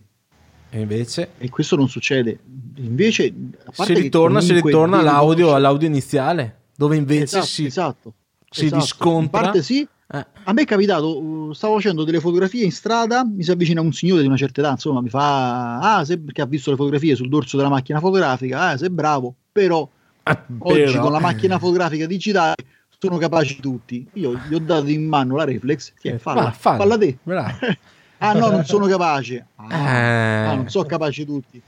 e 0.75 0.81
invece? 0.81 1.29
E 1.37 1.49
questo 1.49 1.77
non 1.77 1.87
succede. 1.87 2.37
Invece, 2.75 3.33
si 3.71 3.93
ritorna, 3.93 4.41
si 4.41 4.51
ritorna 4.51 4.99
all'audio, 4.99 5.55
all'audio, 5.55 5.87
iniziale, 5.87 6.63
dove 6.75 6.97
invece 6.97 7.23
esatto, 7.23 7.45
si, 7.45 7.65
esatto, 7.65 8.13
si 8.49 8.65
esatto. 8.65 8.81
discontra. 8.81 9.21
In 9.21 9.45
parte 9.45 9.63
sì. 9.63 9.87
Eh. 10.07 10.25
A 10.43 10.51
me 10.51 10.61
è 10.63 10.65
capitato, 10.65 11.17
uh, 11.17 11.53
stavo 11.53 11.75
facendo 11.75 12.03
delle 12.03 12.19
fotografie 12.19 12.65
in 12.65 12.73
strada, 12.73 13.23
mi 13.25 13.41
si 13.41 13.51
avvicina 13.51 13.79
un 13.79 13.93
signore 13.93 14.19
di 14.19 14.27
una 14.27 14.35
certa 14.35 14.59
età, 14.59 14.71
insomma, 14.71 14.99
mi 14.99 15.07
fa, 15.07 15.79
ah, 15.79 16.03
se, 16.03 16.19
perché 16.19 16.41
ha 16.41 16.45
visto 16.45 16.71
le 16.71 16.75
fotografie 16.75 17.15
sul 17.15 17.29
dorso 17.29 17.55
della 17.55 17.69
macchina 17.69 18.01
fotografica, 18.01 18.67
ah, 18.67 18.77
sei 18.77 18.89
bravo, 18.89 19.33
però 19.51 19.89
ah, 20.23 20.45
oggi 20.59 20.81
però... 20.81 21.01
con 21.03 21.11
la 21.13 21.19
macchina 21.19 21.57
fotografica 21.57 22.05
digitale 22.05 22.55
sono 22.99 23.17
capaci 23.17 23.61
tutti. 23.61 24.05
Io 24.13 24.39
gli 24.47 24.53
ho 24.53 24.59
dato 24.59 24.87
in 24.89 25.07
mano 25.07 25.37
la 25.37 25.45
reflex, 25.45 25.93
tieni, 25.99 26.19
falla, 26.19 26.51
falla, 26.51 26.77
falla 26.77 26.97
te. 26.97 27.17
Ah 28.19 28.33
no, 28.33 28.49
non 28.49 28.65
sono 28.65 28.87
capace. 28.87 29.45
Ah, 29.55 29.75
eh... 29.75 30.45
ah 30.47 30.55
non 30.55 30.69
sono 30.69 30.85
capaci 30.85 31.25
tutti. 31.25 31.61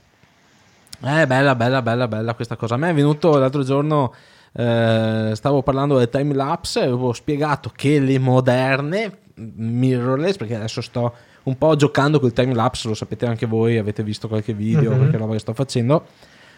Eh, 1.00 1.26
bella, 1.26 1.54
bella, 1.54 1.82
bella, 1.82 2.08
bella 2.08 2.34
questa 2.34 2.56
cosa. 2.56 2.74
A 2.74 2.78
me 2.78 2.90
è 2.90 2.94
venuto 2.94 3.36
l'altro 3.38 3.62
giorno, 3.62 4.12
eh, 4.52 5.32
stavo 5.34 5.62
parlando 5.62 5.98
del 5.98 6.08
time 6.08 6.34
lapse, 6.34 6.80
avevo 6.80 7.12
spiegato 7.12 7.70
che 7.74 8.00
le 8.00 8.18
moderne 8.18 9.18
mirrorless, 9.34 10.36
perché 10.36 10.56
adesso 10.56 10.80
sto 10.80 11.14
un 11.44 11.56
po' 11.56 11.76
giocando 11.76 12.18
col 12.18 12.32
time 12.32 12.54
lapse, 12.54 12.88
lo 12.88 12.94
sapete 12.94 13.26
anche 13.26 13.46
voi, 13.46 13.78
avete 13.78 14.02
visto 14.02 14.26
qualche 14.26 14.52
video, 14.52 14.90
mm-hmm. 14.90 14.98
qualche 14.98 15.16
roba 15.16 15.32
che 15.34 15.38
sto 15.38 15.54
facendo. 15.54 16.06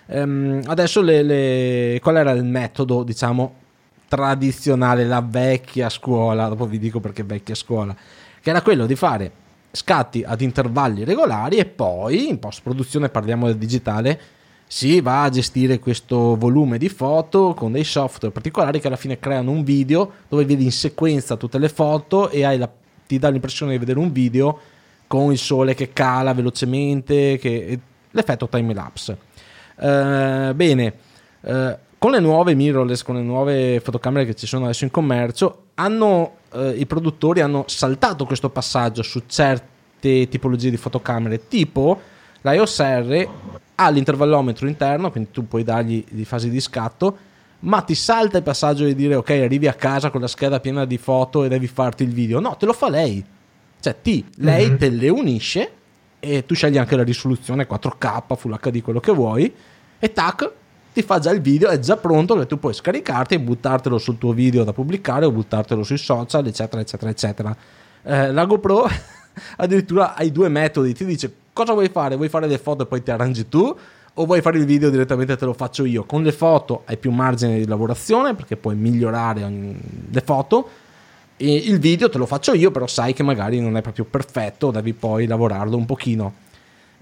Um, 0.06 0.62
adesso 0.66 1.02
le, 1.02 1.22
le, 1.22 1.98
qual 2.00 2.16
era 2.16 2.30
il 2.30 2.44
metodo, 2.44 3.02
diciamo, 3.02 3.54
tradizionale, 4.08 5.04
la 5.04 5.24
vecchia 5.24 5.88
scuola, 5.90 6.48
dopo 6.48 6.66
vi 6.66 6.78
dico 6.78 6.98
perché 6.98 7.22
vecchia 7.22 7.54
scuola, 7.54 7.94
che 8.40 8.50
era 8.50 8.62
quello 8.62 8.86
di 8.86 8.96
fare 8.96 9.32
scatti 9.70 10.24
ad 10.26 10.40
intervalli 10.40 11.04
regolari 11.04 11.56
e 11.56 11.64
poi 11.64 12.28
in 12.28 12.38
post 12.38 12.62
produzione 12.62 13.08
parliamo 13.08 13.46
del 13.46 13.56
digitale 13.56 14.20
si 14.66 15.00
va 15.00 15.24
a 15.24 15.28
gestire 15.28 15.80
questo 15.80 16.36
volume 16.36 16.78
di 16.78 16.88
foto 16.88 17.54
con 17.54 17.72
dei 17.72 17.84
software 17.84 18.32
particolari 18.32 18.80
che 18.80 18.86
alla 18.86 18.96
fine 18.96 19.18
creano 19.18 19.50
un 19.50 19.64
video 19.64 20.12
dove 20.28 20.44
vedi 20.44 20.64
in 20.64 20.72
sequenza 20.72 21.36
tutte 21.36 21.58
le 21.58 21.68
foto 21.68 22.30
e 22.30 22.56
la, 22.56 22.70
ti 23.06 23.18
dà 23.18 23.28
l'impressione 23.30 23.72
di 23.72 23.78
vedere 23.78 23.98
un 23.98 24.12
video 24.12 24.58
con 25.06 25.32
il 25.32 25.38
sole 25.38 25.74
che 25.74 25.92
cala 25.92 26.34
velocemente 26.34 27.36
che, 27.38 27.78
l'effetto 28.10 28.48
time 28.48 28.74
lapse 28.74 29.18
uh, 29.76 30.54
bene 30.54 30.94
uh, 31.40 31.76
con 31.98 32.12
le 32.12 32.20
nuove 32.20 32.54
mirrorless 32.54 33.02
con 33.02 33.16
le 33.16 33.22
nuove 33.22 33.80
fotocamere 33.80 34.24
che 34.24 34.34
ci 34.34 34.46
sono 34.46 34.64
adesso 34.64 34.84
in 34.84 34.90
commercio 34.90 35.64
hanno 35.74 36.38
eh, 36.52 36.70
i 36.70 36.86
produttori 36.86 37.40
hanno 37.40 37.64
saltato 37.66 38.24
questo 38.24 38.50
passaggio 38.50 39.02
su 39.02 39.22
certe 39.26 40.28
tipologie 40.28 40.70
di 40.70 40.76
fotocamere, 40.76 41.46
tipo 41.48 42.00
la 42.42 42.54
EOS 42.54 42.80
R 42.80 43.28
ha 43.74 43.88
l'intervallometro 43.90 44.66
interno, 44.66 45.10
quindi 45.10 45.30
tu 45.30 45.46
puoi 45.46 45.62
dargli 45.62 46.04
di 46.10 46.24
fasi 46.24 46.50
di 46.50 46.60
scatto, 46.60 47.16
ma 47.60 47.82
ti 47.82 47.94
salta 47.94 48.38
il 48.38 48.42
passaggio 48.42 48.84
di 48.84 48.94
dire 48.94 49.14
ok, 49.14 49.30
arrivi 49.30 49.66
a 49.66 49.74
casa 49.74 50.10
con 50.10 50.20
la 50.20 50.26
scheda 50.26 50.60
piena 50.60 50.84
di 50.84 50.98
foto 50.98 51.44
e 51.44 51.48
devi 51.48 51.66
farti 51.66 52.02
il 52.02 52.12
video. 52.12 52.40
No, 52.40 52.56
te 52.56 52.66
lo 52.66 52.72
fa 52.72 52.88
lei. 52.88 53.24
Cioè, 53.80 53.96
ti, 54.02 54.24
lei 54.36 54.68
mm-hmm. 54.68 54.76
te 54.76 54.88
le 54.90 55.08
unisce 55.08 55.72
e 56.20 56.44
tu 56.44 56.54
scegli 56.54 56.76
anche 56.76 56.96
la 56.96 57.02
risoluzione 57.02 57.66
4K, 57.66 58.36
Full 58.36 58.58
HD, 58.58 58.82
quello 58.82 59.00
che 59.00 59.12
vuoi, 59.12 59.52
e 59.98 60.12
tac, 60.12 60.52
ti 60.92 61.02
fa 61.02 61.18
già 61.18 61.30
il 61.30 61.40
video, 61.40 61.68
è 61.68 61.78
già 61.78 61.96
pronto 61.96 62.36
che 62.36 62.46
tu 62.46 62.58
puoi 62.58 62.74
scaricarti 62.74 63.34
e 63.34 63.40
buttartelo 63.40 63.98
sul 63.98 64.18
tuo 64.18 64.32
video 64.32 64.64
da 64.64 64.72
pubblicare 64.72 65.24
o 65.24 65.30
buttartelo 65.30 65.82
sui 65.82 65.98
social, 65.98 66.46
eccetera, 66.46 66.82
eccetera, 66.82 67.10
eccetera. 67.10 67.56
Eh, 68.02 68.32
la 68.32 68.44
GoPro 68.44 68.88
addirittura 69.56 70.14
hai 70.14 70.32
due 70.32 70.48
metodi, 70.48 70.92
ti 70.94 71.04
dice 71.04 71.32
cosa 71.52 71.72
vuoi 71.72 71.88
fare, 71.88 72.16
vuoi 72.16 72.28
fare 72.28 72.46
le 72.46 72.58
foto 72.58 72.82
e 72.82 72.86
poi 72.86 73.02
ti 73.02 73.10
arrangi 73.10 73.48
tu 73.48 73.76
o 74.14 74.24
vuoi 74.26 74.40
fare 74.40 74.58
il 74.58 74.64
video 74.64 74.90
direttamente 74.90 75.36
te 75.36 75.44
lo 75.44 75.52
faccio 75.52 75.84
io. 75.84 76.04
Con 76.04 76.22
le 76.22 76.32
foto 76.32 76.82
hai 76.86 76.96
più 76.96 77.10
margine 77.10 77.58
di 77.58 77.66
lavorazione 77.66 78.34
perché 78.34 78.56
puoi 78.56 78.74
migliorare 78.74 79.48
le 80.10 80.20
foto 80.20 80.68
e 81.36 81.54
il 81.54 81.78
video 81.78 82.10
te 82.10 82.18
lo 82.18 82.26
faccio 82.26 82.52
io, 82.52 82.70
però 82.70 82.86
sai 82.86 83.14
che 83.14 83.22
magari 83.22 83.60
non 83.60 83.76
è 83.76 83.80
proprio 83.80 84.04
perfetto, 84.04 84.70
devi 84.70 84.92
poi 84.92 85.26
lavorarlo 85.26 85.76
un 85.76 85.86
pochino. 85.86 86.48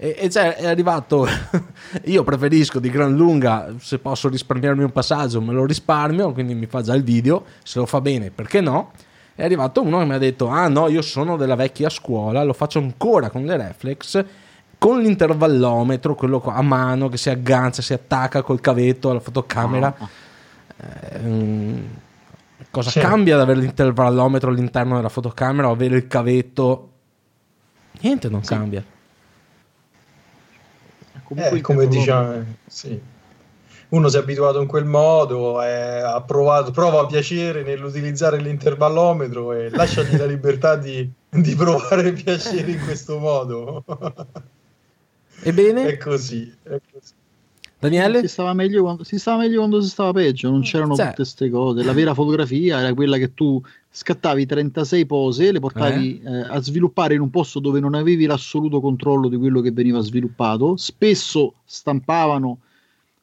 E, 0.01 0.15
e 0.17 0.29
cioè 0.29 0.55
è 0.55 0.65
arrivato, 0.65 1.27
io 2.05 2.23
preferisco 2.23 2.79
di 2.79 2.89
gran 2.89 3.13
lunga, 3.17 3.73
se 3.81 3.99
posso 3.99 4.29
risparmiarmi 4.29 4.83
un 4.83 4.93
passaggio 4.93 5.41
me 5.41 5.51
lo 5.51 5.65
risparmio, 5.65 6.31
quindi 6.31 6.55
mi 6.55 6.67
fa 6.67 6.81
già 6.81 6.93
il 6.93 7.03
video, 7.03 7.43
se 7.63 7.79
lo 7.79 7.85
fa 7.85 7.99
bene 7.99 8.31
perché 8.31 8.61
no? 8.61 8.93
È 9.35 9.43
arrivato 9.43 9.81
uno 9.81 9.99
che 9.99 10.05
mi 10.05 10.13
ha 10.13 10.17
detto, 10.17 10.47
ah 10.47 10.69
no, 10.69 10.87
io 10.87 11.01
sono 11.01 11.35
della 11.35 11.55
vecchia 11.55 11.89
scuola, 11.89 12.43
lo 12.43 12.53
faccio 12.53 12.79
ancora 12.79 13.29
con 13.29 13.43
le 13.43 13.57
reflex, 13.57 14.23
con 14.77 15.01
l'intervallometro, 15.01 16.15
quello 16.15 16.41
a 16.45 16.61
mano 16.61 17.09
che 17.09 17.17
si 17.17 17.29
aggancia, 17.29 17.81
si 17.81 17.91
attacca 17.91 18.41
col 18.41 18.61
cavetto 18.61 19.09
alla 19.09 19.19
fotocamera. 19.19 19.93
Oh. 19.97 20.09
Eh, 20.77 21.83
cosa 22.71 22.89
sì. 22.89 23.01
cambia 23.01 23.35
ad 23.35 23.41
avere 23.41 23.59
l'intervallometro 23.59 24.49
all'interno 24.49 24.95
della 24.95 25.09
fotocamera 25.09 25.67
o 25.67 25.71
avere 25.71 25.97
il 25.97 26.07
cavetto? 26.07 26.89
Niente 27.99 28.29
non 28.29 28.43
sì. 28.43 28.53
cambia. 28.53 28.97
Comunque 31.29 31.59
eh, 31.59 31.61
come 31.61 31.87
diciamo, 31.87 32.43
sì. 32.65 32.99
Uno 33.89 34.07
si 34.07 34.15
è 34.17 34.19
abituato 34.19 34.59
in 34.61 34.67
quel 34.67 34.85
modo, 34.85 35.61
è, 35.61 36.01
ha 36.03 36.21
provato, 36.21 36.71
prova 36.71 37.05
piacere 37.05 37.61
nell'utilizzare 37.61 38.37
l'intervallometro 38.37 39.53
e 39.53 39.69
lasciagli 39.69 40.15
la 40.17 40.25
libertà 40.25 40.75
di, 40.75 41.07
di 41.29 41.55
provare 41.55 42.13
piacere 42.13 42.71
in 42.71 42.83
questo 42.83 43.19
modo. 43.19 43.83
Ebbene? 45.43 45.85
È 45.85 45.97
così, 45.97 46.51
è 46.63 46.79
così. 46.91 47.13
Daniele? 47.79 48.19
Si 48.19 48.27
stava, 48.27 48.53
meglio 48.53 48.81
quando, 48.83 49.05
si 49.05 49.17
stava 49.17 49.37
meglio 49.37 49.59
quando 49.59 49.79
si 49.81 49.87
stava 49.87 50.11
peggio, 50.11 50.49
non 50.49 50.61
c'erano 50.61 50.95
cioè. 50.95 51.05
tutte 51.05 51.15
queste 51.15 51.49
cose. 51.49 51.83
La 51.83 51.93
vera 51.93 52.13
fotografia 52.13 52.79
era 52.79 52.93
quella 52.93 53.17
che 53.17 53.33
tu 53.33 53.61
scattavi 53.89 54.45
36 54.45 55.05
pose, 55.05 55.51
le 55.53 55.59
portavi 55.59 56.21
eh. 56.21 56.29
Eh, 56.29 56.45
a 56.49 56.61
sviluppare 56.61 57.13
in 57.13 57.21
un 57.21 57.29
posto 57.29 57.59
dove 57.59 57.79
non 57.79 57.95
avevi 57.95 58.25
l'assoluto 58.25 58.81
controllo 58.81 59.29
di 59.29 59.37
quello 59.37 59.61
che 59.61 59.71
veniva 59.71 60.01
sviluppato. 60.01 60.75
Spesso 60.75 61.53
stampavano 61.63 62.59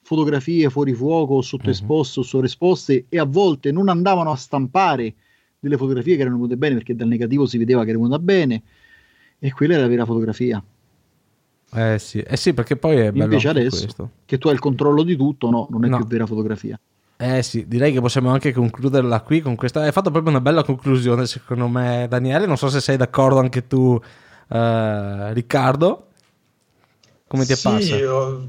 fotografie 0.01 0.71
fuori 0.71 0.95
fuoco 0.95 1.35
o 1.35 1.43
sottoesposte 1.43 2.21
uh-huh. 2.21 2.25
o 2.25 2.29
sovraesposte 2.29 3.07
e 3.11 3.19
a 3.19 3.25
volte 3.25 3.73
non 3.73 3.89
andavano 3.89 4.31
a 4.31 4.37
stampare 4.37 5.13
delle 5.59 5.77
fotografie 5.77 6.15
che 6.15 6.21
erano 6.23 6.37
venute 6.37 6.57
bene 6.57 6.77
perché 6.77 6.95
dal 6.95 7.09
negativo 7.09 7.45
si 7.45 7.59
vedeva 7.59 7.83
che 7.83 7.91
era 7.91 7.99
venuta 7.99 8.19
bene 8.19 8.63
e 9.39 9.53
quella 9.53 9.75
era 9.75 9.83
la 9.83 9.89
vera 9.89 10.07
fotografia. 10.07 10.63
Eh 11.77 11.99
sì, 11.99 12.21
eh 12.21 12.37
sì 12.39 12.55
perché 12.55 12.77
poi 12.77 12.97
è 12.97 13.13
bello 13.13 13.25
Invece 13.25 13.49
adesso 13.51 13.81
questo. 13.83 14.11
che 14.25 14.39
tu 14.39 14.49
hai 14.49 14.55
il 14.55 14.61
controllo 14.61 15.03
di 15.03 15.15
tutto, 15.15 15.51
no, 15.51 15.67
non 15.71 15.85
è 15.85 15.89
no. 15.89 15.99
più 15.99 16.07
vera 16.07 16.25
fotografia. 16.25 16.81
Eh 17.19 17.43
sì, 17.43 17.69
direi 17.69 17.93
che 17.93 18.01
possiamo 18.01 18.31
anche 18.31 18.53
concluderla 18.53 19.21
qui 19.21 19.43
con 19.43 19.57
questa. 19.57 19.83
Hai 19.83 19.93
fatto 19.93 20.11
proprio 20.11 20.31
una 20.31 20.41
bella 20.41 20.65
conclusione, 20.65 21.27
secondo 21.27 21.69
me, 21.69 22.07
Daniele. 22.09 22.47
Non 22.47 22.57
so 22.57 22.69
se 22.69 22.81
sei 22.81 22.97
d'accordo 22.97 23.39
anche 23.39 23.67
tu, 23.67 24.01
eh, 24.49 25.33
Riccardo. 25.35 26.07
Come 27.27 27.45
ti 27.45 27.53
è 27.53 27.57
sì, 27.57 27.69
passa? 27.69 27.97
Io 27.97 28.49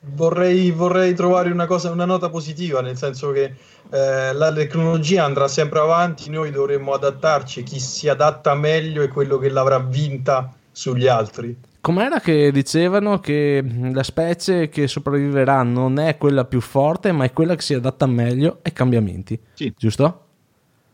vorrei, 0.00 0.70
vorrei 0.70 1.12
trovare 1.14 1.50
una, 1.50 1.66
cosa, 1.66 1.90
una 1.90 2.04
nota 2.04 2.30
positiva, 2.30 2.80
nel 2.80 2.96
senso 2.96 3.32
che 3.32 3.54
eh, 3.90 4.32
la 4.32 4.52
tecnologia 4.52 5.24
andrà 5.24 5.48
sempre 5.48 5.80
avanti, 5.80 6.30
noi 6.30 6.52
dovremmo 6.52 6.92
adattarci. 6.92 7.64
Chi 7.64 7.80
si 7.80 8.08
adatta 8.08 8.54
meglio 8.54 9.02
è 9.02 9.08
quello 9.08 9.38
che 9.38 9.48
l'avrà 9.48 9.80
vinta 9.80 10.52
sugli 10.70 11.08
altri. 11.08 11.68
Com'era 11.80 12.20
che 12.20 12.52
dicevano 12.52 13.20
che 13.20 13.64
la 13.92 14.02
specie 14.02 14.68
che 14.68 14.86
sopravviverà 14.86 15.62
non 15.62 15.98
è 15.98 16.18
quella 16.18 16.44
più 16.44 16.60
forte, 16.60 17.10
ma 17.10 17.24
è 17.24 17.32
quella 17.32 17.54
che 17.54 17.62
si 17.62 17.72
adatta 17.72 18.04
meglio 18.04 18.58
ai 18.62 18.72
cambiamenti? 18.72 19.40
Sì. 19.54 19.72
Giusto? 19.78 20.24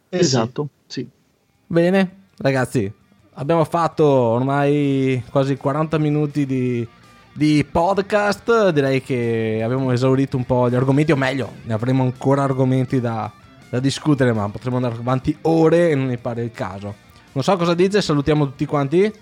Eh 0.09 0.19
esatto, 0.19 0.69
sì. 0.87 1.09
Bene, 1.67 2.27
ragazzi, 2.37 2.91
abbiamo 3.35 3.65
fatto 3.65 4.05
ormai 4.07 5.25
quasi 5.29 5.57
40 5.57 5.99
minuti 5.99 6.47
di, 6.47 6.87
di 7.33 7.67
podcast. 7.69 8.71
Direi 8.71 9.03
che 9.03 9.61
abbiamo 9.65 9.91
esaurito 9.91 10.37
un 10.37 10.45
po' 10.45 10.71
gli 10.71 10.77
argomenti, 10.77 11.11
o 11.11 11.17
meglio, 11.17 11.55
ne 11.65 11.73
avremo 11.73 12.05
ancora 12.05 12.45
argomenti 12.45 13.01
da, 13.01 13.29
da 13.69 13.81
discutere, 13.81 14.33
ma 14.33 14.49
potremo 14.49 14.77
andare 14.77 14.95
avanti 14.95 15.37
ore 15.43 15.91
e 15.91 15.97
non 15.97 16.07
mi 16.07 16.17
pare 16.17 16.45
il 16.45 16.53
caso. 16.53 16.95
Non 17.33 17.43
so 17.43 17.57
cosa 17.57 17.75
dice, 17.75 18.01
salutiamo 18.01 18.45
tutti 18.45 18.65
quanti. 18.67 19.13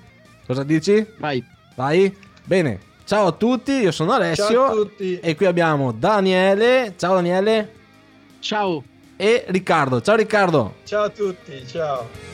Cosa 0.46 0.62
dici? 0.62 1.04
Vai. 1.18 1.52
Vai. 1.74 2.14
Bene, 2.44 2.78
ciao 3.04 3.26
a 3.26 3.32
tutti, 3.32 3.72
io 3.72 3.90
sono 3.90 4.12
Alessio. 4.12 4.48
Ciao 4.48 4.64
a 4.64 4.70
tutti. 4.72 5.18
E 5.20 5.34
qui 5.34 5.46
abbiamo 5.46 5.92
Daniele. 5.92 6.94
Ciao 6.96 7.14
Daniele. 7.14 7.72
Ciao. 8.40 8.82
E 9.16 9.44
Riccardo. 9.48 10.00
Ciao 10.00 10.16
Riccardo. 10.16 10.74
Ciao 10.84 11.04
a 11.04 11.08
tutti, 11.08 11.66
ciao. 11.66 12.33